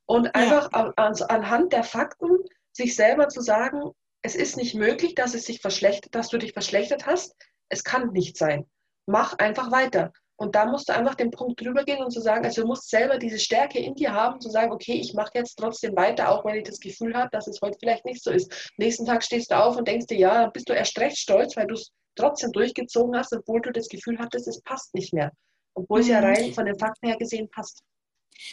Und 0.05 0.33
einfach 0.33 0.69
ja. 0.71 0.93
an, 0.95 1.13
anhand 1.27 1.73
der 1.73 1.83
Fakten 1.83 2.37
sich 2.71 2.95
selber 2.95 3.27
zu 3.27 3.41
sagen, 3.41 3.91
es 4.21 4.35
ist 4.35 4.55
nicht 4.55 4.75
möglich, 4.75 5.15
dass 5.15 5.33
es 5.33 5.45
sich 5.45 5.59
verschlechtert, 5.59 6.15
dass 6.15 6.29
du 6.29 6.37
dich 6.37 6.53
verschlechtert 6.53 7.05
hast. 7.05 7.35
Es 7.69 7.83
kann 7.83 8.11
nicht 8.11 8.37
sein. 8.37 8.65
Mach 9.07 9.37
einfach 9.39 9.71
weiter. 9.71 10.13
Und 10.37 10.55
da 10.55 10.65
musst 10.65 10.89
du 10.89 10.93
einfach 10.93 11.15
den 11.15 11.31
Punkt 11.31 11.61
drüber 11.61 11.83
gehen 11.83 12.03
und 12.03 12.11
zu 12.11 12.19
sagen, 12.19 12.43
also 12.43 12.61
du 12.61 12.67
musst 12.67 12.89
selber 12.89 13.17
diese 13.17 13.39
Stärke 13.39 13.79
in 13.79 13.95
dir 13.95 14.13
haben, 14.13 14.41
zu 14.41 14.49
sagen, 14.49 14.71
okay, 14.71 14.93
ich 14.93 15.13
mache 15.13 15.31
jetzt 15.35 15.55
trotzdem 15.55 15.95
weiter, 15.95 16.29
auch 16.29 16.43
wenn 16.43 16.55
ich 16.55 16.63
das 16.63 16.79
Gefühl 16.79 17.15
habe, 17.15 17.29
dass 17.31 17.47
es 17.47 17.61
heute 17.61 17.77
vielleicht 17.79 18.05
nicht 18.05 18.21
so 18.21 18.31
ist. 18.31 18.71
Nächsten 18.77 19.05
Tag 19.05 19.23
stehst 19.23 19.51
du 19.51 19.57
auf 19.57 19.77
und 19.77 19.87
denkst 19.87 20.07
dir, 20.07 20.17
ja, 20.17 20.47
bist 20.47 20.67
du 20.67 20.73
erst 20.73 20.97
recht 20.99 21.17
stolz, 21.17 21.55
weil 21.55 21.67
du 21.67 21.75
es 21.75 21.91
trotzdem 22.15 22.51
durchgezogen 22.51 23.15
hast, 23.15 23.33
obwohl 23.33 23.61
du 23.61 23.71
das 23.71 23.87
Gefühl 23.87 24.19
hattest, 24.19 24.47
es 24.47 24.61
passt 24.61 24.93
nicht 24.93 25.13
mehr. 25.13 25.31
Obwohl 25.73 26.01
es 26.01 26.07
ja 26.07 26.19
mhm. 26.19 26.25
rein 26.25 26.53
von 26.53 26.65
den 26.65 26.77
Fakten 26.77 27.07
her 27.07 27.17
gesehen 27.17 27.49
passt. 27.49 27.81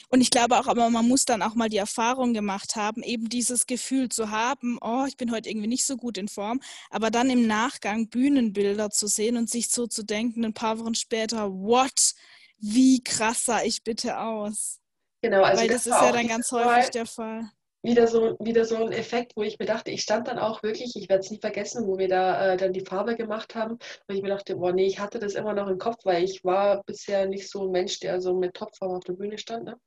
Und 0.09 0.21
ich 0.21 0.31
glaube 0.31 0.59
auch, 0.59 0.67
aber 0.67 0.91
man 0.91 1.07
muss 1.07 1.25
dann 1.25 1.43
auch 1.43 1.55
mal 1.55 1.69
die 1.69 1.77
Erfahrung 1.77 2.35
gemacht 2.35 2.77
haben, 2.77 3.03
eben 3.03 3.29
dieses 3.29 3.67
Gefühl 3.67 4.09
zu 4.09 4.31
haben, 4.31 4.79
oh, 4.81 5.05
ich 5.07 5.17
bin 5.17 5.33
heute 5.33 5.49
irgendwie 5.49 5.69
nicht 5.69 5.87
so 5.87 5.97
gut 5.97 6.19
in 6.19 6.29
Form, 6.29 6.61
aber 6.91 7.11
dann 7.11 7.31
im 7.31 7.47
Nachgang 7.47 8.09
Bühnenbilder 8.09 8.91
zu 8.91 9.07
sehen 9.07 9.37
und 9.37 9.51
sich 9.51 9.69
so 9.69 9.87
zu 9.87 10.03
denken, 10.05 10.45
ein 10.45 10.55
paar 10.55 10.79
Wochen 10.79 10.95
später, 10.95 11.51
what? 11.53 12.15
Wie 12.59 13.03
krass 13.03 13.45
sah 13.47 13.63
ich 13.63 13.83
bitte 13.83 14.19
aus? 14.19 14.79
Genau, 15.21 15.43
also 15.43 15.61
Weil 15.61 15.69
das, 15.69 15.85
das 15.85 15.95
ist 15.95 16.03
ja 16.03 16.13
dann 16.13 16.29
ganz 16.29 16.53
häufig 16.53 16.91
der 16.91 17.07
Fall 17.07 17.51
wieder 17.83 18.07
so, 18.07 18.37
wieder 18.39 18.65
so 18.65 18.77
ein 18.77 18.93
Effekt, 18.93 19.33
wo 19.37 19.43
ich 19.43 19.59
mir 19.59 19.67
dachte, 19.67 19.91
ich 19.91 20.03
stand 20.03 20.29
dann 20.29 20.39
auch 20.39 20.63
wirklich, 20.63 20.95
ich 20.97 21.09
werde 21.09 21.21
es 21.21 21.31
nicht 21.31 21.43
vergessen, 21.43 21.87
wo 21.87 21.99
wir 21.99 22.09
da 22.09 22.53
äh, 22.53 22.57
dann 22.57 22.73
die 22.73 22.85
Farbe 22.85 23.17
gemacht 23.17 23.55
haben, 23.55 23.79
weil 24.07 24.17
ich 24.17 24.23
mir 24.23 24.29
dachte, 24.29 24.57
boah, 24.57 24.73
nee, 24.73 24.87
ich 24.87 25.01
hatte 25.01 25.19
das 25.19 25.35
immer 25.35 25.53
noch 25.53 25.69
im 25.69 25.79
Kopf, 25.79 25.99
weil 26.05 26.23
ich 26.23 26.45
war 26.45 26.83
bisher 26.85 27.27
nicht 27.27 27.51
so 27.51 27.65
ein 27.65 27.73
Mensch, 27.73 27.99
der 28.01 28.21
so 28.21 28.35
mit 28.35 28.55
Topform 28.55 28.93
auf 28.97 29.05
der 29.05 29.15
Bühne 29.15 29.39
stand. 29.39 29.65
Ne? 29.65 29.81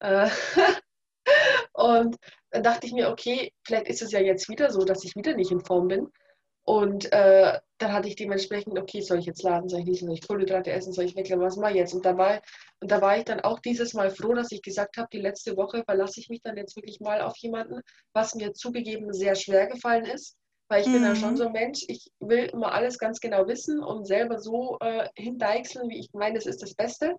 Äh, 0.00 0.28
und 1.74 2.16
dann 2.50 2.62
dachte 2.62 2.86
ich 2.86 2.92
mir, 2.92 3.10
okay, 3.10 3.52
vielleicht 3.66 3.88
ist 3.88 4.02
es 4.02 4.12
ja 4.12 4.20
jetzt 4.20 4.48
wieder 4.48 4.70
so, 4.70 4.84
dass 4.84 5.04
ich 5.04 5.14
wieder 5.14 5.34
nicht 5.34 5.50
in 5.50 5.64
Form 5.64 5.88
bin. 5.88 6.08
Und 6.66 7.12
äh, 7.12 7.60
dann 7.76 7.92
hatte 7.92 8.08
ich 8.08 8.16
dementsprechend, 8.16 8.78
okay, 8.78 9.02
soll 9.02 9.18
ich 9.18 9.26
jetzt 9.26 9.42
laden, 9.42 9.68
soll 9.68 9.80
ich 9.80 9.86
nicht, 9.86 10.00
soll 10.00 10.14
ich 10.14 10.26
Kohlenhydrate 10.26 10.72
essen, 10.72 10.94
soll 10.94 11.04
ich 11.04 11.14
weglassen, 11.14 11.44
was 11.44 11.56
mache 11.56 11.72
ich 11.72 11.76
jetzt? 11.76 11.92
Und 11.92 12.06
da, 12.06 12.16
war, 12.16 12.40
und 12.80 12.90
da 12.90 13.02
war 13.02 13.18
ich 13.18 13.24
dann 13.24 13.40
auch 13.40 13.58
dieses 13.58 13.92
Mal 13.92 14.10
froh, 14.10 14.32
dass 14.32 14.50
ich 14.50 14.62
gesagt 14.62 14.96
habe, 14.96 15.08
die 15.12 15.20
letzte 15.20 15.58
Woche 15.58 15.84
verlasse 15.84 16.20
ich 16.20 16.30
mich 16.30 16.40
dann 16.42 16.56
jetzt 16.56 16.74
wirklich 16.76 17.00
mal 17.00 17.20
auf 17.20 17.36
jemanden, 17.36 17.80
was 18.14 18.34
mir 18.34 18.54
zugegeben 18.54 19.12
sehr 19.12 19.34
schwer 19.34 19.66
gefallen 19.66 20.06
ist, 20.06 20.38
weil 20.68 20.80
ich 20.80 20.88
mhm. 20.88 20.92
bin 20.92 21.02
dann 21.02 21.16
schon 21.16 21.36
so 21.36 21.46
ein 21.46 21.52
Mensch, 21.52 21.84
ich 21.88 22.10
will 22.20 22.46
immer 22.46 22.72
alles 22.72 22.98
ganz 22.98 23.20
genau 23.20 23.46
wissen 23.46 23.82
und 23.82 24.06
selber 24.06 24.38
so 24.38 24.78
äh, 24.80 25.08
hindeichseln, 25.16 25.90
wie 25.90 25.98
ich 25.98 26.08
meine, 26.14 26.38
es 26.38 26.46
ist 26.46 26.62
das 26.62 26.74
Beste. 26.74 27.16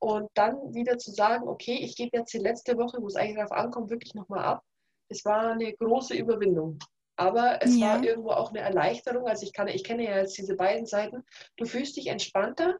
Und 0.00 0.28
dann 0.34 0.74
wieder 0.74 0.98
zu 0.98 1.12
sagen, 1.12 1.48
okay, 1.48 1.78
ich 1.80 1.96
gebe 1.96 2.18
jetzt 2.18 2.34
die 2.34 2.38
letzte 2.38 2.76
Woche, 2.76 2.98
wo 3.00 3.06
es 3.06 3.14
eigentlich 3.14 3.36
darauf 3.36 3.52
ankommt, 3.52 3.88
wirklich 3.88 4.14
nochmal 4.14 4.44
ab. 4.44 4.64
Es 5.08 5.24
war 5.24 5.52
eine 5.52 5.72
große 5.74 6.14
Überwindung. 6.14 6.78
Aber 7.16 7.58
es 7.62 7.76
ja. 7.76 7.88
war 7.88 8.04
irgendwo 8.04 8.30
auch 8.30 8.50
eine 8.50 8.60
Erleichterung. 8.60 9.26
Also 9.26 9.44
ich 9.44 9.52
kann, 9.52 9.68
ich 9.68 9.84
kenne 9.84 10.04
ja 10.04 10.16
jetzt 10.18 10.36
diese 10.38 10.56
beiden 10.56 10.86
Seiten. 10.86 11.24
Du 11.56 11.66
fühlst 11.66 11.96
dich 11.96 12.06
entspannter, 12.06 12.76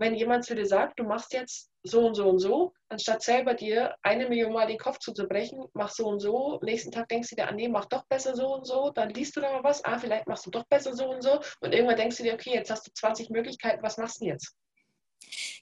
wenn 0.00 0.14
jemand 0.14 0.44
zu 0.44 0.54
dir 0.54 0.66
sagt, 0.66 0.98
du 0.98 1.04
machst 1.04 1.32
jetzt 1.34 1.70
so 1.82 2.06
und 2.06 2.14
so 2.14 2.28
und 2.28 2.38
so, 2.38 2.72
anstatt 2.88 3.22
selber 3.22 3.54
dir 3.54 3.94
eine 4.02 4.28
Million 4.28 4.52
Mal 4.52 4.66
den 4.66 4.78
Kopf 4.78 4.98
zuzubrechen, 4.98 5.64
mach 5.74 5.90
so 5.90 6.06
und 6.08 6.20
so, 6.20 6.58
nächsten 6.62 6.90
Tag 6.90 7.08
denkst 7.08 7.30
du 7.30 7.36
dir, 7.36 7.48
ah 7.48 7.52
nee, 7.52 7.68
mach 7.68 7.84
doch 7.86 8.04
besser 8.06 8.34
so 8.34 8.54
und 8.54 8.66
so, 8.66 8.90
dann 8.90 9.10
liest 9.10 9.36
du 9.36 9.40
da 9.40 9.52
mal 9.52 9.62
was, 9.62 9.84
ah, 9.84 9.98
vielleicht 9.98 10.26
machst 10.26 10.46
du 10.46 10.50
doch 10.50 10.64
besser 10.64 10.94
so 10.94 11.10
und 11.10 11.22
so 11.22 11.40
und 11.60 11.74
irgendwann 11.74 11.96
denkst 11.96 12.16
du 12.16 12.22
dir, 12.22 12.34
okay, 12.34 12.54
jetzt 12.54 12.70
hast 12.70 12.86
du 12.86 12.92
20 12.92 13.30
Möglichkeiten, 13.30 13.82
was 13.82 13.98
machst 13.98 14.20
du 14.22 14.26
jetzt? 14.26 14.54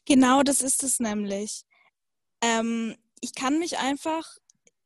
Genau, 0.06 0.42
das 0.42 0.62
ist 0.62 0.84
es 0.84 1.00
nämlich. 1.00 1.64
Ähm, 2.40 2.96
ich 3.20 3.34
kann 3.34 3.58
mich 3.58 3.78
einfach 3.78 4.38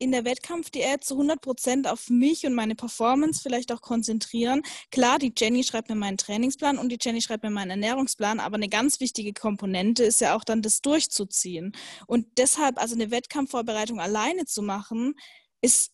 in 0.02 0.12
der 0.12 0.24
Wettkampfdiät 0.24 1.04
zu 1.04 1.14
100 1.14 1.86
auf 1.86 2.10
mich 2.10 2.44
und 2.44 2.54
meine 2.54 2.74
Performance 2.74 3.40
vielleicht 3.42 3.72
auch 3.72 3.80
konzentrieren. 3.80 4.62
Klar, 4.90 5.18
die 5.18 5.32
Jenny 5.36 5.62
schreibt 5.62 5.88
mir 5.88 5.94
meinen 5.94 6.18
Trainingsplan 6.18 6.78
und 6.78 6.90
die 6.90 6.98
Jenny 7.00 7.22
schreibt 7.22 7.44
mir 7.44 7.50
meinen 7.50 7.70
Ernährungsplan, 7.70 8.40
aber 8.40 8.56
eine 8.56 8.68
ganz 8.68 9.00
wichtige 9.00 9.32
Komponente 9.32 10.02
ist 10.04 10.20
ja 10.20 10.36
auch 10.36 10.44
dann 10.44 10.60
das 10.60 10.80
durchzuziehen. 10.80 11.72
Und 12.06 12.26
deshalb, 12.36 12.78
also 12.78 12.94
eine 12.94 13.10
Wettkampfvorbereitung 13.10 14.00
alleine 14.00 14.44
zu 14.44 14.62
machen, 14.62 15.14
ist 15.60 15.92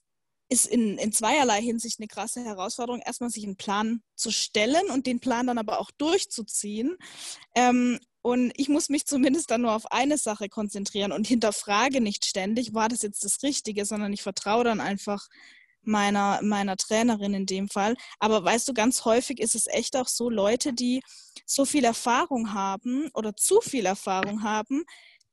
ist 0.50 0.66
in, 0.66 0.96
in 0.96 1.12
zweierlei 1.12 1.60
Hinsicht 1.60 2.00
eine 2.00 2.08
krasse 2.08 2.42
Herausforderung. 2.42 3.02
Erstmal 3.04 3.28
sich 3.28 3.44
einen 3.44 3.56
Plan 3.56 4.00
zu 4.16 4.30
stellen 4.30 4.88
und 4.90 5.06
den 5.06 5.20
Plan 5.20 5.46
dann 5.46 5.58
aber 5.58 5.78
auch 5.78 5.90
durchzuziehen. 5.90 6.96
Ähm, 7.54 7.98
und 8.22 8.52
ich 8.56 8.68
muss 8.68 8.88
mich 8.88 9.06
zumindest 9.06 9.50
dann 9.50 9.62
nur 9.62 9.74
auf 9.74 9.90
eine 9.92 10.18
Sache 10.18 10.48
konzentrieren 10.48 11.12
und 11.12 11.26
hinterfrage 11.26 12.00
nicht 12.00 12.24
ständig, 12.24 12.74
war 12.74 12.88
das 12.88 13.02
jetzt 13.02 13.24
das 13.24 13.42
Richtige, 13.42 13.84
sondern 13.84 14.12
ich 14.12 14.22
vertraue 14.22 14.64
dann 14.64 14.80
einfach 14.80 15.26
meiner, 15.82 16.40
meiner 16.42 16.76
Trainerin 16.76 17.34
in 17.34 17.46
dem 17.46 17.68
Fall. 17.68 17.96
Aber 18.18 18.44
weißt 18.44 18.68
du, 18.68 18.74
ganz 18.74 19.04
häufig 19.04 19.40
ist 19.40 19.54
es 19.54 19.66
echt 19.66 19.96
auch 19.96 20.08
so, 20.08 20.30
Leute, 20.30 20.72
die 20.72 21.00
so 21.46 21.64
viel 21.64 21.84
Erfahrung 21.84 22.52
haben 22.52 23.10
oder 23.14 23.34
zu 23.34 23.60
viel 23.60 23.86
Erfahrung 23.86 24.42
haben, 24.42 24.84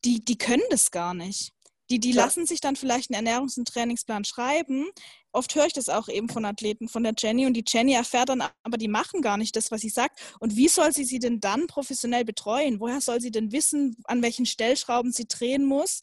die, 0.06 0.24
die 0.24 0.38
können 0.38 0.64
das 0.70 0.92
gar 0.92 1.14
nicht. 1.14 1.52
Die, 1.90 2.00
die 2.00 2.12
ja. 2.12 2.24
lassen 2.24 2.46
sich 2.46 2.62
dann 2.62 2.76
vielleicht 2.76 3.14
einen 3.14 3.28
Ernährungs- 3.28 3.58
und 3.58 3.68
Trainingsplan 3.68 4.24
schreiben. 4.24 4.88
Oft 5.36 5.54
höre 5.54 5.66
ich 5.66 5.74
das 5.74 5.90
auch 5.90 6.08
eben 6.08 6.30
von 6.30 6.46
Athleten, 6.46 6.88
von 6.88 7.04
der 7.04 7.14
Jenny. 7.18 7.46
Und 7.46 7.56
die 7.56 7.66
Jenny 7.68 7.94
erfährt 7.94 8.30
dann, 8.30 8.42
aber 8.64 8.78
die 8.78 8.88
machen 8.88 9.22
gar 9.22 9.36
nicht 9.36 9.56
das, 9.58 9.70
was 9.70 9.82
sie 9.82 9.90
sagt. 9.90 10.18
Und 10.40 10.56
wie 10.56 10.70
soll 10.70 10.94
sie 10.94 11.04
sie 11.04 11.20
denn 11.20 11.42
dann 11.42 11.68
professionell 11.68 12.24
betreuen? 12.24 12.80
Woher 12.80 13.02
soll 13.02 13.20
sie 13.20 13.32
denn 13.32 13.52
wissen, 13.52 13.98
an 14.06 14.22
welchen 14.22 14.46
Stellschrauben 14.46 15.12
sie 15.12 15.28
drehen 15.28 15.66
muss, 15.66 16.00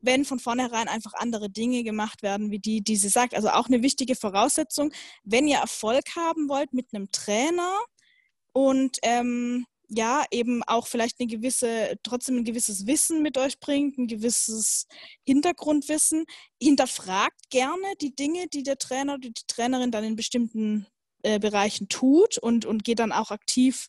wenn 0.00 0.24
von 0.24 0.38
vornherein 0.38 0.86
einfach 0.86 1.14
andere 1.14 1.50
Dinge 1.50 1.82
gemacht 1.82 2.22
werden, 2.22 2.52
wie 2.52 2.60
die, 2.60 2.80
die 2.80 2.94
sie 2.94 3.08
sagt? 3.08 3.34
Also 3.34 3.48
auch 3.48 3.66
eine 3.66 3.82
wichtige 3.82 4.14
Voraussetzung, 4.14 4.92
wenn 5.24 5.48
ihr 5.48 5.58
Erfolg 5.58 6.14
haben 6.14 6.48
wollt 6.48 6.72
mit 6.72 6.94
einem 6.94 7.10
Trainer 7.10 7.76
und 8.52 8.98
ähm, 9.02 9.66
ja, 9.88 10.24
eben 10.30 10.62
auch 10.64 10.86
vielleicht 10.86 11.20
eine 11.20 11.28
gewisse, 11.28 11.96
trotzdem 12.02 12.38
ein 12.38 12.44
gewisses 12.44 12.86
Wissen 12.86 13.22
mit 13.22 13.38
euch 13.38 13.60
bringt, 13.60 13.98
ein 13.98 14.08
gewisses 14.08 14.86
Hintergrundwissen. 15.24 16.24
Hinterfragt 16.60 17.50
gerne 17.50 17.86
die 18.00 18.14
Dinge, 18.14 18.48
die 18.48 18.62
der 18.62 18.78
Trainer 18.78 19.14
oder 19.14 19.28
die 19.28 19.46
Trainerin 19.46 19.90
dann 19.92 20.04
in 20.04 20.16
bestimmten 20.16 20.86
äh, 21.22 21.38
Bereichen 21.38 21.88
tut 21.88 22.38
und, 22.38 22.66
und 22.66 22.84
geht 22.84 22.98
dann 22.98 23.12
auch 23.12 23.30
aktiv 23.30 23.88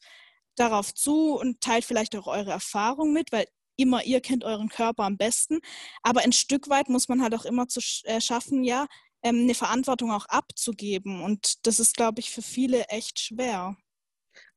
darauf 0.56 0.93
zu 0.93 1.34
und 1.36 1.62
teilt 1.62 1.86
vielleicht 1.86 2.16
auch 2.16 2.28
eure 2.28 2.52
Erfahrung 2.52 3.14
mit, 3.14 3.32
weil 3.32 3.48
immer 3.76 4.04
ihr 4.04 4.22
kennt 4.22 4.43
euren 4.43 4.70
Körper 4.70 5.04
am 5.04 5.18
besten. 5.18 5.60
Aber 6.04 6.22
ein 6.22 6.32
Stück 6.32 6.70
weit 6.70 6.89
muss 6.89 7.08
man 7.10 7.22
halt 7.22 7.36
auch 7.36 7.45
immer 7.45 7.68
zu 7.68 7.80
äh, 8.06 8.22
schaffen, 8.22 8.64
ja, 8.64 8.88
ähm, 9.24 9.41
eine 9.41 9.56
Verantwortung 9.56 10.12
auch 10.12 10.26
abzugeben. 10.26 11.22
Und 11.24 11.66
das 11.66 11.80
ist, 11.80 11.95
glaube 11.95 12.20
ich, 12.20 12.32
für 12.32 12.41
viele 12.41 12.86
echt 12.89 13.20
schwer. 13.20 13.78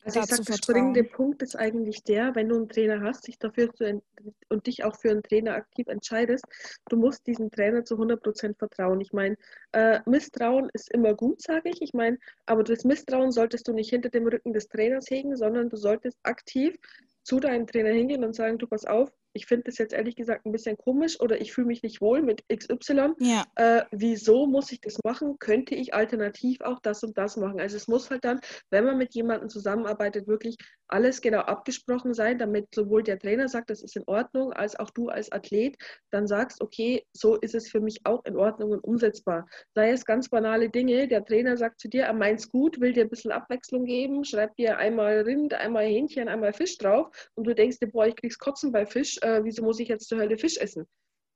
Also 0.02 0.20
ich 0.20 0.26
sage, 0.26 0.44
der 0.44 0.54
springende 0.54 1.04
Punkt 1.04 1.42
ist 1.42 1.56
eigentlich 1.56 2.02
der, 2.04 2.34
wenn 2.34 2.48
du 2.48 2.56
einen 2.56 2.68
Trainer 2.68 3.02
hast, 3.02 3.26
dich 3.26 3.38
dafür 3.38 3.72
zu 3.74 4.02
und 4.48 4.66
dich 4.66 4.82
auch 4.84 4.96
für 4.96 5.10
einen 5.10 5.22
Trainer 5.22 5.54
aktiv 5.54 5.88
entscheidest, 5.88 6.44
du 6.88 6.96
musst 6.96 7.26
diesem 7.26 7.50
Trainer 7.50 7.84
zu 7.84 7.96
100% 7.96 8.56
vertrauen. 8.56 9.00
Ich 9.00 9.12
meine, 9.12 9.36
äh, 9.72 10.00
Misstrauen 10.06 10.70
ist 10.72 10.90
immer 10.90 11.14
gut, 11.14 11.42
sage 11.42 11.68
ich. 11.68 11.82
Ich 11.82 11.92
meine, 11.92 12.18
aber 12.46 12.64
das 12.64 12.84
Misstrauen 12.84 13.30
solltest 13.30 13.68
du 13.68 13.72
nicht 13.72 13.90
hinter 13.90 14.08
dem 14.08 14.26
Rücken 14.26 14.54
des 14.54 14.68
Trainers 14.68 15.10
hegen, 15.10 15.36
sondern 15.36 15.68
du 15.68 15.76
solltest 15.76 16.18
aktiv 16.22 16.76
zu 17.22 17.38
deinem 17.38 17.66
Trainer 17.66 17.90
hingehen 17.90 18.24
und 18.24 18.34
sagen, 18.34 18.56
du 18.56 18.66
pass 18.66 18.86
auf, 18.86 19.12
ich 19.32 19.46
finde 19.46 19.64
das 19.64 19.78
jetzt 19.78 19.92
ehrlich 19.92 20.16
gesagt 20.16 20.46
ein 20.46 20.52
bisschen 20.52 20.76
komisch 20.76 21.20
oder 21.20 21.40
ich 21.40 21.52
fühle 21.52 21.68
mich 21.68 21.82
nicht 21.82 22.00
wohl 22.00 22.22
mit 22.22 22.44
XY. 22.48 23.14
Ja. 23.18 23.44
Äh, 23.56 23.84
wieso 23.90 24.46
muss 24.46 24.72
ich 24.72 24.80
das 24.80 24.98
machen? 25.04 25.38
Könnte 25.38 25.74
ich 25.74 25.94
alternativ 25.94 26.60
auch 26.62 26.80
das 26.80 27.02
und 27.02 27.16
das 27.16 27.36
machen? 27.36 27.60
Also 27.60 27.76
es 27.76 27.88
muss 27.88 28.10
halt 28.10 28.24
dann, 28.24 28.40
wenn 28.70 28.84
man 28.84 28.98
mit 28.98 29.14
jemandem 29.14 29.48
zusammenarbeitet, 29.48 30.26
wirklich 30.26 30.56
alles 30.88 31.20
genau 31.20 31.40
abgesprochen 31.40 32.14
sein, 32.14 32.38
damit 32.38 32.74
sowohl 32.74 33.02
der 33.02 33.18
Trainer 33.18 33.48
sagt, 33.48 33.70
das 33.70 33.82
ist 33.82 33.96
in 33.96 34.04
Ordnung, 34.06 34.52
als 34.52 34.78
auch 34.78 34.90
du 34.90 35.08
als 35.08 35.30
Athlet 35.30 35.76
dann 36.10 36.26
sagst, 36.26 36.60
okay, 36.60 37.04
so 37.12 37.36
ist 37.36 37.54
es 37.54 37.68
für 37.68 37.80
mich 37.80 38.00
auch 38.04 38.24
in 38.24 38.36
Ordnung 38.36 38.72
und 38.72 38.82
umsetzbar. 38.84 39.46
Sei 39.74 39.90
es 39.90 40.04
ganz 40.04 40.28
banale 40.28 40.68
Dinge, 40.68 41.06
der 41.06 41.24
Trainer 41.24 41.56
sagt 41.56 41.80
zu 41.80 41.88
dir, 41.88 42.04
er 42.04 42.12
meint 42.12 42.40
es 42.40 42.48
gut, 42.48 42.80
will 42.80 42.92
dir 42.92 43.04
ein 43.04 43.10
bisschen 43.10 43.30
Abwechslung 43.30 43.84
geben, 43.84 44.24
schreibt 44.24 44.58
dir 44.58 44.78
einmal 44.78 45.20
Rind, 45.20 45.54
einmal 45.54 45.84
Hähnchen, 45.84 46.28
einmal 46.28 46.52
Fisch 46.52 46.76
drauf 46.78 47.08
und 47.34 47.46
du 47.46 47.54
denkst 47.54 47.78
dir, 47.78 47.88
boah, 47.88 48.06
ich 48.06 48.16
krieg's 48.16 48.38
Kotzen 48.38 48.72
bei 48.72 48.86
Fisch, 48.86 49.19
äh, 49.22 49.44
wieso 49.44 49.62
muss 49.62 49.80
ich 49.80 49.88
jetzt 49.88 50.08
zur 50.08 50.18
Hölle 50.18 50.38
Fisch 50.38 50.56
essen? 50.58 50.86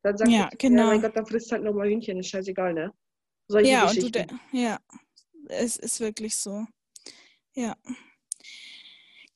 Dann 0.02 0.16
sagt 0.16 0.30
ja, 0.30 0.50
genau. 0.58 0.82
ja, 0.82 0.86
mein 0.88 1.02
Gott, 1.02 1.16
dann 1.16 1.26
frisst 1.26 1.50
halt 1.52 1.62
nochmal 1.62 1.88
Hühnchen, 1.88 2.18
ist 2.18 2.28
scheißegal, 2.28 2.74
ne? 2.74 2.92
Solche 3.48 3.70
ja, 3.70 3.88
und 3.88 4.14
du 4.14 4.26
ja, 4.52 4.78
es 5.48 5.76
ist 5.76 6.00
wirklich 6.00 6.36
so. 6.36 6.66
Ja. 7.54 7.76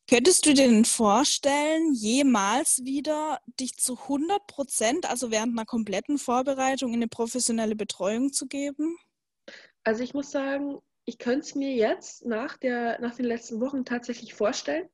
Könntest 0.09 0.47
du 0.47 0.55
dir 0.55 0.69
denn 0.69 0.87
vorstellen, 0.87 1.93
jemals 1.93 2.83
wieder 2.85 3.41
dich 3.61 3.77
zu 3.77 3.99
100 3.99 4.47
Prozent, 4.47 5.11
also 5.11 5.31
während 5.31 5.53
einer 5.53 5.67
kompletten 5.67 6.17
Vorbereitung, 6.17 6.91
in 6.91 7.01
eine 7.01 7.09
professionelle 7.09 7.77
Betreuung 7.77 8.33
zu 8.33 8.47
geben? 8.47 8.97
Also 9.85 10.03
ich 10.03 10.15
muss 10.15 10.31
sagen, 10.31 10.79
ich 11.05 11.19
könnte 11.19 11.41
es 11.41 11.55
mir 11.55 11.75
jetzt 11.75 12.25
nach, 12.25 12.57
der, 12.57 12.99
nach 13.01 13.17
den 13.17 13.27
letzten 13.27 13.61
Wochen 13.61 13.85
tatsächlich 13.85 14.35
vorstellen. 14.35 14.89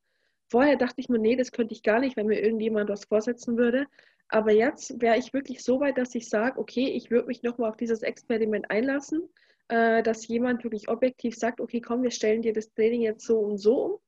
Vorher 0.51 0.76
dachte 0.76 1.01
ich 1.01 1.09
mir, 1.09 1.18
nee, 1.18 1.36
das 1.36 1.53
könnte 1.53 1.74
ich 1.74 1.82
gar 1.82 2.01
nicht, 2.01 2.16
wenn 2.16 2.26
mir 2.26 2.40
irgendjemand 2.40 2.90
was 2.90 3.05
vorsetzen 3.05 3.57
würde. 3.57 3.86
Aber 4.28 4.53
jetzt 4.53 5.01
wäre 5.01 5.18
ich 5.18 5.32
wirklich 5.32 5.62
so 5.62 5.80
weit, 5.80 5.99
dass 5.99 6.14
ich 6.14 6.28
sage, 6.28 6.59
okay, 6.59 6.88
ich 6.88 7.11
würde 7.11 7.28
mich 7.28 7.42
nochmal 7.42 7.70
auf 7.70 7.76
dieses 7.76 8.03
Experiment 8.03 8.70
einlassen, 8.70 9.28
äh, 9.68 10.03
dass 10.03 10.26
jemand 10.28 10.64
wirklich 10.64 10.88
objektiv 10.88 11.36
sagt, 11.36 11.61
okay, 11.61 11.80
komm, 11.80 12.03
wir 12.03 12.11
stellen 12.11 12.42
dir 12.42 12.53
das 12.53 12.72
Training 12.72 13.03
jetzt 13.03 13.26
so 13.26 13.38
und 13.38 13.59
so 13.59 13.84
um 13.84 13.99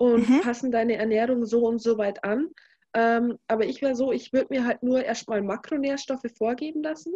und 0.00 0.28
mhm. 0.28 0.40
passen 0.40 0.70
deine 0.70 0.96
Ernährung 0.96 1.44
so 1.44 1.66
und 1.66 1.80
so 1.80 1.98
weit 1.98 2.24
an. 2.24 2.50
Ähm, 2.94 3.38
aber 3.46 3.66
ich 3.66 3.82
wäre 3.82 3.94
so, 3.94 4.12
ich 4.12 4.32
würde 4.32 4.48
mir 4.50 4.64
halt 4.64 4.82
nur 4.82 5.04
erstmal 5.04 5.42
Makronährstoffe 5.42 6.26
vorgeben 6.36 6.82
lassen. 6.82 7.14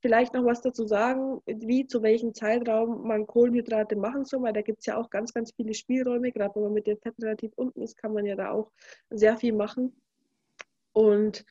Vielleicht 0.00 0.34
noch 0.34 0.44
was 0.44 0.60
dazu 0.60 0.86
sagen, 0.86 1.40
wie 1.46 1.86
zu 1.86 2.02
welchem 2.02 2.32
Zeitraum 2.32 3.06
man 3.06 3.26
Kohlenhydrate 3.26 3.96
machen 3.96 4.24
soll, 4.24 4.42
weil 4.42 4.52
da 4.52 4.62
gibt 4.62 4.80
es 4.80 4.86
ja 4.86 4.96
auch 4.96 5.10
ganz, 5.10 5.34
ganz 5.34 5.52
viele 5.52 5.74
Spielräume. 5.74 6.30
Gerade 6.30 6.54
wenn 6.54 6.62
man 6.62 6.72
mit 6.72 6.86
dem 6.86 6.98
Fett 6.98 7.14
relativ 7.20 7.52
unten 7.56 7.82
ist, 7.82 7.96
kann 7.96 8.12
man 8.12 8.24
ja 8.24 8.36
da 8.36 8.50
auch 8.50 8.70
sehr 9.10 9.36
viel 9.36 9.52
machen. 9.52 10.00
Und 10.92 11.44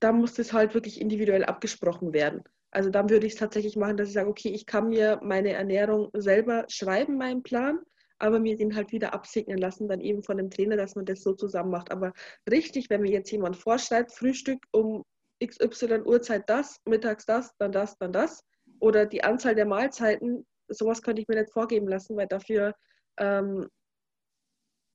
da 0.00 0.12
muss 0.12 0.34
das 0.34 0.52
halt 0.52 0.74
wirklich 0.74 1.00
individuell 1.00 1.44
abgesprochen 1.44 2.12
werden. 2.12 2.42
Also 2.72 2.90
dann 2.90 3.08
würde 3.08 3.26
ich 3.26 3.34
es 3.34 3.38
tatsächlich 3.38 3.76
machen, 3.76 3.96
dass 3.96 4.08
ich 4.08 4.14
sage, 4.14 4.28
okay, 4.28 4.50
ich 4.50 4.66
kann 4.66 4.88
mir 4.88 5.20
meine 5.22 5.52
Ernährung 5.52 6.10
selber 6.12 6.64
schreiben, 6.68 7.16
meinen 7.16 7.42
Plan 7.42 7.80
aber 8.18 8.40
mir 8.40 8.56
den 8.56 8.74
halt 8.74 8.92
wieder 8.92 9.14
absegnen 9.14 9.58
lassen, 9.58 9.88
dann 9.88 10.00
eben 10.00 10.22
von 10.22 10.36
dem 10.38 10.50
Trainer, 10.50 10.76
dass 10.76 10.94
man 10.94 11.04
das 11.04 11.22
so 11.22 11.32
zusammen 11.34 11.70
macht. 11.70 11.90
Aber 11.90 12.12
richtig, 12.50 12.90
wenn 12.90 13.02
mir 13.02 13.10
jetzt 13.10 13.30
jemand 13.30 13.56
vorschreibt, 13.56 14.12
Frühstück 14.12 14.64
um 14.72 15.04
XY 15.44 16.02
Uhrzeit 16.04 16.48
das, 16.48 16.80
mittags 16.84 17.26
das, 17.26 17.52
dann 17.58 17.72
das, 17.72 17.96
dann 17.98 18.12
das, 18.12 18.44
oder 18.80 19.06
die 19.06 19.24
Anzahl 19.24 19.54
der 19.54 19.66
Mahlzeiten, 19.66 20.46
sowas 20.68 21.02
könnte 21.02 21.22
ich 21.22 21.28
mir 21.28 21.40
nicht 21.40 21.52
vorgeben 21.52 21.88
lassen, 21.88 22.16
weil 22.16 22.26
dafür, 22.26 22.74
ähm, 23.18 23.68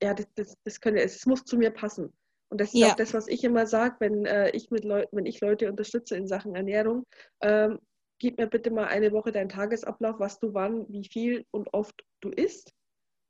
ja, 0.02 0.14
das, 0.14 0.28
das, 0.36 0.56
das 0.64 0.82
könnte, 0.82 1.02
es 1.02 1.26
muss 1.26 1.44
zu 1.46 1.58
mir 1.58 1.72
passen. 1.72 2.14
Und 2.50 2.60
das 2.60 2.74
ist 2.74 2.80
ja. 2.80 2.90
auch 2.90 2.96
das, 2.96 3.14
was 3.14 3.28
ich 3.28 3.44
immer 3.44 3.66
sage, 3.66 3.96
wenn 4.00 4.26
äh, 4.26 4.50
ich 4.50 4.72
mit 4.72 4.84
wenn 4.84 5.26
ich 5.26 5.40
Leute 5.40 5.70
unterstütze 5.70 6.18
in 6.18 6.28
Sachen 6.28 6.56
Ernährung, 6.56 7.06
ähm, 7.42 7.80
gib 8.20 8.38
mir 8.38 8.48
bitte 8.48 8.72
mal 8.72 8.88
eine 8.88 9.14
Woche 9.14 9.32
deinen 9.32 9.50
Tagesablauf, 9.50 10.20
was 10.20 10.38
du 10.40 10.54
wann, 10.54 10.86
wie 10.90 11.08
viel 11.08 11.46
und 11.52 11.74
oft 11.74 12.04
du 12.20 12.30
isst 12.30 12.74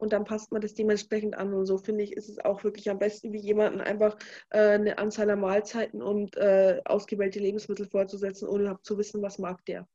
und 0.02 0.14
dann 0.14 0.26
passt 0.26 0.52
man 0.52 0.62
das 0.62 0.74
dementsprechend 0.74 1.38
an. 1.38 1.54
Und 1.54 1.68
so 1.68 1.78
finde 1.78 2.04
ich, 2.04 2.14
ist 2.14 2.28
es 2.28 2.39
auch 2.39 2.64
wirklich 2.64 2.89
am 2.89 2.97
besten, 2.97 3.32
wie 3.34 3.39
jemanden 3.39 3.82
einfach 3.82 4.18
äh, 4.49 4.72
eine 4.72 4.97
Anzahl 4.97 5.30
an 5.30 5.39
Mahlzeiten 5.39 6.02
und 6.02 6.36
äh, 6.38 6.82
ausgewählte 6.86 7.39
Lebensmittel 7.39 7.88
vorzusetzen, 7.88 8.47
ohne 8.47 8.80
zu 8.82 8.97
wissen, 8.97 9.22
was 9.22 9.38
mag 9.38 9.64
der. 9.66 9.88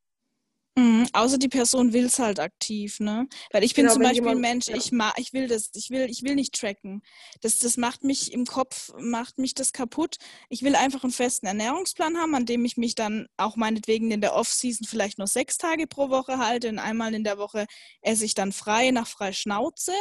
Mhm, 0.78 1.06
außer 1.14 1.38
die 1.38 1.48
Person 1.48 1.94
will 1.94 2.04
es 2.04 2.18
halt 2.18 2.38
aktiv, 2.38 3.00
ne? 3.00 3.26
Weil 3.50 3.64
ich 3.64 3.74
bin 3.74 3.84
Genau, 3.84 3.92
zum 3.94 4.02
Beispiel 4.02 4.32
ein 4.32 4.40
Mensch, 4.40 4.68
ja, 4.68 4.76
ich 4.76 4.92
ma 4.92 5.10
ich 5.16 5.32
will 5.32 5.48
das, 5.48 5.70
ich 5.74 5.88
will, 5.88 6.04
ich 6.10 6.22
will 6.22 6.34
nicht 6.34 6.54
tracken. 6.54 7.00
Das, 7.40 7.58
das 7.60 7.78
macht 7.78 8.04
mich 8.04 8.30
im 8.30 8.44
Kopf, 8.44 8.92
macht 9.00 9.38
mich 9.38 9.54
das 9.54 9.72
kaputt. 9.72 10.16
Ich 10.50 10.62
will 10.62 10.74
einfach 10.76 11.02
einen 11.02 11.14
festen 11.14 11.46
Ernährungsplan 11.46 12.18
haben, 12.18 12.34
an 12.34 12.44
dem 12.44 12.66
ich 12.66 12.76
mich 12.76 12.94
dann 12.94 13.26
auch 13.38 13.56
meinetwegen 13.56 14.10
in 14.10 14.20
der 14.20 14.34
Off-Season 14.34 14.86
vielleicht 14.86 15.16
nur 15.16 15.26
sechs 15.28 15.56
Tage 15.56 15.86
pro 15.86 16.10
Woche 16.10 16.36
halte 16.38 16.68
und 16.68 16.78
einmal 16.78 17.14
in 17.14 17.24
der 17.24 17.38
Woche 17.38 17.64
esse 18.02 18.26
ich 18.26 18.34
dann 18.34 18.52
frei 18.52 18.90
nach 18.90 19.06
frei 19.08 19.32
Schnauze. 19.32 19.92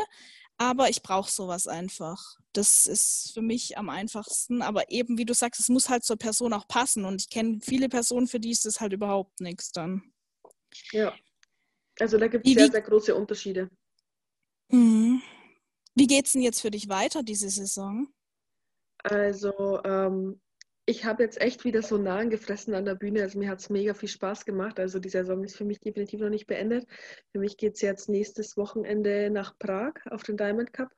Aber 0.57 0.89
ich 0.89 1.01
brauche 1.01 1.31
sowas 1.31 1.67
einfach. 1.67 2.35
Das 2.53 2.85
ist 2.87 3.31
für 3.33 3.41
mich 3.41 3.77
am 3.77 3.89
einfachsten. 3.89 4.61
Aber 4.61 4.89
eben, 4.91 5.17
wie 5.17 5.25
du 5.25 5.33
sagst, 5.33 5.59
es 5.61 5.69
muss 5.69 5.89
halt 5.89 6.03
zur 6.05 6.17
Person 6.17 6.51
auch 6.53 6.67
passen. 6.67 7.05
Und 7.05 7.21
ich 7.21 7.29
kenne 7.29 7.59
viele 7.63 7.87
Personen, 7.89 8.27
für 8.27 8.39
die 8.41 8.51
ist 8.51 8.65
das 8.65 8.79
halt 8.81 8.93
überhaupt 8.93 9.39
nichts 9.41 9.71
dann. 9.71 10.03
Ja. 10.91 11.13
Also 11.99 12.17
da 12.17 12.27
gibt 12.27 12.45
es 12.45 12.53
sehr, 12.53 12.71
sehr 12.71 12.81
große 12.81 13.15
Unterschiede. 13.15 13.69
mhm. 14.69 15.21
wie 15.95 16.07
geht's 16.07 16.33
denn 16.33 16.41
jetzt 16.41 16.61
für 16.61 16.71
dich 16.71 16.89
weiter 16.89 17.23
diese 17.23 17.49
Saison? 17.49 18.07
Also 19.03 19.81
ähm, 19.83 20.41
ich 20.87 21.05
habe 21.05 21.23
jetzt 21.23 21.41
echt 21.41 21.63
wieder 21.63 21.81
so 21.81 21.97
Nahen 21.97 22.29
gefressen 22.29 22.73
an 22.75 22.85
der 22.85 22.95
Bühne. 22.95 23.21
Also 23.21 23.39
mir 23.39 23.49
hat 23.49 23.59
es 23.59 23.69
mega 23.69 23.93
viel 23.93 24.09
Spaß 24.09 24.45
gemacht. 24.45 24.79
Also 24.79 24.99
die 24.99 25.09
Saison 25.09 25.43
ist 25.43 25.55
für 25.55 25.65
mich 25.65 25.79
definitiv 25.79 26.19
noch 26.19 26.29
nicht 26.29 26.47
beendet. 26.47 26.85
Für 27.31 27.39
mich 27.39 27.57
geht 27.57 27.75
es 27.75 27.81
jetzt 27.81 28.09
nächstes 28.09 28.57
Wochenende 28.57 29.29
nach 29.29 29.57
Prag 29.57 29.93
auf 30.09 30.23
den 30.23 30.37
Diamond 30.37 30.73
Cup. 30.73 30.89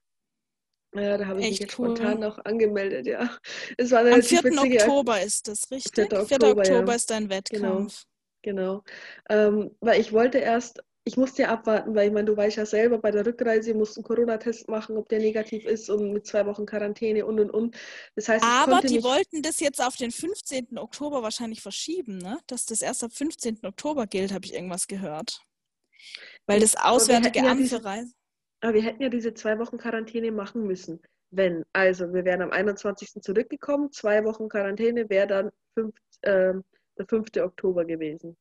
Ja, 0.95 1.17
da 1.17 1.27
habe 1.27 1.41
ich 1.41 1.49
mich 1.49 1.59
jetzt 1.59 1.77
cool. 1.79 1.95
spontan 1.95 2.19
noch 2.19 2.37
angemeldet, 2.45 3.07
ja. 3.07 3.37
Es 3.77 3.91
war 3.91 3.99
Am 3.99 4.07
relativ 4.07 4.41
4. 4.41 4.43
witzige, 4.51 4.79
Oktober 4.79 5.21
ist 5.21 5.47
das, 5.47 5.65
4. 5.67 5.77
richtig? 5.77 6.09
4. 6.09 6.21
Oktober, 6.21 6.61
Oktober 6.61 6.87
ja. 6.89 6.95
ist 6.95 7.11
dein 7.11 7.23
Genau, 7.23 7.35
Wettkampf. 7.35 8.03
genau. 8.03 8.16
Ähm, 9.29 9.75
weil 9.79 9.99
ich 9.99 10.13
wollte 10.13 10.37
erst, 10.39 10.83
ich 11.03 11.15
musste 11.17 11.43
ja 11.43 11.49
abwarten, 11.49 11.95
weil 11.95 12.07
ich 12.07 12.13
meine, 12.13 12.25
du 12.25 12.35
weißt 12.35 12.57
ja 12.57 12.65
selber, 12.65 12.97
bei 12.97 13.11
der 13.11 13.25
Rückreise 13.25 13.73
musst 13.73 13.95
du 13.95 14.01
einen 14.01 14.05
Corona-Test 14.07 14.67
machen, 14.67 14.97
ob 14.97 15.07
der 15.09 15.19
negativ 15.19 15.65
ist 15.65 15.89
und 15.89 16.11
mit 16.11 16.25
zwei 16.27 16.45
Wochen 16.45 16.65
Quarantäne 16.65 17.25
und 17.25 17.39
und 17.39 17.49
und. 17.49 17.77
Das 18.15 18.27
heißt, 18.27 18.43
Aber 18.43 18.81
die 18.81 19.03
wollten 19.03 19.41
das 19.41 19.59
jetzt 19.59 19.81
auf 19.81 19.95
den 19.95 20.11
15. 20.11 20.77
Oktober 20.77 21.23
wahrscheinlich 21.23 21.61
verschieben, 21.61 22.17
ne? 22.17 22.39
Dass 22.47 22.65
das 22.65 22.81
erst 22.81 23.03
ab 23.03 23.11
15. 23.13 23.59
Oktober 23.65 24.05
gilt, 24.05 24.33
habe 24.33 24.45
ich 24.45 24.53
irgendwas 24.53 24.87
gehört. 24.87 25.41
Weil 26.45 26.59
das 26.59 26.75
Auswärtige 26.75 27.39
ja 27.39 27.51
Amt 27.51 27.61
diese, 27.61 27.77
für 27.77 27.85
Reisen. 27.85 28.13
aber 28.61 28.73
wir 28.73 28.81
hätten 28.83 29.01
ja 29.01 29.09
diese 29.09 29.33
zwei 29.33 29.57
Wochen 29.59 29.77
Quarantäne 29.77 30.31
machen 30.31 30.63
müssen. 30.67 31.01
Wenn, 31.31 31.65
also 31.73 32.13
wir 32.13 32.23
wären 32.25 32.41
am 32.41 32.51
21. 32.51 33.21
zurückgekommen, 33.21 33.91
zwei 33.91 34.23
Wochen 34.23 34.47
Quarantäne 34.49 35.09
wäre 35.09 35.27
dann 35.27 35.51
fünf, 35.73 35.95
ähm, 36.23 36.63
der 36.99 37.07
5. 37.07 37.43
Oktober 37.43 37.85
gewesen. 37.85 38.37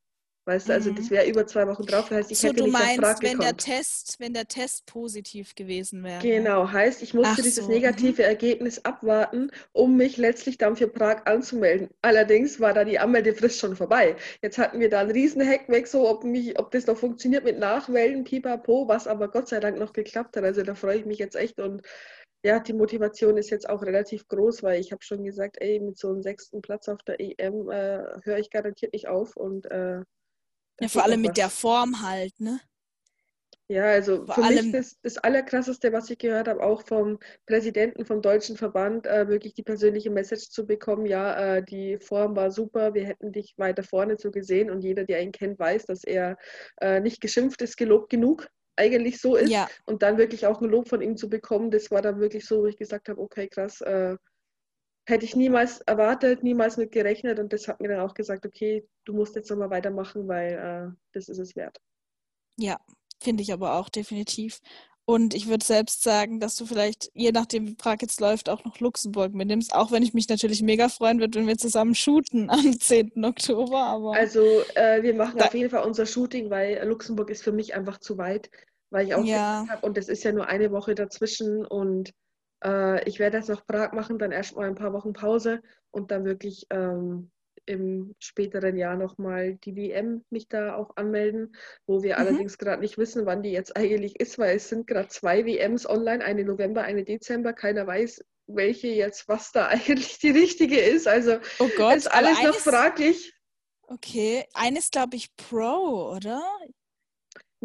Weißt 0.48 0.68
du, 0.68 0.74
also 0.74 0.92
das 0.92 1.10
Mhm. 1.10 1.10
wäre 1.10 1.28
über 1.28 1.46
zwei 1.46 1.66
Wochen 1.66 1.84
drauf. 1.86 2.08
Das 2.08 2.18
heißt, 2.18 2.30
ich 2.30 2.38
So, 2.38 2.48
hätte 2.48 2.58
du 2.58 2.64
nicht 2.64 2.72
meinst, 2.72 3.22
wenn 3.22 3.40
der 3.40 3.52
gekonnt. 3.52 3.64
Test, 3.64 4.16
wenn 4.20 4.32
der 4.34 4.46
Test 4.46 4.86
positiv 4.86 5.54
gewesen 5.56 6.04
wäre. 6.04 6.20
Genau, 6.22 6.70
heißt, 6.70 7.02
ich 7.02 7.14
musste 7.14 7.42
Ach 7.42 7.42
dieses 7.42 7.66
so, 7.66 7.72
mhm. 7.72 7.74
negative 7.74 8.22
Ergebnis 8.22 8.84
abwarten, 8.84 9.50
um 9.72 9.96
mich 9.96 10.16
letztlich 10.16 10.56
dann 10.56 10.76
für 10.76 10.88
Prag 10.88 11.26
anzumelden. 11.26 11.90
Allerdings 12.00 12.60
war 12.60 12.72
da 12.72 12.84
die 12.84 12.98
Anmeldefrist 12.98 13.58
schon 13.58 13.76
vorbei. 13.76 14.16
Jetzt 14.40 14.56
hatten 14.58 14.80
wir 14.80 14.88
da 14.88 15.00
einen 15.00 15.10
riesen 15.10 15.46
Hackback, 15.46 15.86
so 15.88 16.08
ob, 16.08 16.24
mich, 16.24 16.58
ob 16.58 16.70
das 16.70 16.86
noch 16.86 16.96
funktioniert 16.96 17.44
mit 17.44 17.58
Nachwählen, 17.58 18.24
pipapo, 18.24 18.88
was 18.88 19.06
aber 19.08 19.28
Gott 19.28 19.48
sei 19.48 19.60
Dank 19.60 19.78
noch 19.78 19.92
geklappt 19.92 20.36
hat. 20.36 20.44
Also 20.44 20.62
da 20.62 20.74
freue 20.74 20.98
ich 20.98 21.06
mich 21.06 21.18
jetzt 21.18 21.36
echt 21.36 21.58
und 21.60 21.82
ja, 22.44 22.60
die 22.60 22.72
Motivation 22.72 23.36
ist 23.36 23.50
jetzt 23.50 23.68
auch 23.68 23.82
relativ 23.82 24.26
groß, 24.28 24.62
weil 24.62 24.80
ich 24.80 24.92
habe 24.92 25.02
schon 25.02 25.24
gesagt, 25.24 25.56
ey, 25.60 25.80
mit 25.80 25.98
so 25.98 26.08
einem 26.08 26.22
sechsten 26.22 26.62
Platz 26.62 26.88
auf 26.88 27.02
der 27.02 27.20
EM 27.20 27.70
äh, 27.70 28.04
höre 28.22 28.38
ich 28.38 28.50
garantiert 28.50 28.92
nicht 28.92 29.08
auf 29.08 29.36
und 29.36 29.66
äh, 29.66 30.02
Ja, 30.80 30.88
vor 30.88 31.04
allem 31.04 31.22
mit 31.22 31.36
der. 31.36 31.50
Form 31.50 32.02
halt, 32.02 32.38
ne? 32.38 32.60
Ja, 33.68 33.86
also 33.86 34.24
Vor 34.26 34.34
für 34.36 34.40
mich 34.42 34.60
allem, 34.60 34.72
das, 34.72 34.96
das 35.02 35.18
Allerkrasseste, 35.18 35.92
was 35.92 36.08
ich 36.08 36.18
gehört 36.18 36.46
habe, 36.46 36.62
auch 36.62 36.82
vom 36.86 37.18
Präsidenten 37.46 38.04
vom 38.04 38.22
Deutschen 38.22 38.56
Verband, 38.56 39.06
äh, 39.06 39.26
wirklich 39.26 39.54
die 39.54 39.64
persönliche 39.64 40.10
Message 40.10 40.50
zu 40.50 40.66
bekommen, 40.66 41.04
ja, 41.04 41.56
äh, 41.56 41.64
die 41.64 41.98
Form 41.98 42.36
war 42.36 42.52
super, 42.52 42.94
wir 42.94 43.04
hätten 43.04 43.32
dich 43.32 43.54
weiter 43.56 43.82
vorne 43.82 44.18
so 44.18 44.30
gesehen 44.30 44.70
und 44.70 44.82
jeder, 44.82 45.04
der 45.04 45.20
ihn 45.20 45.32
kennt, 45.32 45.58
weiß, 45.58 45.86
dass 45.86 46.04
er 46.04 46.36
äh, 46.80 47.00
nicht 47.00 47.20
geschimpft 47.20 47.60
ist, 47.60 47.76
gelobt 47.76 48.08
genug 48.08 48.48
eigentlich 48.76 49.20
so 49.20 49.36
ist 49.36 49.50
ja, 49.50 49.68
und 49.84 50.02
dann 50.02 50.18
wirklich 50.18 50.46
auch 50.46 50.60
ein 50.60 50.68
Lob 50.68 50.88
von 50.88 51.02
ihm 51.02 51.16
zu 51.16 51.28
bekommen, 51.28 51.70
das 51.70 51.90
war 51.90 52.02
dann 52.02 52.20
wirklich 52.20 52.46
so, 52.46 52.62
wo 52.62 52.66
ich 52.66 52.76
gesagt 52.76 53.08
habe, 53.08 53.20
okay, 53.20 53.48
krass, 53.48 53.80
äh, 53.80 54.16
hätte 55.08 55.24
ich 55.24 55.36
niemals 55.36 55.80
erwartet, 55.82 56.42
niemals 56.42 56.76
mit 56.76 56.92
gerechnet 56.92 57.38
und 57.38 57.52
das 57.52 57.68
hat 57.68 57.80
mir 57.80 57.88
dann 57.88 58.00
auch 58.00 58.14
gesagt, 58.14 58.44
okay, 58.44 58.86
du 59.04 59.14
musst 59.14 59.36
jetzt 59.36 59.50
nochmal 59.50 59.70
weitermachen, 59.70 60.26
weil 60.28 60.52
äh, 60.52 60.96
das 61.12 61.28
ist 61.28 61.38
es 61.38 61.56
wert. 61.56 61.80
ja, 62.58 62.78
finde 63.20 63.42
ich 63.42 63.52
aber 63.52 63.74
auch 63.74 63.88
definitiv. 63.88 64.60
Und 65.08 65.34
ich 65.34 65.46
würde 65.46 65.64
selbst 65.64 66.02
sagen, 66.02 66.40
dass 66.40 66.56
du 66.56 66.66
vielleicht, 66.66 67.12
je 67.14 67.30
nachdem 67.30 67.68
wie 67.68 67.74
Prag 67.76 67.98
jetzt 68.00 68.20
läuft, 68.20 68.48
auch 68.48 68.64
noch 68.64 68.80
Luxemburg 68.80 69.32
mitnimmst. 69.34 69.72
Auch 69.72 69.92
wenn 69.92 70.02
ich 70.02 70.14
mich 70.14 70.28
natürlich 70.28 70.62
mega 70.62 70.88
freuen 70.88 71.20
würde, 71.20 71.38
wenn 71.38 71.46
wir 71.46 71.56
zusammen 71.56 71.94
shooten 71.94 72.50
am 72.50 72.78
10. 72.78 73.24
Oktober. 73.24 73.78
Aber 73.78 74.14
Also 74.14 74.42
äh, 74.74 75.04
wir 75.04 75.14
machen 75.14 75.40
auf 75.40 75.54
jeden 75.54 75.70
Fall 75.70 75.84
unser 75.84 76.06
Shooting, 76.06 76.50
weil 76.50 76.84
Luxemburg 76.84 77.30
ist 77.30 77.44
für 77.44 77.52
mich 77.52 77.76
einfach 77.76 77.98
zu 77.98 78.18
weit, 78.18 78.50
weil 78.90 79.06
ich 79.06 79.14
auch 79.14 79.24
ja, 79.24 79.64
habe, 79.68 79.86
und 79.86 79.96
es 79.96 80.08
ist 80.08 80.24
ja 80.24 80.32
nur 80.32 80.48
eine 80.48 80.72
Woche 80.72 80.96
dazwischen 80.96 81.64
und 81.64 82.12
äh, 82.64 83.08
ich 83.08 83.20
werde 83.20 83.36
jetzt 83.36 83.48
noch 83.48 83.64
Prag 83.64 83.92
machen, 83.92 84.18
dann 84.18 84.32
erstmal 84.32 84.66
ein 84.66 84.74
paar 84.74 84.92
Wochen 84.92 85.12
Pause 85.12 85.62
und 85.92 86.10
dann 86.10 86.24
wirklich 86.24 86.66
ähm, 86.70 87.30
im 87.66 88.14
späteren 88.18 88.76
Jahr 88.76 88.96
nochmal 88.96 89.54
die 89.64 89.76
WM 89.76 90.24
mich 90.30 90.48
da 90.48 90.74
auch 90.74 90.96
anmelden, 90.96 91.54
wo 91.86 92.02
wir 92.02 92.14
mhm. 92.14 92.20
allerdings 92.20 92.58
gerade 92.58 92.80
nicht 92.80 92.98
wissen, 92.98 93.26
wann 93.26 93.42
die 93.42 93.50
jetzt 93.50 93.76
eigentlich 93.76 94.18
ist, 94.20 94.38
weil 94.38 94.56
es 94.56 94.68
sind 94.68 94.86
gerade 94.86 95.08
zwei 95.08 95.44
WMs 95.44 95.88
online, 95.88 96.24
eine 96.24 96.44
November, 96.44 96.82
eine 96.82 97.04
Dezember, 97.04 97.52
keiner 97.52 97.86
weiß, 97.86 98.24
welche 98.46 98.88
jetzt, 98.88 99.28
was 99.28 99.52
da 99.52 99.66
eigentlich 99.68 100.18
die 100.18 100.30
richtige 100.30 100.80
ist. 100.80 101.06
Also 101.06 101.38
Oh 101.58 101.70
Gott, 101.76 101.96
ist 101.96 102.10
alles 102.10 102.42
noch 102.42 102.54
fraglich. 102.54 103.34
okay, 103.88 104.44
eines 104.54 104.90
glaube 104.90 105.16
ich 105.16 105.34
Pro, 105.36 106.12
oder? 106.14 106.42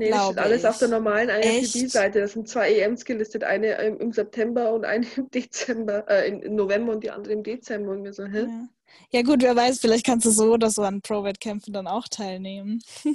Nee, 0.02 0.10
das 0.10 0.26
steht 0.26 0.38
alles 0.40 0.66
auf 0.66 0.78
der 0.80 0.88
ich. 0.88 0.92
normalen 0.94 1.30
Echt? 1.30 1.76
IFBB-Seite. 1.76 2.22
Das 2.22 2.34
sind 2.34 2.48
zwei 2.48 2.74
EMs 2.74 3.06
gelistet, 3.06 3.44
eine 3.44 3.74
im, 3.82 4.00
im 4.00 4.12
September 4.12 4.74
und 4.74 4.84
eine 4.84 5.06
im 5.16 5.30
Dezember, 5.34 6.10
äh, 6.10 6.28
im, 6.28 6.56
November 6.56 6.94
und 6.94 7.04
die 7.04 7.12
andere 7.12 7.34
im 7.34 7.44
Dezember. 7.44 7.92
Und 7.92 8.04
wir 8.04 8.14
so, 8.14 8.26
hä? 8.26 8.42
Ja. 8.42 8.68
Ja 9.12 9.22
gut, 9.22 9.42
wer 9.42 9.56
weiß, 9.56 9.80
vielleicht 9.80 10.06
kannst 10.06 10.26
du 10.26 10.32
so 10.32 10.54
oder 10.54 10.70
so 10.70 10.82
an 10.82 11.02
Pro-Wettkämpfen 11.02 11.72
dann 11.72 11.88
auch 11.88 12.08
teilnehmen. 12.10 12.82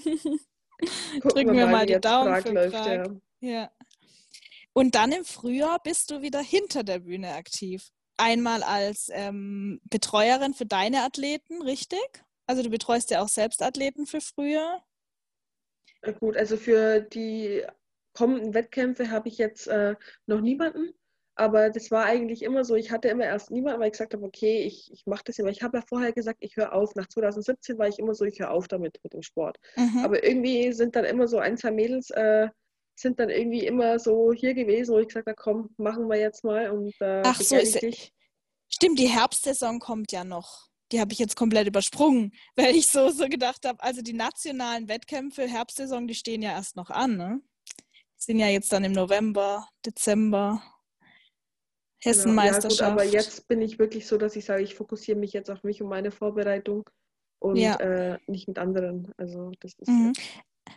Drücken 1.22 1.54
wir 1.54 1.66
mal, 1.66 1.72
mal 1.72 1.86
die 1.86 2.00
Daumen 2.00 2.32
Prag 2.32 2.42
für 2.42 2.52
läuft, 2.52 2.74
Prag. 2.74 2.86
ja. 2.86 3.04
Ja. 3.40 3.70
Und 4.72 4.94
dann 4.94 5.12
im 5.12 5.24
Frühjahr 5.24 5.80
bist 5.82 6.10
du 6.10 6.22
wieder 6.22 6.40
hinter 6.40 6.84
der 6.84 7.00
Bühne 7.00 7.34
aktiv. 7.34 7.90
Einmal 8.16 8.62
als 8.62 9.08
ähm, 9.12 9.80
Betreuerin 9.84 10.54
für 10.54 10.66
deine 10.66 11.02
Athleten, 11.02 11.62
richtig? 11.62 12.24
Also 12.46 12.62
du 12.62 12.70
betreust 12.70 13.10
ja 13.10 13.22
auch 13.22 13.28
selbst 13.28 13.62
Athleten 13.62 14.06
für 14.06 14.20
Frühjahr. 14.20 14.82
Äh, 16.02 16.12
Gut, 16.14 16.36
also 16.36 16.56
für 16.56 17.00
die 17.00 17.62
kommenden 18.12 18.54
Wettkämpfe 18.54 19.10
habe 19.10 19.28
ich 19.28 19.38
jetzt 19.38 19.66
äh, 19.68 19.94
noch 20.26 20.40
niemanden. 20.40 20.92
Aber 21.38 21.68
das 21.68 21.90
war 21.90 22.06
eigentlich 22.06 22.42
immer 22.42 22.64
so, 22.64 22.76
ich 22.76 22.90
hatte 22.90 23.08
immer 23.08 23.24
erst 23.24 23.50
niemanden, 23.50 23.80
weil 23.80 23.88
ich 23.88 23.92
gesagt 23.92 24.14
habe, 24.14 24.24
okay, 24.24 24.62
ich, 24.62 24.90
ich 24.90 25.04
mache 25.04 25.24
das 25.26 25.38
immer. 25.38 25.50
Ich 25.50 25.62
habe 25.62 25.76
ja 25.76 25.84
vorher 25.86 26.12
gesagt, 26.12 26.38
ich 26.40 26.56
höre 26.56 26.72
auf. 26.72 26.94
Nach 26.94 27.06
2017 27.06 27.76
war 27.76 27.88
ich 27.88 27.98
immer 27.98 28.14
so, 28.14 28.24
ich 28.24 28.40
höre 28.40 28.50
auf 28.50 28.68
damit, 28.68 28.98
mit 29.04 29.12
dem 29.12 29.20
Sport. 29.20 29.58
Mhm. 29.76 29.98
Aber 29.98 30.24
irgendwie 30.24 30.72
sind 30.72 30.96
dann 30.96 31.04
immer 31.04 31.28
so 31.28 31.38
ein, 31.38 31.58
zwei 31.58 31.72
Mädels, 31.72 32.08
äh, 32.08 32.48
sind 32.98 33.20
dann 33.20 33.28
irgendwie 33.28 33.66
immer 33.66 33.98
so 33.98 34.32
hier 34.32 34.54
gewesen, 34.54 34.94
wo 34.94 34.98
ich 34.98 35.08
gesagt 35.08 35.26
habe, 35.26 35.36
komm, 35.36 35.74
machen 35.76 36.08
wir 36.08 36.18
jetzt 36.18 36.42
mal 36.42 36.70
und 36.70 36.94
äh, 37.00 37.22
Ach 37.26 37.38
so, 37.38 37.56
ist 37.56 37.76
ich 37.76 37.82
ja, 37.82 37.88
dich. 37.88 38.14
stimmt, 38.68 38.98
die 38.98 39.08
Herbstsaison 39.08 39.78
kommt 39.78 40.12
ja 40.12 40.24
noch. 40.24 40.65
Die 40.92 41.00
habe 41.00 41.12
ich 41.12 41.18
jetzt 41.18 41.36
komplett 41.36 41.66
übersprungen, 41.66 42.32
weil 42.56 42.74
ich 42.76 42.88
so, 42.88 43.10
so 43.10 43.28
gedacht 43.28 43.66
habe, 43.66 43.82
also 43.82 44.02
die 44.02 44.12
nationalen 44.12 44.88
Wettkämpfe, 44.88 45.46
Herbstsaison, 45.48 46.06
die 46.06 46.14
stehen 46.14 46.42
ja 46.42 46.50
erst 46.52 46.76
noch 46.76 46.90
an, 46.90 47.16
ne? 47.16 47.40
Die 48.18 48.22
sind 48.22 48.38
ja 48.38 48.48
jetzt 48.48 48.72
dann 48.72 48.84
im 48.84 48.92
November, 48.92 49.68
Dezember, 49.84 50.62
Genau, 52.02 52.12
ja 52.14 52.60
gut, 52.60 52.80
aber 52.82 53.02
Hessenmeisterschaft. 53.02 53.12
jetzt 53.14 53.48
bin 53.48 53.60
ich 53.62 53.78
wirklich 53.78 54.06
so, 54.06 54.16
dass 54.16 54.36
ich 54.36 54.44
sage, 54.44 54.62
ich 54.62 54.74
fokussiere 54.74 55.18
mich 55.18 55.32
jetzt 55.32 55.50
auf 55.50 55.62
mich 55.64 55.82
und 55.82 55.88
meine 55.88 56.10
Vorbereitung 56.10 56.88
und 57.40 57.58
Ja. 57.58 57.74
äh, 57.76 58.18
nicht 58.26 58.46
mit 58.48 58.58
anderen. 58.58 59.12
Also 59.16 59.50
das 59.60 59.72
ist 59.78 59.88
Mhm. 59.88 60.12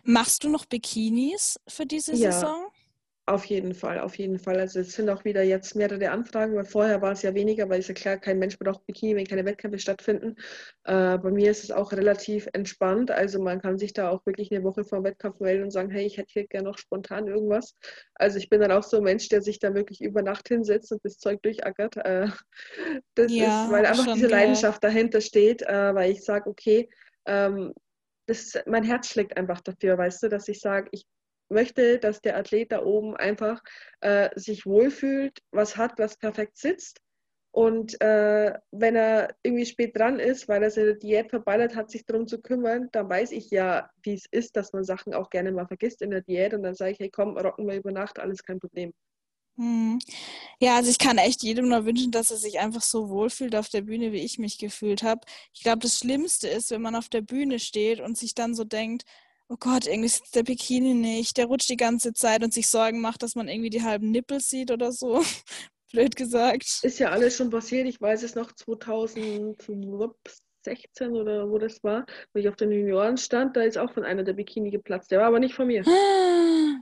Machst 0.03 0.43
du 0.43 0.49
noch 0.49 0.66
Bikinis 0.66 1.60
für 1.68 1.86
diese 1.86 2.16
ja, 2.16 2.32
Saison? 2.32 2.68
Auf 3.30 3.45
jeden 3.45 3.73
Fall, 3.73 3.99
auf 3.99 4.17
jeden 4.17 4.39
Fall. 4.39 4.59
Also 4.59 4.80
es 4.80 4.93
sind 4.93 5.09
auch 5.09 5.23
wieder 5.23 5.43
jetzt 5.43 5.75
mehrere 5.75 6.11
Anfragen, 6.11 6.55
weil 6.55 6.65
vorher 6.65 7.01
war 7.01 7.11
es 7.13 7.21
ja 7.21 7.34
weniger, 7.34 7.69
weil 7.69 7.80
es 7.80 7.88
ja 7.88 7.93
klar, 7.93 8.17
kein 8.17 8.39
Mensch 8.39 8.57
braucht 8.59 8.86
Bikini, 8.86 9.15
wenn 9.15 9.25
keine 9.25 9.45
Wettkämpfe 9.45 9.80
stattfinden. 9.80 10.36
Äh, 10.86 11.17
bei 11.17 11.32
mir 11.32 11.51
ist 11.51 11.63
es 11.63 11.71
auch 11.71 11.91
relativ 11.91 12.47
entspannt. 12.53 13.11
Also 13.11 13.41
man 13.41 13.61
kann 13.61 13.77
sich 13.77 13.93
da 13.93 14.09
auch 14.09 14.25
wirklich 14.25 14.51
eine 14.51 14.63
Woche 14.63 14.84
vor 14.84 14.99
dem 14.99 15.05
Wettkampf 15.05 15.39
melden 15.39 15.63
und 15.63 15.71
sagen, 15.71 15.89
hey, 15.91 16.05
ich 16.05 16.17
hätte 16.17 16.32
hier 16.34 16.47
gerne 16.47 16.69
noch 16.69 16.77
spontan 16.77 17.27
irgendwas. 17.27 17.75
Also 18.15 18.38
ich 18.38 18.49
bin 18.49 18.61
dann 18.61 18.71
auch 18.71 18.84
so 18.84 18.97
ein 18.97 19.03
Mensch, 19.03 19.30
der 19.30 19.41
sich 19.41 19.59
da 19.59 19.73
wirklich 19.75 20.01
über 20.01 20.21
Nacht 20.21 20.47
hinsetzt 20.49 20.91
und 20.91 21.03
das 21.05 21.17
Zeug 21.19 21.41
durchackert. 21.43 21.97
Äh, 21.97 22.27
das 23.15 23.38
Ja, 23.38 23.38
ist, 23.39 23.69
weil 23.69 23.86
einfach 23.86 24.07
diese 24.07 24.27
gehört. 24.27 24.27
Leidenschaft 24.27 24.84
dahinter 24.84 25.21
steht, 25.21 25.61
äh, 25.63 25.93
weil 25.95 26.11
ich 26.11 26.23
sage, 26.23 26.49
okay, 26.49 26.89
ähm, 27.25 27.73
das, 28.27 28.53
mein 28.65 28.84
Herz 28.84 29.07
schlägt 29.09 29.38
einfach 29.38 29.61
dafür, 29.61 29.97
weißt 29.97 30.23
du, 30.23 30.30
dass 30.30 30.47
ich 30.47 30.59
sage, 30.61 30.89
ich 30.91 31.05
möchte, 31.50 32.00
dass 32.00 32.22
der 32.22 32.38
Athlet 32.38 32.72
da 32.72 32.84
oben 32.84 33.16
einfach 33.16 33.62
äh, 34.02 34.30
sich 34.36 34.66
wohlfühlt, 34.66 35.39
was 35.52 35.78
hat, 35.78 35.97
was 35.97 36.18
perfekt 36.18 36.58
sitzt. 36.58 37.02
Und 37.52 38.00
äh, 38.00 38.54
wenn 38.72 38.95
er 38.95 39.36
irgendwie 39.41 39.66
spät 39.66 39.97
dran 39.97 40.20
ist, 40.20 40.47
weil 40.47 40.62
er 40.62 40.70
seine 40.70 40.95
Diät 40.95 41.32
verballert 41.32 41.76
hat, 41.76 41.89
sich 41.89 42.06
darum 42.06 42.28
zu 42.28 42.39
kümmern, 42.41 42.89
dann 42.91 43.10
weiß 43.10 43.32
ich 43.32 43.50
ja, 43.50 43.89
wie 44.04 44.14
es 44.14 44.26
ist, 44.30 44.56
dass 44.56 44.72
man 44.72 44.84
Sachen 44.84 45.16
auch 45.16 45.32
gerne 45.32 45.52
mal 45.52 45.66
vergisst 45.66 46.02
in 46.04 46.12
der 46.12 46.22
Diät. 46.22 46.54
Und 46.54 46.62
dann 46.64 46.76
sage 46.76 46.91
ich, 46.91 47.00
hey 47.00 47.10
komm, 47.10 47.38
rocken 47.38 47.68
wir 47.68 47.76
über 47.76 47.91
Nacht, 47.91 48.20
alles 48.20 48.43
kein 48.43 48.60
Problem. 48.60 48.93
Hm. 49.58 50.00
Ja, 50.62 50.78
also 50.78 50.89
ich 50.89 51.00
kann 51.00 51.18
echt 51.18 51.43
jedem 51.43 51.68
nur 51.68 51.86
wünschen, 51.86 52.12
dass 52.12 52.32
er 52.32 52.38
sich 52.38 52.60
einfach 52.60 52.82
so 52.82 53.10
wohlfühlt 53.10 53.56
auf 53.56 53.68
der 53.68 53.82
Bühne, 53.82 54.14
wie 54.14 54.24
ich 54.24 54.39
mich 54.39 54.58
gefühlt 54.58 55.04
habe. 55.04 55.22
Ich 55.54 55.64
glaube, 55.64 55.80
das 55.80 55.97
Schlimmste 55.97 56.47
ist, 56.47 56.72
wenn 56.72 56.82
man 56.82 56.95
auf 56.95 57.10
der 57.10 57.22
Bühne 57.22 57.60
steht 57.60 58.00
und 58.00 58.18
sich 58.18 58.36
dann 58.36 58.56
so 58.56 58.64
denkt, 58.64 59.04
oh 59.50 59.58
Gott, 59.60 59.88
irgendwie 59.88 60.10
sitzt 60.10 60.36
der 60.36 60.43
Bikini 60.43 60.93
nicht, 60.93 61.38
der 61.38 61.47
rutscht 61.47 61.70
die 61.70 61.78
ganze 61.78 62.14
Zeit 62.14 62.43
und 62.43 62.54
sich 62.54 62.68
Sorgen 62.68 63.02
macht, 63.02 63.24
dass 63.24 63.36
man 63.36 63.47
irgendwie 63.47 63.72
die 63.72 63.84
halben 63.84 64.12
Nippel 64.12 64.39
sieht 64.39 64.72
oder 64.72 64.91
so. 64.91 65.22
Blöd 65.91 66.16
gesagt. 66.16 66.82
Ist 66.84 67.00
ja 67.00 67.10
alles 67.10 67.36
schon 67.36 67.50
passiert. 67.50 67.88
Ich 67.88 68.00
weiß 68.00 68.22
es 68.22 68.36
noch 68.36 68.52
2000, 68.52 69.58
16 70.64 71.16
oder 71.16 71.49
wo 71.49 71.57
das 71.57 71.84
war, 71.84 72.05
wo 72.34 72.39
ich 72.39 72.49
auf 72.49 72.55
den 72.55 72.72
Junioren 72.72 73.18
stand, 73.18 73.55
da 73.55 73.62
ist 73.62 73.78
auch 73.78 73.93
von 73.93 74.03
einer 74.03 74.24
der 74.24 74.34
Bikini 74.34 74.72
geplatzt. 74.72 75.12
Der 75.12 75.20
war 75.20 75.28
aber 75.28 75.39
nicht 75.39 75.55
von 75.55 75.68
mir. 75.68 75.84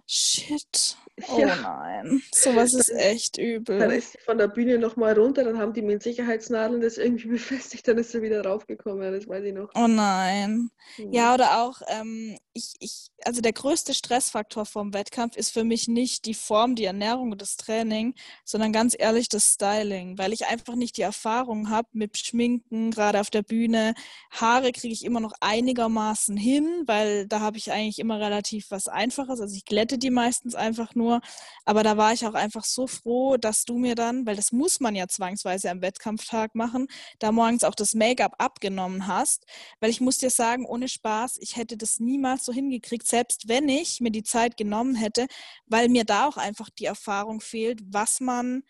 Shit. 0.06 0.98
Oh 1.30 1.40
ja. 1.40 1.56
nein. 1.56 2.22
Sowas 2.32 2.76
ist 2.76 2.92
echt 2.92 3.40
übel. 3.40 3.80
Dann 3.80 3.90
ist 3.90 4.12
sie 4.12 4.20
von 4.20 4.38
der 4.38 4.50
Bühne 4.50 4.78
nochmal 4.78 5.18
runter, 5.18 5.44
dann 5.44 5.58
haben 5.58 5.74
die 5.74 5.82
mit 5.82 6.04
Sicherheitsnadeln 6.04 6.80
das 6.80 7.00
irgendwie 7.00 7.28
befestigt, 7.30 7.88
dann 7.88 7.98
ist 7.98 8.12
sie 8.12 8.22
wieder 8.22 8.46
raufgekommen, 8.46 9.12
das 9.12 9.28
weiß 9.28 9.44
ich 9.44 9.54
noch. 9.54 9.72
Oh 9.74 9.88
nein. 9.88 10.70
Mhm. 10.98 11.12
Ja, 11.12 11.34
oder 11.34 11.64
auch, 11.64 11.82
ähm, 11.88 12.38
ich, 12.54 12.76
ich, 12.80 13.08
also 13.26 13.42
der 13.42 13.54
größte 13.54 13.96
Stressfaktor 13.96 14.68
vom 14.68 14.94
Wettkampf 14.94 15.38
ist 15.38 15.50
für 15.50 15.64
mich 15.64 15.88
nicht 15.88 16.26
die 16.26 16.36
Form, 16.36 16.76
die 16.76 16.86
Ernährung 16.86 17.32
und 17.32 17.42
das 17.42 17.58
Training, 17.58 18.14
sondern 18.46 18.72
ganz 18.72 18.96
ehrlich 18.98 19.28
das 19.28 19.54
Styling, 19.54 20.20
weil 20.20 20.34
ich 20.34 20.46
einfach 20.46 20.76
nicht 20.76 20.98
die 20.98 21.02
Erfahrung 21.02 21.72
habe 21.72 21.88
mit 21.94 22.18
Schminken, 22.20 22.92
gerade 22.92 23.20
auf 23.20 23.32
der 23.32 23.42
Bühne 23.42 23.67
Bühne. 23.68 23.94
Haare 24.32 24.72
kriege 24.72 24.94
ich 24.94 25.04
immer 25.04 25.20
noch 25.20 25.34
einigermaßen 25.42 26.38
hin, 26.38 26.84
weil 26.86 27.28
da 27.28 27.40
habe 27.42 27.58
ich 27.58 27.72
eigentlich 27.72 28.00
immer 28.00 28.20
relativ 28.20 28.72
was 28.72 28.88
Einfaches. 28.88 29.42
Also 29.42 29.56
ich 29.56 29.66
glätte 29.66 29.98
die 29.98 30.10
meistens 30.10 30.56
einfach 30.56 30.96
nur. 30.96 31.22
Aber 31.66 31.84
da 31.84 31.98
war 31.98 32.14
ich 32.14 32.26
auch 32.26 32.34
einfach 32.34 32.64
so 32.64 32.88
froh, 32.88 33.38
dass 33.38 33.66
du 33.66 33.78
mir 33.78 33.96
dann, 33.96 34.26
weil 34.26 34.36
das 34.36 34.52
muss 34.52 34.80
man 34.80 34.96
ja 34.96 35.08
zwangsweise 35.08 35.70
am 35.70 35.82
Wettkampftag 35.82 36.56
machen, 36.56 36.88
da 37.20 37.32
morgens 37.32 37.64
auch 37.64 37.76
das 37.76 37.94
Make-up 37.94 38.36
abgenommen 38.38 39.08
hast. 39.08 39.46
Weil 39.80 39.90
ich 39.90 40.02
muss 40.02 40.18
dir 40.18 40.30
sagen, 40.30 40.66
ohne 40.66 40.88
Spaß, 40.88 41.38
ich 41.40 41.58
hätte 41.58 41.78
das 41.78 42.00
niemals 42.00 42.46
so 42.46 42.54
hingekriegt, 42.54 43.08
selbst 43.08 43.48
wenn 43.48 43.68
ich 43.70 44.00
mir 44.00 44.12
die 44.12 44.24
Zeit 44.24 44.58
genommen 44.58 44.96
hätte, 44.96 45.28
weil 45.66 45.90
mir 45.90 46.06
da 46.06 46.28
auch 46.28 46.38
einfach 46.38 46.70
die 46.70 46.86
Erfahrung 46.86 47.42
fehlt, 47.42 47.82
was 47.86 48.20
man 48.20 48.64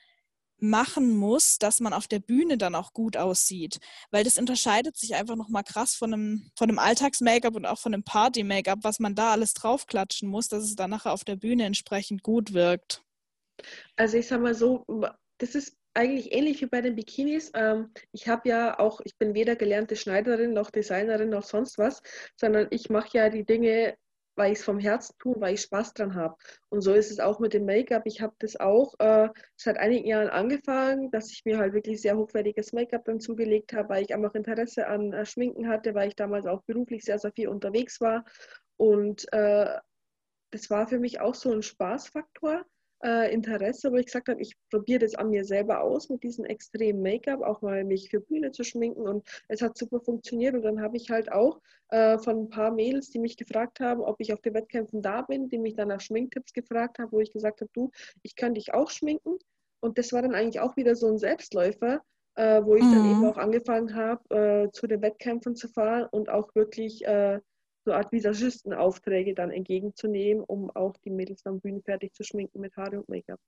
machen 0.60 1.16
muss, 1.16 1.58
dass 1.60 1.80
man 1.80 1.94
auf 1.94 2.08
der 2.08 2.20
Bühne 2.20 2.58
dann 2.58 2.76
auch 2.76 2.94
gut 2.94 3.18
aussieht. 3.18 3.80
Weil 4.12 4.24
das 4.24 4.38
unterscheidet 4.38 4.98
sich 4.98 5.16
einfach 5.16 5.36
nochmal 5.36 5.64
krass 5.64 5.96
von 5.96 6.14
einem, 6.14 6.52
von 6.56 6.70
einem 6.70 6.80
Alltags-Make-up 6.80 7.56
und 7.56 7.66
auch 7.66 7.80
von 7.80 7.94
einem 7.94 8.04
Party-Make-up, 8.04 8.80
was 8.82 9.00
man 9.00 9.16
da 9.16 9.32
alles 9.32 9.54
draufklatschen 9.54 10.30
muss, 10.30 10.48
dass 10.48 10.64
es 10.64 10.76
dann 10.76 10.90
nachher 10.90 11.14
auf 11.14 11.24
der 11.24 11.36
Bühne 11.36 11.66
entsprechend 11.66 12.24
gut 12.24 12.54
wirkt. 12.54 13.04
Also 13.96 14.18
ich 14.18 14.28
sag 14.28 14.42
mal 14.42 14.56
so, 14.56 14.86
das 15.38 15.56
ist 15.56 15.76
eigentlich 15.94 16.32
ähnlich 16.32 16.62
wie 16.62 16.68
bei 16.68 16.82
den 16.82 16.96
Bikinis. 16.96 17.52
Ähm, 17.56 17.92
ich 18.12 18.28
habe 18.28 18.48
ja 18.48 18.80
auch, 18.80 19.02
ich 19.04 19.18
bin 19.18 19.34
weder 19.34 19.56
gelernte 19.56 19.96
Schneiderin 19.96 20.54
noch 20.54 20.70
Designerin 20.70 21.30
noch 21.30 21.44
sonst 21.44 21.78
was, 21.80 22.02
sondern 22.36 22.68
ich 22.70 22.90
mache 22.90 23.18
ja 23.18 23.30
die 23.30 23.46
Dinge 23.46 23.98
weil 24.38 24.54
ich 24.54 24.60
es 24.60 24.66
vom 24.66 24.80
Herzen 24.80 25.16
tue, 25.20 25.36
weil 25.40 25.56
ich 25.56 25.62
Spaß 25.62 25.94
dran 25.94 26.16
habe. 26.16 26.36
Und 26.70 26.82
so 26.82 26.94
ist 26.94 27.12
es 27.12 27.20
auch 27.20 27.40
mit 27.40 27.54
dem 27.54 27.66
Make-up. 27.66 28.04
Ich 28.06 28.22
habe 28.22 28.36
das 28.40 28.56
auch 28.56 28.94
äh, 29.00 29.30
seit 29.56 29.78
einigen 29.78 30.08
Jahren 30.08 30.30
angefangen, 30.30 31.12
dass 31.12 31.32
ich 31.32 31.44
mir 31.44 31.58
halt 31.58 31.74
wirklich 31.74 32.02
sehr 32.02 32.18
hochwertiges 32.18 32.72
Make-up 32.72 33.04
dann 33.06 33.20
zugelegt 33.20 33.74
habe, 33.74 33.90
weil 33.90 34.04
ich 34.04 34.14
einfach 34.14 34.36
Interesse 34.36 34.88
an 34.88 35.12
äh, 35.12 35.26
Schminken 35.26 35.68
hatte, 35.68 35.94
weil 35.96 36.10
ich 36.10 36.16
damals 36.16 36.46
auch 36.46 36.62
beruflich 36.64 37.04
sehr, 37.04 37.20
sehr 37.20 37.32
viel 37.34 37.50
unterwegs 37.50 38.00
war. 38.00 38.24
Und 38.78 39.32
äh, 39.34 39.78
das 40.52 40.70
war 40.70 40.88
für 40.88 41.00
mich 41.00 41.20
auch 41.20 41.36
so 41.36 41.52
ein 41.52 41.64
Spaßfaktor 41.64 42.64
äh, 43.04 43.34
Interesse, 43.34 43.92
wo 43.92 43.96
ich 43.98 44.08
gesagt 44.08 44.30
habe, 44.30 44.42
ich 44.42 44.56
probiere 44.70 45.00
das 45.00 45.16
an 45.16 45.30
mir 45.30 45.46
selber 45.46 45.82
aus 45.82 46.10
mit 46.10 46.24
diesem 46.24 46.46
extremen 46.46 47.02
Make-up, 47.02 47.42
auch 47.42 47.62
mal 47.62 47.84
mich 47.84 48.10
für 48.10 48.20
Bühne 48.20 48.52
zu 48.52 48.64
schminken 48.64 49.02
und 49.02 49.28
es 49.48 49.62
hat 49.62 49.78
super 49.78 50.00
funktioniert 50.00 50.56
und 50.56 50.64
dann 50.64 50.82
habe 50.82 50.98
ich 50.98 51.10
halt 51.10 51.32
auch 51.32 51.60
äh, 51.90 52.18
von 52.18 52.44
ein 52.44 52.50
paar 52.50 52.72
Mädels, 52.72 53.10
die 53.12 53.20
mich 53.20 53.38
gefragt 53.38 53.80
haben, 53.80 54.02
ob 54.02 54.20
ich 54.20 54.34
auf 54.34 54.42
den 54.42 54.54
Wettkämpfen 54.54 55.02
da 55.02 55.22
bin, 55.22 55.50
die 55.50 55.60
mich 55.60 55.76
dann 55.76 55.90
nach 55.90 56.02
Schminktipps 56.02 56.54
gefragt 56.54 57.00
haben, 57.00 57.12
wo 57.12 57.20
ich 57.20 57.32
gesagt 57.32 57.62
habe, 57.62 57.72
du, 57.74 57.92
ich 58.24 58.36
kann 58.36 58.56
dich 58.56 58.74
auch 58.74 58.90
schminken 58.90 59.38
und 59.80 59.98
das 59.98 60.12
war 60.12 60.22
dann 60.22 60.36
eigentlich 60.36 60.60
auch 60.60 60.76
wieder 60.76 60.96
so 60.96 61.08
ein 61.08 61.18
Selbstläufer, 61.18 62.02
äh, 62.36 62.64
wo 62.64 62.76
ich 62.76 62.84
mhm. 62.84 62.92
dann 62.92 63.12
eben 63.12 63.26
auch 63.26 63.38
angefangen 63.38 63.96
habe, 63.96 64.36
äh, 64.36 64.72
zu 64.72 64.88
den 64.88 65.02
Wettkämpfen 65.02 65.56
zu 65.56 65.68
fahren 65.68 66.08
und 66.12 66.30
auch 66.30 66.54
wirklich 66.56 67.06
äh, 67.06 67.40
so 67.88 67.94
Art 67.94 68.12
Visagistenaufträge 68.12 69.34
dann 69.34 69.50
entgegenzunehmen, 69.50 70.44
um 70.44 70.70
auch 70.72 70.98
die 71.06 71.10
Mädels 71.10 71.46
am 71.46 71.62
Bühnen 71.62 71.82
fertig 71.82 72.14
zu 72.14 72.26
schminken 72.26 72.60
mit 72.60 72.76
Haare 72.76 73.00
und 73.00 73.08
Make-up. 73.08 73.40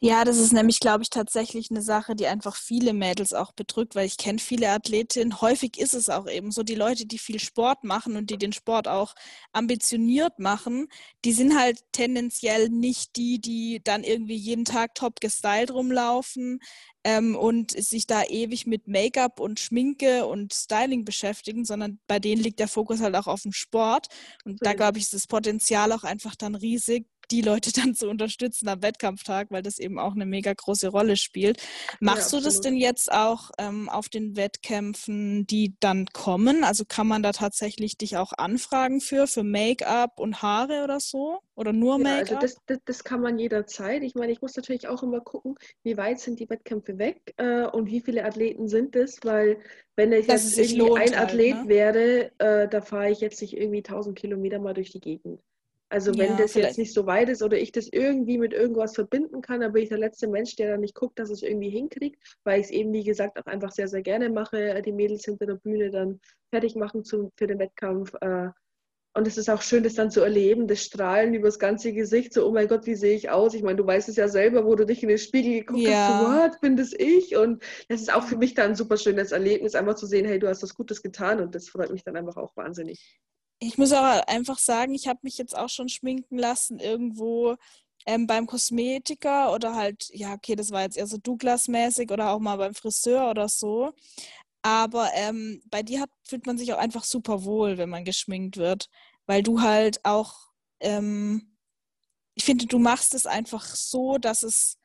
Ja, 0.00 0.24
das 0.24 0.38
ist 0.38 0.52
nämlich, 0.52 0.78
glaube 0.78 1.02
ich, 1.02 1.10
tatsächlich 1.10 1.72
eine 1.72 1.82
Sache, 1.82 2.14
die 2.14 2.28
einfach 2.28 2.54
viele 2.54 2.92
Mädels 2.92 3.32
auch 3.32 3.50
bedrückt, 3.50 3.96
weil 3.96 4.06
ich 4.06 4.16
kenne 4.16 4.38
viele 4.38 4.70
Athletinnen. 4.70 5.40
Häufig 5.40 5.76
ist 5.76 5.92
es 5.92 6.08
auch 6.08 6.28
eben 6.28 6.52
so, 6.52 6.62
die 6.62 6.76
Leute, 6.76 7.04
die 7.04 7.18
viel 7.18 7.40
Sport 7.40 7.82
machen 7.82 8.14
und 8.16 8.30
die 8.30 8.38
den 8.38 8.52
Sport 8.52 8.86
auch 8.86 9.16
ambitioniert 9.52 10.38
machen, 10.38 10.86
die 11.24 11.32
sind 11.32 11.58
halt 11.58 11.80
tendenziell 11.90 12.68
nicht 12.68 13.16
die, 13.16 13.40
die 13.40 13.80
dann 13.82 14.04
irgendwie 14.04 14.36
jeden 14.36 14.64
Tag 14.64 14.94
top 14.94 15.20
gestylt 15.20 15.72
rumlaufen 15.72 16.60
ähm, 17.02 17.34
und 17.34 17.72
sich 17.72 18.06
da 18.06 18.22
ewig 18.22 18.66
mit 18.66 18.86
Make-up 18.86 19.40
und 19.40 19.58
Schminke 19.58 20.26
und 20.26 20.54
Styling 20.54 21.04
beschäftigen, 21.04 21.64
sondern 21.64 21.98
bei 22.06 22.20
denen 22.20 22.40
liegt 22.42 22.60
der 22.60 22.68
Fokus 22.68 23.00
halt 23.00 23.16
auch 23.16 23.26
auf 23.26 23.42
dem 23.42 23.52
Sport. 23.52 24.06
Und 24.44 24.64
da, 24.64 24.74
glaube 24.74 24.98
ich, 24.98 25.04
ist 25.04 25.14
das 25.14 25.26
Potenzial 25.26 25.90
auch 25.92 26.04
einfach 26.04 26.36
dann 26.36 26.54
riesig, 26.54 27.06
die 27.30 27.42
Leute 27.42 27.72
dann 27.72 27.94
zu 27.94 28.08
unterstützen 28.08 28.68
am 28.68 28.82
Wettkampftag, 28.82 29.48
weil 29.50 29.62
das 29.62 29.78
eben 29.78 29.98
auch 29.98 30.14
eine 30.14 30.26
mega 30.26 30.52
große 30.52 30.88
Rolle 30.88 31.16
spielt. 31.16 31.62
Machst 32.00 32.32
ja, 32.32 32.38
du 32.38 32.44
das 32.44 32.60
denn 32.60 32.76
jetzt 32.76 33.12
auch 33.12 33.50
ähm, 33.58 33.88
auf 33.88 34.08
den 34.08 34.36
Wettkämpfen, 34.36 35.46
die 35.46 35.74
dann 35.80 36.06
kommen? 36.06 36.64
Also 36.64 36.84
kann 36.86 37.06
man 37.06 37.22
da 37.22 37.32
tatsächlich 37.32 37.96
dich 37.96 38.16
auch 38.16 38.32
anfragen 38.36 39.00
für, 39.00 39.26
für 39.26 39.42
Make-up 39.42 40.18
und 40.18 40.42
Haare 40.42 40.84
oder 40.84 41.00
so? 41.00 41.40
Oder 41.54 41.72
nur 41.72 41.98
Make-up? 41.98 42.28
Ja, 42.28 42.36
also 42.36 42.40
das, 42.40 42.56
das, 42.66 42.78
das, 42.84 43.04
kann 43.04 43.20
man 43.20 43.38
jederzeit. 43.38 44.02
Ich 44.02 44.14
meine, 44.14 44.32
ich 44.32 44.40
muss 44.40 44.56
natürlich 44.56 44.86
auch 44.86 45.02
immer 45.02 45.20
gucken, 45.20 45.56
wie 45.82 45.96
weit 45.96 46.20
sind 46.20 46.38
die 46.38 46.48
Wettkämpfe 46.48 46.98
weg 46.98 47.34
äh, 47.36 47.64
und 47.64 47.86
wie 47.86 48.00
viele 48.00 48.24
Athleten 48.24 48.68
sind 48.68 48.94
es, 48.94 49.18
weil 49.24 49.58
wenn 49.96 50.12
ich 50.12 50.28
jetzt 50.28 50.56
irgendwie 50.56 50.92
ein 50.92 51.10
halt, 51.10 51.18
Athlet 51.18 51.56
ne? 51.56 51.68
wäre, 51.68 52.30
äh, 52.38 52.68
da 52.68 52.80
fahre 52.80 53.10
ich 53.10 53.20
jetzt 53.20 53.42
nicht 53.42 53.56
irgendwie 53.56 53.78
1000 53.78 54.16
Kilometer 54.16 54.60
mal 54.60 54.74
durch 54.74 54.90
die 54.90 55.00
Gegend. 55.00 55.40
Also 55.90 56.12
wenn 56.18 56.32
ja, 56.32 56.36
das 56.36 56.52
vielleicht. 56.52 56.70
jetzt 56.70 56.78
nicht 56.78 56.92
so 56.92 57.06
weit 57.06 57.30
ist 57.30 57.42
oder 57.42 57.58
ich 57.58 57.72
das 57.72 57.88
irgendwie 57.90 58.36
mit 58.36 58.52
irgendwas 58.52 58.94
verbinden 58.94 59.40
kann, 59.40 59.60
dann 59.60 59.72
bin 59.72 59.82
ich 59.82 59.88
der 59.88 59.98
letzte 59.98 60.28
Mensch, 60.28 60.54
der 60.56 60.72
dann 60.72 60.80
nicht 60.80 60.94
guckt, 60.94 61.18
dass 61.18 61.30
es 61.30 61.42
irgendwie 61.42 61.70
hinkriegt, 61.70 62.22
weil 62.44 62.60
ich 62.60 62.66
es 62.66 62.72
eben, 62.72 62.92
wie 62.92 63.04
gesagt, 63.04 63.38
auch 63.38 63.46
einfach 63.46 63.72
sehr, 63.72 63.88
sehr 63.88 64.02
gerne 64.02 64.28
mache, 64.28 64.82
die 64.82 64.92
Mädels 64.92 65.24
hinter 65.24 65.46
der 65.46 65.54
Bühne 65.54 65.90
dann 65.90 66.20
fertig 66.50 66.76
machen 66.76 67.04
zum, 67.04 67.30
für 67.36 67.46
den 67.46 67.58
Wettkampf. 67.58 68.12
Äh, 68.20 68.48
und 69.14 69.26
es 69.26 69.38
ist 69.38 69.48
auch 69.48 69.62
schön, 69.62 69.82
das 69.82 69.94
dann 69.94 70.10
zu 70.10 70.20
erleben, 70.20 70.68
das 70.68 70.84
Strahlen 70.84 71.32
über 71.32 71.48
das 71.48 71.58
ganze 71.58 71.92
Gesicht, 71.94 72.34
so, 72.34 72.46
oh 72.46 72.52
mein 72.52 72.68
Gott, 72.68 72.86
wie 72.86 72.94
sehe 72.94 73.16
ich 73.16 73.30
aus? 73.30 73.54
Ich 73.54 73.62
meine, 73.62 73.76
du 73.76 73.86
weißt 73.86 74.10
es 74.10 74.16
ja 74.16 74.28
selber, 74.28 74.66
wo 74.66 74.74
du 74.76 74.84
dich 74.84 75.02
in 75.02 75.08
den 75.08 75.18
Spiegel 75.18 75.60
geguckt 75.60 75.80
ja. 75.80 76.08
hast, 76.08 76.20
so, 76.20 76.26
what, 76.28 76.60
bin 76.60 76.76
das 76.76 76.92
ich? 76.92 77.34
Und 77.36 77.62
das 77.88 78.02
ist 78.02 78.14
auch 78.14 78.24
für 78.24 78.36
mich 78.36 78.54
dann 78.54 78.70
ein 78.70 78.76
super 78.76 78.98
schönes 78.98 79.32
Erlebnis, 79.32 79.74
einfach 79.74 79.94
zu 79.94 80.06
sehen, 80.06 80.26
hey, 80.26 80.38
du 80.38 80.48
hast 80.48 80.62
was 80.62 80.74
Gutes 80.74 81.02
getan 81.02 81.40
und 81.40 81.54
das 81.54 81.68
freut 81.68 81.90
mich 81.90 82.04
dann 82.04 82.16
einfach 82.16 82.36
auch 82.36 82.54
wahnsinnig 82.56 83.18
ich 83.60 83.78
muss 83.78 83.92
aber 83.92 84.28
einfach 84.28 84.58
sagen, 84.58 84.94
ich 84.94 85.08
habe 85.08 85.20
mich 85.22 85.38
jetzt 85.38 85.56
auch 85.56 85.68
schon 85.68 85.88
schminken 85.88 86.38
lassen 86.38 86.78
irgendwo 86.78 87.56
ähm, 88.06 88.26
beim 88.26 88.46
Kosmetiker 88.46 89.52
oder 89.52 89.74
halt, 89.74 90.08
ja, 90.12 90.34
okay, 90.34 90.54
das 90.56 90.70
war 90.70 90.82
jetzt 90.82 90.96
eher 90.96 91.06
so 91.06 91.18
Douglas-mäßig 91.18 92.10
oder 92.10 92.30
auch 92.30 92.40
mal 92.40 92.56
beim 92.56 92.74
Friseur 92.74 93.30
oder 93.30 93.48
so. 93.48 93.92
Aber 94.62 95.10
ähm, 95.14 95.62
bei 95.70 95.82
dir 95.82 96.00
hat, 96.02 96.10
fühlt 96.24 96.46
man 96.46 96.58
sich 96.58 96.72
auch 96.72 96.78
einfach 96.78 97.04
super 97.04 97.44
wohl, 97.44 97.78
wenn 97.78 97.90
man 97.90 98.04
geschminkt 98.04 98.56
wird, 98.56 98.88
weil 99.26 99.42
du 99.42 99.60
halt 99.62 100.04
auch, 100.04 100.34
ähm, 100.80 101.56
ich 102.34 102.44
finde, 102.44 102.66
du 102.66 102.78
machst 102.78 103.14
es 103.14 103.26
einfach 103.26 103.64
so, 103.74 104.18
dass 104.18 104.42
es 104.42 104.76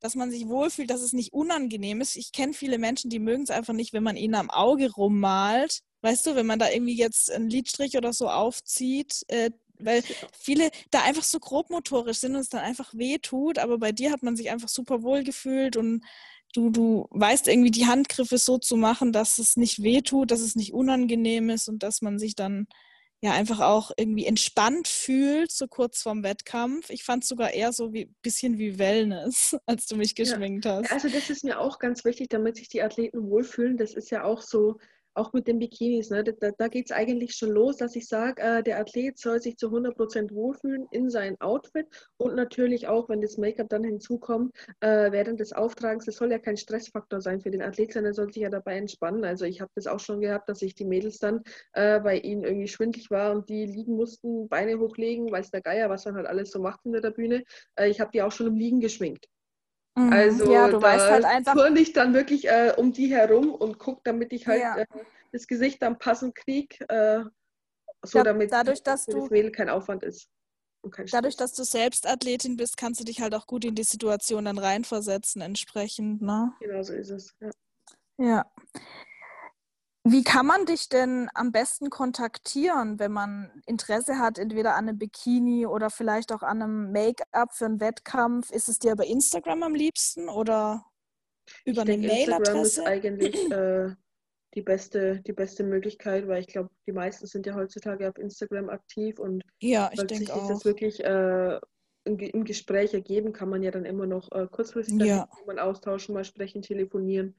dass 0.00 0.14
man 0.14 0.30
sich 0.30 0.48
wohlfühlt, 0.48 0.90
dass 0.90 1.02
es 1.02 1.12
nicht 1.12 1.32
unangenehm 1.32 2.00
ist. 2.00 2.16
Ich 2.16 2.32
kenne 2.32 2.52
viele 2.54 2.78
Menschen, 2.78 3.10
die 3.10 3.18
mögen 3.18 3.42
es 3.42 3.50
einfach 3.50 3.74
nicht, 3.74 3.92
wenn 3.92 4.04
man 4.04 4.16
ihnen 4.16 4.36
am 4.36 4.50
Auge 4.50 4.92
rummalt 4.92 5.82
Weißt 6.02 6.26
du, 6.26 6.36
wenn 6.36 6.46
man 6.46 6.58
da 6.58 6.70
irgendwie 6.70 6.96
jetzt 6.96 7.30
einen 7.30 7.50
Lidstrich 7.50 7.96
oder 7.96 8.12
so 8.12 8.28
aufzieht, 8.28 9.24
äh, 9.28 9.50
weil 9.80 10.02
viele 10.32 10.70
da 10.90 11.02
einfach 11.02 11.22
so 11.22 11.38
grobmotorisch 11.38 12.18
sind 12.18 12.34
und 12.34 12.40
es 12.40 12.48
dann 12.48 12.60
einfach 12.60 12.92
weh 12.94 13.18
tut, 13.18 13.58
aber 13.58 13.78
bei 13.78 13.92
dir 13.92 14.10
hat 14.10 14.22
man 14.22 14.36
sich 14.36 14.50
einfach 14.50 14.68
super 14.68 15.02
wohl 15.02 15.22
gefühlt 15.22 15.76
und 15.76 16.04
du, 16.54 16.70
du 16.70 17.06
weißt 17.10 17.48
irgendwie 17.48 17.70
die 17.70 17.86
Handgriffe 17.86 18.38
so 18.38 18.58
zu 18.58 18.76
machen, 18.76 19.12
dass 19.12 19.38
es 19.38 19.56
nicht 19.56 19.82
wehtut, 19.82 20.30
dass 20.30 20.40
es 20.40 20.56
nicht 20.56 20.72
unangenehm 20.72 21.50
ist 21.50 21.68
und 21.68 21.82
dass 21.82 22.02
man 22.02 22.18
sich 22.18 22.34
dann 22.34 22.66
ja 23.20 23.32
einfach 23.32 23.60
auch 23.60 23.90
irgendwie 23.96 24.26
entspannt 24.26 24.86
fühlt, 24.86 25.50
so 25.50 25.66
kurz 25.66 26.02
vorm 26.02 26.22
Wettkampf. 26.22 26.90
Ich 26.90 27.02
fand 27.02 27.24
es 27.24 27.28
sogar 27.28 27.52
eher 27.52 27.72
so 27.72 27.86
ein 27.92 28.14
bisschen 28.22 28.58
wie 28.58 28.78
Wellness, 28.78 29.56
als 29.66 29.86
du 29.86 29.96
mich 29.96 30.14
geschminkt 30.14 30.64
ja. 30.64 30.76
hast. 30.76 30.92
Also 30.92 31.08
das 31.08 31.28
ist 31.28 31.44
mir 31.44 31.58
auch 31.58 31.78
ganz 31.78 32.04
wichtig, 32.04 32.28
damit 32.28 32.56
sich 32.56 32.68
die 32.68 32.82
Athleten 32.82 33.28
wohlfühlen. 33.28 33.76
Das 33.76 33.94
ist 33.94 34.10
ja 34.10 34.22
auch 34.22 34.40
so 34.40 34.78
auch 35.18 35.32
mit 35.32 35.46
den 35.46 35.58
Bikinis, 35.58 36.10
ne? 36.10 36.24
da, 36.24 36.50
da 36.56 36.68
geht 36.68 36.86
es 36.86 36.96
eigentlich 36.96 37.34
schon 37.34 37.50
los, 37.50 37.76
dass 37.76 37.96
ich 37.96 38.06
sage, 38.08 38.40
äh, 38.40 38.62
der 38.62 38.78
Athlet 38.80 39.18
soll 39.18 39.40
sich 39.40 39.56
zu 39.56 39.68
100% 39.68 40.32
wohlfühlen 40.32 40.86
in 40.90 41.10
sein 41.10 41.40
Outfit 41.40 41.86
und 42.16 42.34
natürlich 42.34 42.88
auch, 42.88 43.08
wenn 43.08 43.20
das 43.20 43.36
Make-up 43.36 43.68
dann 43.68 43.84
hinzukommt, 43.84 44.56
äh, 44.80 45.10
während 45.12 45.40
des 45.40 45.52
Auftragens, 45.52 46.06
das 46.06 46.16
soll 46.16 46.30
ja 46.30 46.38
kein 46.38 46.56
Stressfaktor 46.56 47.20
sein 47.20 47.40
für 47.40 47.50
den 47.50 47.62
Athlet, 47.62 47.92
sondern 47.92 48.12
er 48.12 48.14
soll 48.14 48.32
sich 48.32 48.42
ja 48.42 48.50
dabei 48.50 48.76
entspannen. 48.76 49.24
Also 49.24 49.44
ich 49.44 49.60
habe 49.60 49.70
das 49.74 49.86
auch 49.86 50.00
schon 50.00 50.20
gehabt, 50.20 50.48
dass 50.48 50.62
ich 50.62 50.74
die 50.74 50.84
Mädels 50.84 51.18
dann, 51.18 51.42
äh, 51.72 52.00
bei 52.00 52.18
ihnen 52.18 52.44
irgendwie 52.44 52.68
schwindlig 52.68 53.10
war 53.10 53.32
und 53.32 53.48
die 53.48 53.66
liegen 53.66 53.96
mussten, 53.96 54.48
Beine 54.48 54.78
hochlegen, 54.78 55.30
weiß 55.30 55.50
der 55.50 55.62
Geier, 55.62 55.90
was 55.90 56.04
man 56.04 56.14
halt 56.14 56.26
alles 56.26 56.50
so 56.50 56.60
macht 56.60 56.82
hinter 56.82 57.00
der 57.00 57.10
Bühne. 57.10 57.44
Äh, 57.76 57.88
ich 57.88 58.00
habe 58.00 58.10
die 58.12 58.22
auch 58.22 58.32
schon 58.32 58.46
im 58.46 58.56
Liegen 58.56 58.80
geschminkt. 58.80 59.26
Mhm. 59.96 60.12
Also 60.12 60.52
ja, 60.52 60.68
du 60.68 60.80
weißt 60.80 61.10
halt 61.10 61.78
ich 61.78 61.92
dann 61.92 62.14
wirklich 62.14 62.48
äh, 62.48 62.74
um 62.76 62.92
die 62.92 63.08
herum 63.08 63.54
und 63.54 63.78
gucke, 63.78 64.00
damit 64.04 64.32
ich 64.32 64.46
halt 64.46 64.60
ja. 64.60 64.76
äh, 64.76 64.86
das 65.32 65.46
Gesicht 65.46 65.82
dann 65.82 65.98
passend 65.98 66.34
kriege, 66.34 66.76
äh, 66.88 67.24
so 68.02 68.18
ja, 68.18 68.24
damit 68.24 68.52
dadurch, 68.52 68.82
dass 68.82 69.04
für 69.04 69.12
du, 69.12 69.20
das 69.20 69.30
Mädel 69.30 69.52
kein 69.52 69.68
Aufwand 69.68 70.02
ist. 70.02 70.28
Dadurch, 71.10 71.36
dass 71.36 71.52
du 71.54 71.64
selbst 71.64 72.06
Athletin 72.06 72.56
bist, 72.56 72.76
kannst 72.76 73.00
du 73.00 73.04
dich 73.04 73.20
halt 73.20 73.34
auch 73.34 73.46
gut 73.46 73.64
in 73.64 73.74
die 73.74 73.82
Situation 73.82 74.44
dann 74.44 74.58
reinversetzen, 74.58 75.42
entsprechend, 75.42 76.22
ne? 76.22 76.52
Genau 76.60 76.82
so 76.82 76.94
ist 76.94 77.10
es, 77.10 77.34
ja. 77.40 77.50
Ja. 78.18 78.46
Wie 80.04 80.24
kann 80.24 80.46
man 80.46 80.64
dich 80.64 80.88
denn 80.88 81.28
am 81.34 81.52
besten 81.52 81.90
kontaktieren, 81.90 82.98
wenn 82.98 83.12
man 83.12 83.62
Interesse 83.66 84.18
hat, 84.18 84.38
entweder 84.38 84.74
an 84.74 84.88
einem 84.88 84.98
Bikini 84.98 85.66
oder 85.66 85.90
vielleicht 85.90 86.32
auch 86.32 86.42
an 86.42 86.62
einem 86.62 86.92
Make-up 86.92 87.52
für 87.52 87.66
einen 87.66 87.80
Wettkampf? 87.80 88.50
Ist 88.50 88.68
es 88.68 88.78
dir 88.78 88.96
bei 88.96 89.04
Instagram 89.04 89.62
am 89.62 89.74
liebsten 89.74 90.28
oder 90.28 90.84
über 91.64 91.82
ich 91.82 91.90
eine 91.90 92.06
Mailadresse? 92.06 92.58
Instagram 92.58 92.62
ist 92.62 92.78
eigentlich 92.80 93.34
äh, 93.52 93.94
die, 94.54 94.62
beste, 94.62 95.20
die 95.26 95.32
beste 95.32 95.64
Möglichkeit, 95.64 96.26
weil 96.26 96.40
ich 96.40 96.46
glaube, 96.46 96.70
die 96.86 96.92
meisten 96.92 97.26
sind 97.26 97.44
ja 97.46 97.54
heutzutage 97.54 98.08
auf 98.08 98.16
Instagram 98.18 98.70
aktiv 98.70 99.18
und 99.18 99.42
ja, 99.60 99.90
ich 99.92 100.02
denke 100.04 100.32
auch. 100.34 100.48
das 100.48 100.64
wirklich 100.64 101.04
äh, 101.04 101.60
im, 102.04 102.44
Gespräch 102.44 102.94
ergeben, 102.94 103.32
kann 103.32 103.50
man 103.50 103.62
ja 103.62 103.70
dann 103.70 103.84
immer 103.84 104.06
noch 104.06 104.30
äh, 104.32 104.46
kurzfristig 104.50 105.00
ja. 105.02 105.28
mal 105.46 105.58
austauschen, 105.58 106.14
mal 106.14 106.24
sprechen, 106.24 106.62
telefonieren. 106.62 107.36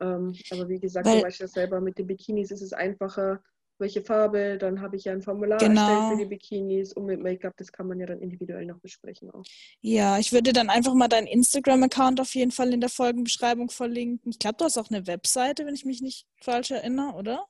Ähm, 0.00 0.34
aber 0.50 0.68
wie 0.68 0.80
gesagt, 0.80 1.06
Weil, 1.06 1.20
du 1.20 1.26
weißt 1.26 1.40
ja 1.40 1.48
selber, 1.48 1.80
mit 1.80 1.98
den 1.98 2.06
Bikinis 2.06 2.50
ist 2.50 2.62
es 2.62 2.72
einfacher, 2.72 3.40
welche 3.78 4.02
Farbe, 4.02 4.56
dann 4.58 4.80
habe 4.80 4.96
ich 4.96 5.04
ja 5.04 5.12
ein 5.12 5.22
Formular 5.22 5.58
genau. 5.58 5.80
erstellt 5.80 6.12
für 6.12 6.24
die 6.24 6.28
Bikinis 6.28 6.92
und 6.92 7.06
mit 7.06 7.20
Make-up, 7.20 7.54
das 7.56 7.72
kann 7.72 7.88
man 7.88 7.98
ja 7.98 8.06
dann 8.06 8.20
individuell 8.20 8.66
noch 8.66 8.78
besprechen 8.78 9.30
auch. 9.30 9.42
Ja, 9.80 10.18
ich 10.18 10.32
würde 10.32 10.52
dann 10.52 10.70
einfach 10.70 10.94
mal 10.94 11.08
deinen 11.08 11.26
Instagram-Account 11.26 12.20
auf 12.20 12.34
jeden 12.34 12.52
Fall 12.52 12.72
in 12.72 12.80
der 12.80 12.90
Folgenbeschreibung 12.90 13.70
verlinken. 13.70 14.30
Ich 14.30 14.38
glaube, 14.38 14.56
du 14.58 14.64
hast 14.64 14.78
auch 14.78 14.90
eine 14.90 15.06
Webseite, 15.06 15.66
wenn 15.66 15.74
ich 15.74 15.84
mich 15.84 16.00
nicht 16.02 16.26
falsch 16.40 16.70
erinnere, 16.70 17.14
oder? 17.14 17.46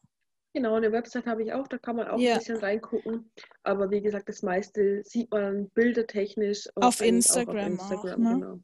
Genau, 0.54 0.74
eine 0.74 0.92
Website 0.92 1.26
habe 1.26 1.42
ich 1.42 1.52
auch, 1.52 1.66
da 1.66 1.78
kann 1.78 1.96
man 1.96 2.06
auch 2.06 2.18
ja. 2.18 2.34
ein 2.34 2.38
bisschen 2.38 2.58
reingucken. 2.58 3.30
Aber 3.64 3.90
wie 3.90 4.00
gesagt, 4.00 4.28
das 4.28 4.42
meiste 4.42 5.02
sieht 5.04 5.30
man 5.32 5.68
bildertechnisch 5.70 6.68
auf 6.76 7.00
Instagram. 7.00 7.78
Auf 7.80 7.90
Instagram 7.90 8.12
auch, 8.12 8.18
ne? 8.18 8.34
genau. 8.34 8.60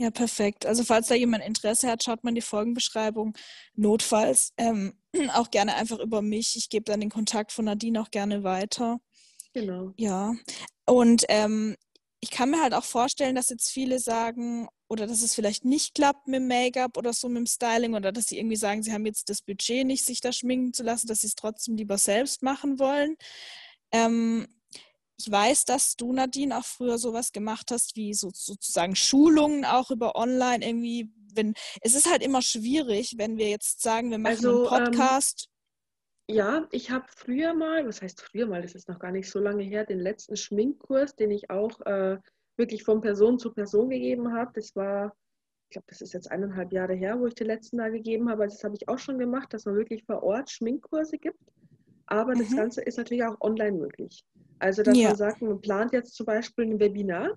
Ja, 0.00 0.12
perfekt. 0.12 0.64
Also 0.64 0.84
falls 0.84 1.08
da 1.08 1.16
jemand 1.16 1.44
Interesse 1.44 1.88
hat, 1.88 2.04
schaut 2.04 2.22
man 2.22 2.36
die 2.36 2.40
Folgenbeschreibung. 2.40 3.36
Notfalls 3.74 4.52
ähm, 4.56 4.94
auch 5.34 5.50
gerne 5.50 5.74
einfach 5.74 5.98
über 5.98 6.22
mich. 6.22 6.54
Ich 6.56 6.68
gebe 6.68 6.84
dann 6.84 7.00
den 7.00 7.10
Kontakt 7.10 7.50
von 7.50 7.64
Nadine 7.64 8.00
auch 8.00 8.12
gerne 8.12 8.44
weiter. 8.44 9.00
Genau. 9.52 9.92
Ja. 9.96 10.34
Und 10.86 11.24
ähm, 11.28 11.76
ich 12.20 12.30
kann 12.30 12.50
mir 12.50 12.62
halt 12.62 12.74
auch 12.74 12.84
vorstellen, 12.84 13.34
dass 13.34 13.48
jetzt 13.48 13.70
viele 13.70 13.98
sagen, 13.98 14.68
oder 14.88 15.08
dass 15.08 15.22
es 15.22 15.34
vielleicht 15.34 15.64
nicht 15.64 15.96
klappt 15.96 16.28
mit 16.28 16.36
dem 16.36 16.46
Make-up 16.46 16.96
oder 16.96 17.12
so 17.12 17.28
mit 17.28 17.38
dem 17.38 17.46
Styling 17.46 17.94
oder 17.94 18.12
dass 18.12 18.26
sie 18.26 18.38
irgendwie 18.38 18.56
sagen, 18.56 18.84
sie 18.84 18.92
haben 18.92 19.04
jetzt 19.04 19.28
das 19.28 19.42
Budget 19.42 19.84
nicht, 19.84 20.04
sich 20.04 20.20
da 20.20 20.32
schminken 20.32 20.72
zu 20.72 20.84
lassen, 20.84 21.08
dass 21.08 21.20
sie 21.22 21.26
es 21.26 21.34
trotzdem 21.34 21.76
lieber 21.76 21.98
selbst 21.98 22.42
machen 22.42 22.78
wollen. 22.78 23.16
Ähm, 23.90 24.46
ich 25.18 25.30
weiß, 25.30 25.64
dass 25.64 25.96
du, 25.96 26.12
Nadine, 26.12 26.56
auch 26.56 26.64
früher 26.64 26.98
sowas 26.98 27.32
gemacht 27.32 27.70
hast, 27.72 27.96
wie 27.96 28.14
so, 28.14 28.30
sozusagen 28.32 28.94
Schulungen 28.94 29.64
auch 29.64 29.90
über 29.90 30.16
online 30.16 30.64
irgendwie. 30.64 31.10
Wenn, 31.34 31.54
es 31.82 31.94
ist 31.94 32.10
halt 32.10 32.22
immer 32.22 32.40
schwierig, 32.40 33.14
wenn 33.16 33.36
wir 33.36 33.48
jetzt 33.48 33.82
sagen, 33.82 34.10
wir 34.10 34.18
machen 34.18 34.36
also, 34.36 34.68
einen 34.68 34.82
ähm, 34.82 34.84
Podcast. 34.84 35.48
Ähm, 36.28 36.36
ja, 36.36 36.68
ich 36.72 36.90
habe 36.90 37.06
früher 37.08 37.54
mal, 37.54 37.86
was 37.86 38.00
heißt 38.00 38.22
früher 38.22 38.46
mal, 38.46 38.62
das 38.62 38.74
ist 38.74 38.88
noch 38.88 38.98
gar 38.98 39.12
nicht 39.12 39.30
so 39.30 39.38
lange 39.38 39.62
her, 39.62 39.84
den 39.84 39.98
letzten 39.98 40.36
Schminkkurs, 40.36 41.16
den 41.16 41.30
ich 41.30 41.50
auch 41.50 41.80
äh, 41.82 42.18
wirklich 42.56 42.84
von 42.84 43.00
Person 43.00 43.38
zu 43.38 43.52
Person 43.52 43.90
gegeben 43.90 44.32
habe. 44.32 44.52
Das 44.54 44.74
war, 44.76 45.14
ich 45.68 45.74
glaube, 45.74 45.86
das 45.88 46.00
ist 46.00 46.12
jetzt 46.12 46.30
eineinhalb 46.30 46.72
Jahre 46.72 46.94
her, 46.94 47.18
wo 47.18 47.26
ich 47.26 47.34
den 47.34 47.46
letzten 47.46 47.78
da 47.78 47.88
gegeben 47.88 48.30
habe. 48.30 48.44
Also 48.44 48.56
das 48.56 48.64
habe 48.64 48.76
ich 48.76 48.88
auch 48.88 48.98
schon 48.98 49.18
gemacht, 49.18 49.52
dass 49.52 49.64
man 49.64 49.76
wirklich 49.76 50.04
vor 50.04 50.22
Ort 50.22 50.50
Schminkkurse 50.50 51.18
gibt. 51.18 51.42
Aber 52.06 52.34
mhm. 52.34 52.40
das 52.40 52.56
Ganze 52.56 52.82
ist 52.82 52.98
natürlich 52.98 53.24
auch 53.24 53.40
online 53.40 53.78
möglich. 53.78 54.24
Also, 54.58 54.82
dass 54.82 54.96
ja. 54.98 55.08
man 55.08 55.16
sagt, 55.16 55.42
man 55.42 55.60
plant 55.60 55.92
jetzt 55.92 56.14
zum 56.14 56.26
Beispiel 56.26 56.66
ein 56.66 56.80
Webinar, 56.80 57.36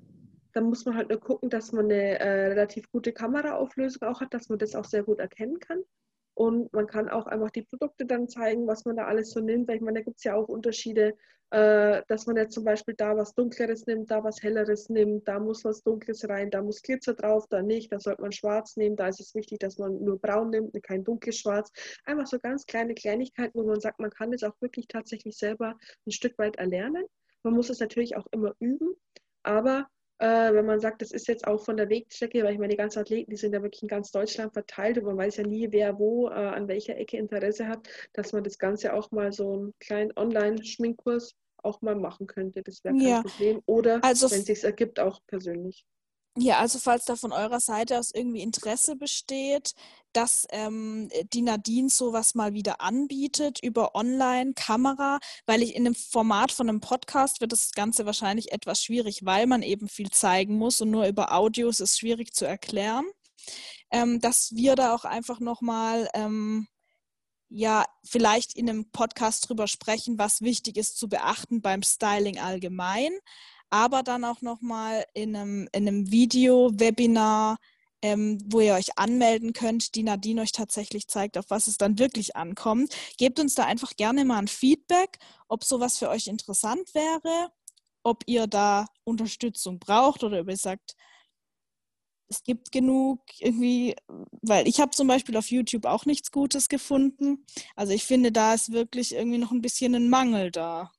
dann 0.54 0.66
muss 0.66 0.86
man 0.86 0.96
halt 0.96 1.10
nur 1.10 1.20
gucken, 1.20 1.50
dass 1.50 1.72
man 1.72 1.86
eine 1.86 2.20
äh, 2.20 2.48
relativ 2.48 2.92
gute 2.92 3.14
Kameraauflösung 3.14 4.08
auch 4.08 4.22
hat, 4.22 4.34
dass 4.34 4.50
man 4.50 4.60
das 4.60 4.76
auch 4.76 4.86
sehr 4.86 5.04
gut 5.04 5.20
erkennen 5.20 5.60
kann. 5.60 5.80
Und 6.34 6.72
man 6.74 6.88
kann 6.88 7.10
auch 7.10 7.28
einfach 7.28 7.52
die 7.52 7.64
Produkte 7.64 8.06
dann 8.06 8.28
zeigen, 8.28 8.68
was 8.68 8.86
man 8.86 8.96
da 8.96 9.06
alles 9.06 9.32
so 9.32 9.40
nimmt. 9.40 9.68
Weil 9.68 9.78
ich 9.78 9.82
meine, 9.82 10.00
da 10.00 10.04
gibt 10.04 10.18
es 10.18 10.24
ja 10.24 10.36
auch 10.36 10.48
Unterschiede, 10.48 11.16
äh, 11.52 12.04
dass 12.08 12.28
man 12.28 12.38
jetzt 12.38 12.54
zum 12.54 12.64
Beispiel 12.64 12.94
da 12.96 13.16
was 13.18 13.36
Dunkleres 13.36 13.86
nimmt, 13.86 14.10
da 14.10 14.24
was 14.24 14.42
Helleres 14.42 14.88
nimmt, 14.88 15.28
da 15.28 15.38
muss 15.38 15.66
was 15.66 15.84
Dunkles 15.84 16.28
rein, 16.30 16.50
da 16.50 16.62
muss 16.62 16.82
Glitzer 16.82 17.14
drauf, 17.14 17.46
da 17.50 17.62
nicht, 17.62 17.92
da 17.92 18.00
sollte 18.00 18.22
man 18.22 18.32
Schwarz 18.32 18.78
nehmen, 18.78 18.96
da 18.96 19.10
ist 19.10 19.20
es 19.20 19.36
wichtig, 19.36 19.60
dass 19.60 19.78
man 19.78 20.02
nur 20.02 20.18
Braun 20.18 20.50
nimmt, 20.50 20.82
kein 20.84 21.04
dunkles 21.04 21.38
Schwarz. 21.38 21.70
Einfach 22.06 22.26
so 22.26 22.40
ganz 22.40 22.66
kleine 22.66 22.94
Kleinigkeiten, 22.94 23.60
wo 23.60 23.66
man 23.66 23.82
sagt, 23.82 24.00
man 24.00 24.12
kann 24.12 24.32
das 24.32 24.44
auch 24.44 24.56
wirklich 24.62 24.88
tatsächlich 24.88 25.38
selber 25.38 25.78
ein 26.08 26.12
Stück 26.12 26.38
weit 26.38 26.56
erlernen. 26.56 27.06
Man 27.44 27.54
muss 27.54 27.70
es 27.70 27.82
natürlich 27.82 28.16
auch 28.16 28.28
immer 28.32 28.56
üben, 28.60 28.96
aber 29.44 29.88
äh, 30.22 30.54
wenn 30.54 30.68
man 30.68 30.80
sagt, 30.80 31.02
das 31.02 31.12
ist 31.12 31.28
jetzt 31.28 31.48
auch 31.48 31.66
von 31.66 31.78
der 31.78 31.90
Wegstrecke, 31.90 32.44
weil 32.44 32.54
ich 32.54 32.60
meine, 32.60 32.70
die 32.70 32.78
ganzen 32.78 33.00
Athleten, 33.00 33.32
die 33.32 33.38
sind 33.38 33.54
ja 33.54 33.64
wirklich 33.64 33.82
in 33.82 33.88
ganz 33.88 34.12
Deutschland 34.12 34.54
verteilt 34.54 35.00
und 35.00 35.06
man 35.06 35.18
weiß 35.18 35.38
ja 35.38 35.44
nie, 35.44 35.72
wer 35.72 35.98
wo, 35.98 36.30
äh, 36.30 36.34
an 36.34 36.68
welcher 36.68 36.96
Ecke 36.96 37.18
Interesse 37.18 37.68
hat, 37.68 37.88
dass 38.14 38.32
man 38.32 38.44
das 38.44 38.60
Ganze 38.60 38.94
auch 38.94 39.10
mal 39.10 39.34
so 39.34 39.54
einen 39.54 39.74
kleinen 39.80 40.12
Online-Schminkkurs 40.16 41.36
auch 41.64 41.82
mal 41.82 41.96
machen 41.96 42.28
könnte. 42.28 42.62
Das 42.62 42.84
wäre 42.84 42.96
kein 42.96 43.08
ja. 43.08 43.22
Problem. 43.24 43.62
Oder 43.66 44.04
also, 44.04 44.30
wenn 44.30 44.42
es 44.42 44.46
sich 44.46 44.64
ergibt, 44.64 45.00
auch 45.00 45.20
persönlich. 45.26 45.86
Ja, 46.38 46.60
also 46.60 46.80
falls 46.80 47.04
da 47.04 47.18
von 47.18 47.34
eurer 47.34 47.60
Seite 47.60 48.00
aus 48.00 48.12
irgendwie 48.14 48.42
Interesse 48.42 48.96
besteht, 48.96 49.74
dass 50.14 50.48
ähm, 50.52 51.10
die 51.34 51.42
Nadine 51.42 51.90
sowas 51.90 52.36
mal 52.36 52.54
wieder 52.54 52.80
anbietet 52.80 53.60
über 53.62 53.96
Online-Kamera, 53.96 55.20
weil 55.46 55.62
ich 55.62 55.76
in 55.76 55.84
dem 55.84 55.96
Format 55.96 56.54
von 56.54 56.70
einem 56.70 56.80
Podcast 56.80 57.42
wird 57.42 57.52
das 57.52 57.72
Ganze 57.72 58.06
wahrscheinlich 58.06 58.54
etwas 58.54 58.82
schwierig, 58.82 59.26
weil 59.26 59.46
man 59.46 59.62
eben 59.62 59.90
viel 59.90 60.10
zeigen 60.10 60.58
muss 60.58 60.80
und 60.80 60.92
nur 60.92 61.06
über 61.06 61.34
Audios 61.34 61.82
ist 61.82 62.00
schwierig 62.00 62.34
zu 62.34 62.46
erklären, 62.46 63.06
ähm, 63.92 64.22
dass 64.22 64.56
wir 64.56 64.76
da 64.76 64.96
auch 64.96 65.04
einfach 65.04 65.42
nochmal 65.42 66.10
ähm, 66.14 66.68
ja 67.50 67.86
vielleicht 68.06 68.56
in 68.56 68.70
einem 68.70 68.90
Podcast 68.92 69.50
drüber 69.50 69.68
sprechen, 69.68 70.18
was 70.18 70.40
wichtig 70.40 70.78
ist 70.78 70.98
zu 70.98 71.10
beachten 71.10 71.62
beim 71.62 71.84
Styling 71.84 72.40
allgemein 72.40 73.12
aber 73.72 74.04
dann 74.04 74.26
auch 74.26 74.42
nochmal 74.42 75.06
in 75.14 75.36
einem, 75.36 75.70
in 75.72 75.88
einem 75.88 76.12
Video-Webinar, 76.12 77.58
ähm, 78.04 78.40
wo 78.46 78.60
ihr 78.60 78.74
euch 78.74 78.98
anmelden 78.98 79.54
könnt, 79.54 79.96
die 79.96 80.04
Nadine 80.04 80.42
euch 80.42 80.52
tatsächlich 80.52 81.08
zeigt, 81.08 81.38
auf 81.38 81.46
was 81.50 81.68
es 81.68 81.78
dann 81.78 81.98
wirklich 81.98 82.36
ankommt. 82.36 82.96
Gebt 83.18 83.40
uns 83.40 83.56
da 83.56 83.66
einfach 83.66 83.96
gerne 83.96 84.26
mal 84.26 84.40
ein 84.40 84.48
Feedback, 84.48 85.20
ob 85.48 85.64
sowas 85.64 85.98
für 85.98 86.10
euch 86.10 86.28
interessant 86.28 86.94
wäre, 86.94 87.52
ob 88.04 88.24
ihr 88.28 88.48
da 88.48 88.88
Unterstützung 89.04 89.80
braucht 89.80 90.24
oder 90.24 90.42
ob 90.42 90.50
ihr 90.50 90.58
sagt, 90.58 90.96
es 92.28 92.44
gibt 92.44 92.72
genug 92.72 93.22
irgendwie, 93.40 93.96
weil 94.42 94.68
ich 94.68 94.80
habe 94.80 94.92
zum 94.92 95.08
Beispiel 95.08 95.36
auf 95.38 95.52
YouTube 95.52 95.86
auch 95.86 96.06
nichts 96.06 96.32
Gutes 96.32 96.70
gefunden. 96.70 97.46
Also 97.76 97.94
ich 97.94 98.06
finde, 98.06 98.32
da 98.32 98.54
ist 98.54 98.72
wirklich 98.72 99.14
irgendwie 99.14 99.38
noch 99.38 99.52
ein 99.52 99.62
bisschen 99.62 99.96
ein 99.96 100.10
Mangel 100.10 100.50
da. 100.52 100.92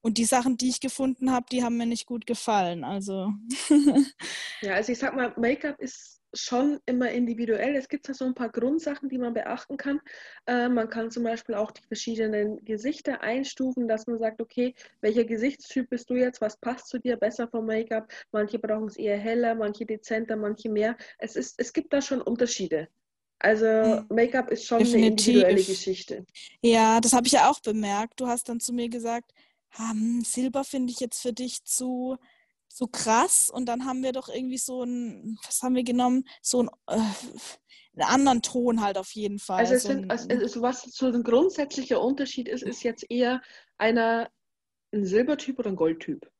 Und 0.00 0.18
die 0.18 0.24
Sachen, 0.24 0.56
die 0.56 0.68
ich 0.68 0.80
gefunden 0.80 1.30
habe, 1.30 1.46
die 1.50 1.62
haben 1.62 1.76
mir 1.76 1.86
nicht 1.86 2.06
gut 2.06 2.26
gefallen. 2.26 2.84
Also. 2.84 3.32
ja, 4.62 4.74
also 4.74 4.92
ich 4.92 4.98
sag 4.98 5.14
mal, 5.14 5.32
Make-up 5.36 5.80
ist 5.80 6.20
schon 6.32 6.80
immer 6.86 7.10
individuell. 7.10 7.74
Es 7.76 7.88
gibt 7.88 8.08
da 8.08 8.14
so 8.14 8.24
ein 8.24 8.34
paar 8.34 8.50
Grundsachen, 8.50 9.08
die 9.08 9.18
man 9.18 9.34
beachten 9.34 9.76
kann. 9.76 10.00
Äh, 10.46 10.68
man 10.68 10.88
kann 10.88 11.10
zum 11.10 11.24
Beispiel 11.24 11.54
auch 11.54 11.70
die 11.70 11.82
verschiedenen 11.82 12.64
Gesichter 12.64 13.20
einstufen, 13.22 13.88
dass 13.88 14.06
man 14.06 14.18
sagt, 14.18 14.40
okay, 14.40 14.74
welcher 15.00 15.24
Gesichtstyp 15.24 15.90
bist 15.90 16.08
du 16.10 16.14
jetzt? 16.14 16.40
Was 16.40 16.56
passt 16.56 16.88
zu 16.88 16.98
dir 16.98 17.16
besser 17.16 17.48
vom 17.48 17.66
Make-up? 17.66 18.10
Manche 18.32 18.58
brauchen 18.58 18.86
es 18.86 18.96
eher 18.96 19.18
heller, 19.18 19.54
manche 19.54 19.86
dezenter, 19.86 20.36
manche 20.36 20.68
mehr. 20.68 20.96
Es, 21.18 21.36
ist, 21.36 21.54
es 21.58 21.72
gibt 21.72 21.92
da 21.92 22.00
schon 22.00 22.20
Unterschiede. 22.22 22.88
Also. 23.38 24.04
Make-up 24.10 24.50
ist 24.50 24.66
schon 24.66 24.80
Definitiv. 24.80 24.98
eine 24.98 25.06
individuelle 25.06 25.64
Geschichte. 25.64 26.26
Ja, 26.62 27.00
das 27.00 27.12
habe 27.12 27.26
ich 27.26 27.32
ja 27.32 27.50
auch 27.50 27.60
bemerkt. 27.60 28.20
Du 28.20 28.26
hast 28.26 28.48
dann 28.48 28.60
zu 28.60 28.72
mir 28.72 28.88
gesagt, 28.88 29.32
hm, 29.72 30.22
Silber 30.24 30.64
finde 30.64 30.92
ich 30.92 31.00
jetzt 31.00 31.20
für 31.20 31.32
dich 31.32 31.64
zu 31.64 32.16
so 32.72 32.86
krass 32.86 33.50
und 33.52 33.66
dann 33.66 33.84
haben 33.84 34.02
wir 34.02 34.12
doch 34.12 34.28
irgendwie 34.28 34.58
so 34.58 34.84
ein, 34.84 35.38
was 35.44 35.62
haben 35.62 35.74
wir 35.74 35.82
genommen? 35.82 36.24
So 36.40 36.62
ein, 36.62 36.70
äh, 36.86 37.00
einen 37.94 38.08
anderen 38.08 38.42
Ton 38.42 38.80
halt 38.80 38.96
auf 38.96 39.10
jeden 39.12 39.38
Fall. 39.38 39.58
Also, 39.58 39.74
es 39.74 39.82
sind, 39.82 40.10
also, 40.10 40.28
also 40.28 40.62
was 40.62 40.82
so 40.82 41.06
ein 41.06 41.24
grundsätzlicher 41.24 42.00
Unterschied 42.00 42.48
ist, 42.48 42.62
ist 42.62 42.84
jetzt 42.84 43.10
eher 43.10 43.42
einer 43.76 44.30
ein 44.92 45.04
Silbertyp 45.04 45.58
oder 45.58 45.70
ein 45.70 45.76
Goldtyp. 45.76 46.30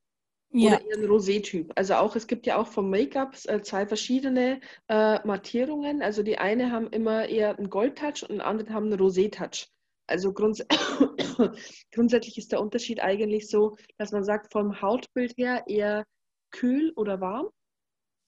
Ja. 0.52 0.70
Oder 0.70 0.84
eher 0.84 0.96
ein 0.98 1.04
Rosé-Typ. 1.04 1.72
Also 1.76 1.94
auch, 1.94 2.16
es 2.16 2.26
gibt 2.26 2.46
ja 2.46 2.56
auch 2.56 2.66
vom 2.66 2.90
Make-up 2.90 3.36
äh, 3.46 3.62
zwei 3.62 3.86
verschiedene 3.86 4.60
äh, 4.88 5.24
Mattierungen. 5.24 6.02
Also 6.02 6.22
die 6.24 6.38
eine 6.38 6.72
haben 6.72 6.88
immer 6.88 7.28
eher 7.28 7.56
einen 7.56 7.70
Gold-Touch 7.70 8.28
und 8.28 8.36
die 8.36 8.40
anderen 8.40 8.74
haben 8.74 8.86
einen 8.86 9.00
Rosé-Touch. 9.00 9.68
Also 10.10 10.32
grunds 10.32 10.64
grundsätzlich 11.92 12.36
ist 12.36 12.50
der 12.50 12.60
Unterschied 12.60 13.00
eigentlich 13.00 13.48
so, 13.48 13.76
dass 13.96 14.10
man 14.10 14.24
sagt, 14.24 14.52
vom 14.52 14.82
Hautbild 14.82 15.36
her 15.36 15.64
eher 15.68 16.04
kühl 16.50 16.92
oder 16.96 17.20
warm, 17.20 17.48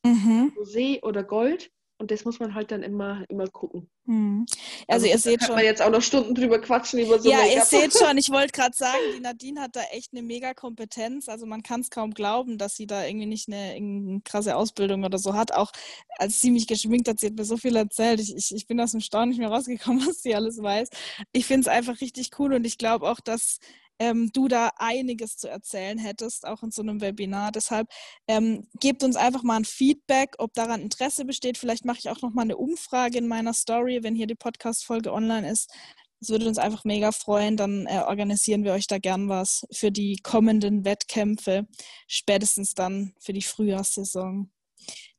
mhm. 0.05 0.53
Rosé 0.57 1.03
oder 1.03 1.25
Gold. 1.25 1.71
Und 2.03 2.11
das 2.11 2.25
muss 2.25 2.41
man 2.41 2.53
halt 2.53 2.73
dann 2.73 2.83
immer, 2.83 3.25
immer 3.29 3.47
gucken. 3.47 3.89
Mhm. 4.07 4.45
Also, 4.89 5.07
also 5.07 5.07
ihr 5.07 5.19
seht 5.21 5.45
schon. 5.45 5.57
wir 5.57 5.65
jetzt 5.65 5.81
auch 5.81 5.89
noch 5.89 6.03
Stunden 6.03 6.35
drüber 6.35 6.61
quatschen 6.61 6.99
über 6.99 7.21
so 7.21 7.31
Ja, 7.31 7.47
ihr 7.47 7.63
seht 7.63 7.97
schon, 7.97 8.19
ich 8.19 8.29
wollte 8.31 8.51
gerade 8.51 8.77
sagen, 8.77 8.99
die 9.17 9.21
Nadine 9.21 9.61
hat 9.61 9.77
da 9.77 9.83
echt 9.93 10.13
eine 10.13 10.23
mega 10.23 10.53
Kompetenz. 10.53 11.29
Also 11.29 11.47
man 11.47 11.63
kann 11.63 11.81
es 11.81 11.91
kaum 11.91 12.13
glauben, 12.13 12.59
dass 12.59 12.75
sie 12.75 12.89
da 12.89 13.07
irgendwie 13.07 13.27
nicht 13.27 13.47
eine, 13.47 13.75
eine, 13.77 14.21
krasse 14.25 14.57
Ausbildung 14.57 15.05
oder 15.05 15.17
so 15.17 15.35
hat. 15.35 15.55
Auch 15.55 15.71
als 16.19 16.41
sie 16.41 16.51
mich 16.51 16.67
geschminkt 16.67 17.07
hat, 17.07 17.21
sie 17.21 17.27
hat 17.27 17.37
mir 17.37 17.45
so 17.45 17.57
viel 17.57 17.77
erzählt. 17.77 18.19
Ich, 18.19 18.35
ich, 18.35 18.53
ich 18.53 18.67
bin 18.67 18.81
aus 18.81 18.91
dem 18.91 19.01
Staunen 19.01 19.29
nicht 19.29 19.39
mehr 19.39 19.51
rausgekommen, 19.51 20.05
was 20.09 20.23
sie 20.23 20.35
alles 20.35 20.61
weiß. 20.61 20.89
Ich 21.31 21.47
finde 21.47 21.61
es 21.61 21.69
einfach 21.69 22.01
richtig 22.01 22.33
cool 22.41 22.53
und 22.55 22.65
ich 22.65 22.79
glaube 22.79 23.09
auch, 23.09 23.21
dass 23.21 23.61
ähm, 23.99 24.31
du 24.33 24.49
da 24.49 24.71
einiges 24.77 25.37
zu 25.37 25.49
erzählen 25.49 25.99
hättest, 25.99 26.47
auch 26.47 26.63
in 26.63 26.71
so 26.71 26.83
einem 26.83 27.01
Webinar. 27.01 27.53
Deshalb 27.53 27.89
ähm, 28.29 28.69
gebt 28.81 29.03
uns 29.03 29.17
einfach 29.17 29.43
mal 29.43 29.57
ein 29.57 29.65
Feedback, 29.65 30.35
ob 30.39 30.53
daran 30.55 30.83
Interesse 30.83 31.25
besteht. 31.25 31.59
Vielleicht 31.59 31.85
mache 31.85 31.99
ich 31.99 32.11
auch 32.11 32.23
noch 32.23 32.33
mal 32.33 32.43
eine 32.43 32.57
Umfrage 32.57 33.19
in 33.19 33.29
meiner 33.29 33.55
Story, 33.55 34.03
wenn 34.03 34.15
hier 34.15 34.27
die 34.27 34.35
Podcast-Folge 34.35 35.13
online 35.13 35.51
ist. 35.51 35.73
Das 36.21 36.29
würde 36.29 36.47
uns 36.47 36.59
einfach 36.59 36.85
mega 36.85 37.11
freuen. 37.11 37.57
Dann 37.57 37.87
äh, 37.87 38.03
organisieren 38.07 38.63
wir 38.65 38.73
euch 38.73 38.87
da 38.87 38.99
gern 38.99 39.29
was 39.29 39.67
für 39.73 39.91
die 39.91 40.19
kommenden 40.23 40.85
Wettkämpfe, 40.85 41.67
spätestens 42.07 42.75
dann 42.75 43.13
für 43.21 43.33
die 43.33 43.43
Frühjahrssaison, 43.43 44.51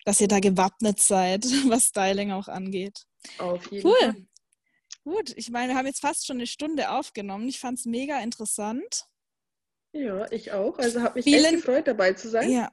dass 0.05 0.21
ihr 0.21 0.30
da 0.30 0.39
gewappnet 0.39 1.01
seid, 1.01 1.43
was 1.67 1.86
Styling 1.86 2.32
auch 2.32 2.47
angeht. 2.47 3.05
Auf 3.38 3.69
jeden 3.71 3.88
cool. 3.88 3.97
Fall. 3.99 4.15
Gut, 5.03 5.33
ich 5.35 5.49
meine, 5.49 5.73
wir 5.73 5.77
haben 5.77 5.85
jetzt 5.85 6.01
fast 6.01 6.25
schon 6.25 6.37
eine 6.37 6.47
Stunde 6.47 6.91
aufgenommen. 6.91 7.47
Ich 7.47 7.59
fand 7.59 7.77
es 7.77 7.85
mega 7.85 8.19
interessant. 8.19 9.07
Ja, 9.91 10.31
ich 10.31 10.51
auch. 10.51 10.79
Also 10.79 11.01
habe 11.01 11.15
mich 11.15 11.25
vielen, 11.25 11.45
echt 11.45 11.65
gefreut, 11.65 11.87
dabei 11.87 12.13
zu 12.13 12.27
sein. 12.27 12.49
Ja, 12.49 12.71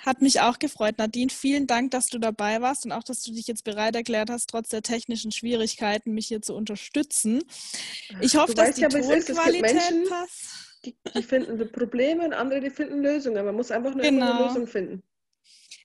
hat 0.00 0.20
mich 0.20 0.40
auch 0.40 0.58
gefreut. 0.58 0.98
Nadine, 0.98 1.30
vielen 1.30 1.66
Dank, 1.66 1.92
dass 1.92 2.08
du 2.08 2.18
dabei 2.18 2.60
warst 2.60 2.84
und 2.84 2.92
auch, 2.92 3.02
dass 3.02 3.22
du 3.22 3.32
dich 3.32 3.46
jetzt 3.46 3.64
bereit 3.64 3.96
erklärt 3.96 4.28
hast, 4.28 4.50
trotz 4.50 4.68
der 4.68 4.82
technischen 4.82 5.32
Schwierigkeiten 5.32 6.12
mich 6.12 6.26
hier 6.26 6.42
zu 6.42 6.54
unterstützen. 6.54 7.42
Ich 8.20 8.36
hoffe, 8.36 8.54
dass 8.54 8.74
die 8.74 8.82
ja, 8.82 8.88
Tonqualität 8.88 9.60
Menschen, 9.62 10.08
passt. 10.08 10.76
Die, 10.84 10.96
die 11.14 11.22
finden 11.22 11.72
Probleme 11.72 12.24
und 12.24 12.34
andere, 12.34 12.60
die 12.60 12.70
finden 12.70 13.02
Lösungen. 13.02 13.44
Man 13.44 13.54
muss 13.54 13.70
einfach 13.70 13.94
nur 13.94 14.02
genau. 14.02 14.32
eine 14.32 14.48
Lösung 14.48 14.66
finden. 14.66 15.02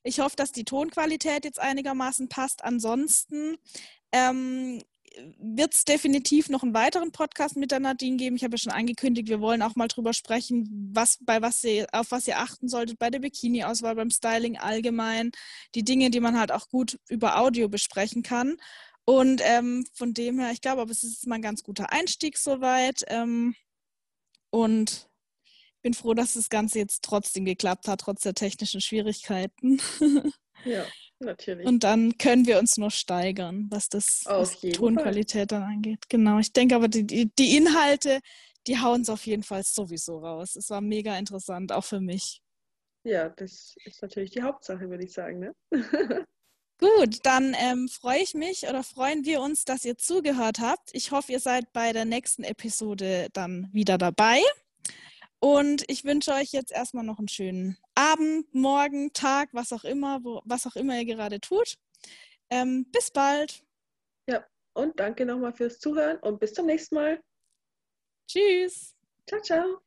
Ich 0.02 0.20
hoffe, 0.20 0.36
dass 0.36 0.52
die 0.52 0.64
Tonqualität 0.64 1.46
jetzt 1.46 1.58
einigermaßen 1.58 2.28
passt. 2.28 2.62
Ansonsten 2.62 3.56
ähm, 4.12 4.82
wird 5.38 5.74
es 5.74 5.84
definitiv 5.84 6.48
noch 6.48 6.62
einen 6.62 6.74
weiteren 6.74 7.12
Podcast 7.12 7.56
mit 7.56 7.70
der 7.70 7.80
Nadine 7.80 8.16
geben. 8.16 8.36
Ich 8.36 8.44
habe 8.44 8.54
ja 8.54 8.58
schon 8.58 8.72
angekündigt, 8.72 9.28
wir 9.28 9.40
wollen 9.40 9.62
auch 9.62 9.76
mal 9.76 9.88
drüber 9.88 10.12
sprechen, 10.12 10.90
was, 10.92 11.18
bei 11.20 11.42
was 11.42 11.62
ihr, 11.64 11.86
auf 11.92 12.10
was 12.10 12.26
ihr 12.26 12.38
achten 12.38 12.68
solltet 12.68 12.98
bei 12.98 13.10
der 13.10 13.20
Bikini-Auswahl, 13.20 13.94
beim 13.94 14.10
Styling 14.10 14.58
allgemein. 14.58 15.30
Die 15.74 15.84
Dinge, 15.84 16.10
die 16.10 16.20
man 16.20 16.38
halt 16.38 16.52
auch 16.52 16.68
gut 16.68 16.98
über 17.08 17.38
Audio 17.38 17.68
besprechen 17.68 18.22
kann. 18.22 18.56
Und 19.04 19.42
ähm, 19.44 19.86
von 19.92 20.14
dem 20.14 20.38
her, 20.38 20.50
ich 20.52 20.60
glaube, 20.60 20.82
aber 20.82 20.90
es 20.90 21.04
ist 21.04 21.26
mal 21.26 21.36
ein 21.36 21.42
ganz 21.42 21.62
guter 21.62 21.92
Einstieg 21.92 22.38
soweit. 22.38 23.04
Ähm, 23.08 23.54
und 24.50 25.08
bin 25.82 25.94
froh, 25.94 26.14
dass 26.14 26.34
das 26.34 26.48
Ganze 26.48 26.78
jetzt 26.78 27.04
trotzdem 27.04 27.44
geklappt 27.44 27.88
hat, 27.88 28.00
trotz 28.00 28.22
der 28.22 28.34
technischen 28.34 28.80
Schwierigkeiten. 28.80 29.80
ja. 30.64 30.86
Natürlich. 31.20 31.66
Und 31.66 31.84
dann 31.84 32.18
können 32.18 32.46
wir 32.46 32.58
uns 32.58 32.76
noch 32.76 32.90
steigern, 32.90 33.66
was 33.70 33.88
das 33.88 34.22
was 34.26 34.60
Tonqualität 34.60 35.50
Fall. 35.50 35.60
dann 35.60 35.62
angeht. 35.62 36.08
Genau. 36.08 36.38
Ich 36.38 36.52
denke 36.52 36.74
aber, 36.74 36.88
die, 36.88 37.30
die 37.34 37.56
Inhalte, 37.56 38.20
die 38.66 38.80
hauen 38.80 39.02
es 39.02 39.08
auf 39.08 39.26
jeden 39.26 39.42
Fall 39.42 39.62
sowieso 39.62 40.18
raus. 40.18 40.56
Es 40.56 40.70
war 40.70 40.80
mega 40.80 41.16
interessant, 41.16 41.72
auch 41.72 41.84
für 41.84 42.00
mich. 42.00 42.42
Ja, 43.04 43.28
das 43.28 43.74
ist 43.84 44.02
natürlich 44.02 44.30
die 44.30 44.42
Hauptsache, 44.42 44.88
würde 44.88 45.04
ich 45.04 45.12
sagen. 45.12 45.38
Ne? 45.38 45.54
Gut, 46.80 47.18
dann 47.22 47.54
ähm, 47.58 47.88
freue 47.88 48.20
ich 48.20 48.34
mich 48.34 48.66
oder 48.68 48.82
freuen 48.82 49.24
wir 49.24 49.40
uns, 49.40 49.64
dass 49.64 49.84
ihr 49.84 49.96
zugehört 49.96 50.58
habt. 50.58 50.90
Ich 50.92 51.12
hoffe, 51.12 51.32
ihr 51.32 51.40
seid 51.40 51.72
bei 51.72 51.92
der 51.92 52.04
nächsten 52.04 52.42
Episode 52.42 53.28
dann 53.32 53.68
wieder 53.72 53.96
dabei. 53.96 54.40
Und 55.44 55.84
ich 55.88 56.04
wünsche 56.04 56.32
euch 56.32 56.52
jetzt 56.52 56.72
erstmal 56.72 57.04
noch 57.04 57.18
einen 57.18 57.28
schönen 57.28 57.76
Abend, 57.94 58.54
Morgen, 58.54 59.12
Tag, 59.12 59.50
was 59.52 59.74
auch 59.74 59.84
immer, 59.84 60.24
wo, 60.24 60.40
was 60.46 60.66
auch 60.66 60.74
immer 60.74 60.98
ihr 60.98 61.04
gerade 61.04 61.38
tut. 61.38 61.76
Ähm, 62.48 62.86
bis 62.90 63.10
bald. 63.10 63.62
Ja, 64.26 64.46
und 64.72 64.98
danke 64.98 65.26
nochmal 65.26 65.52
fürs 65.52 65.78
Zuhören 65.78 66.16
und 66.20 66.40
bis 66.40 66.54
zum 66.54 66.64
nächsten 66.64 66.94
Mal. 66.94 67.22
Tschüss. 68.26 68.94
Ciao, 69.28 69.42
ciao. 69.42 69.83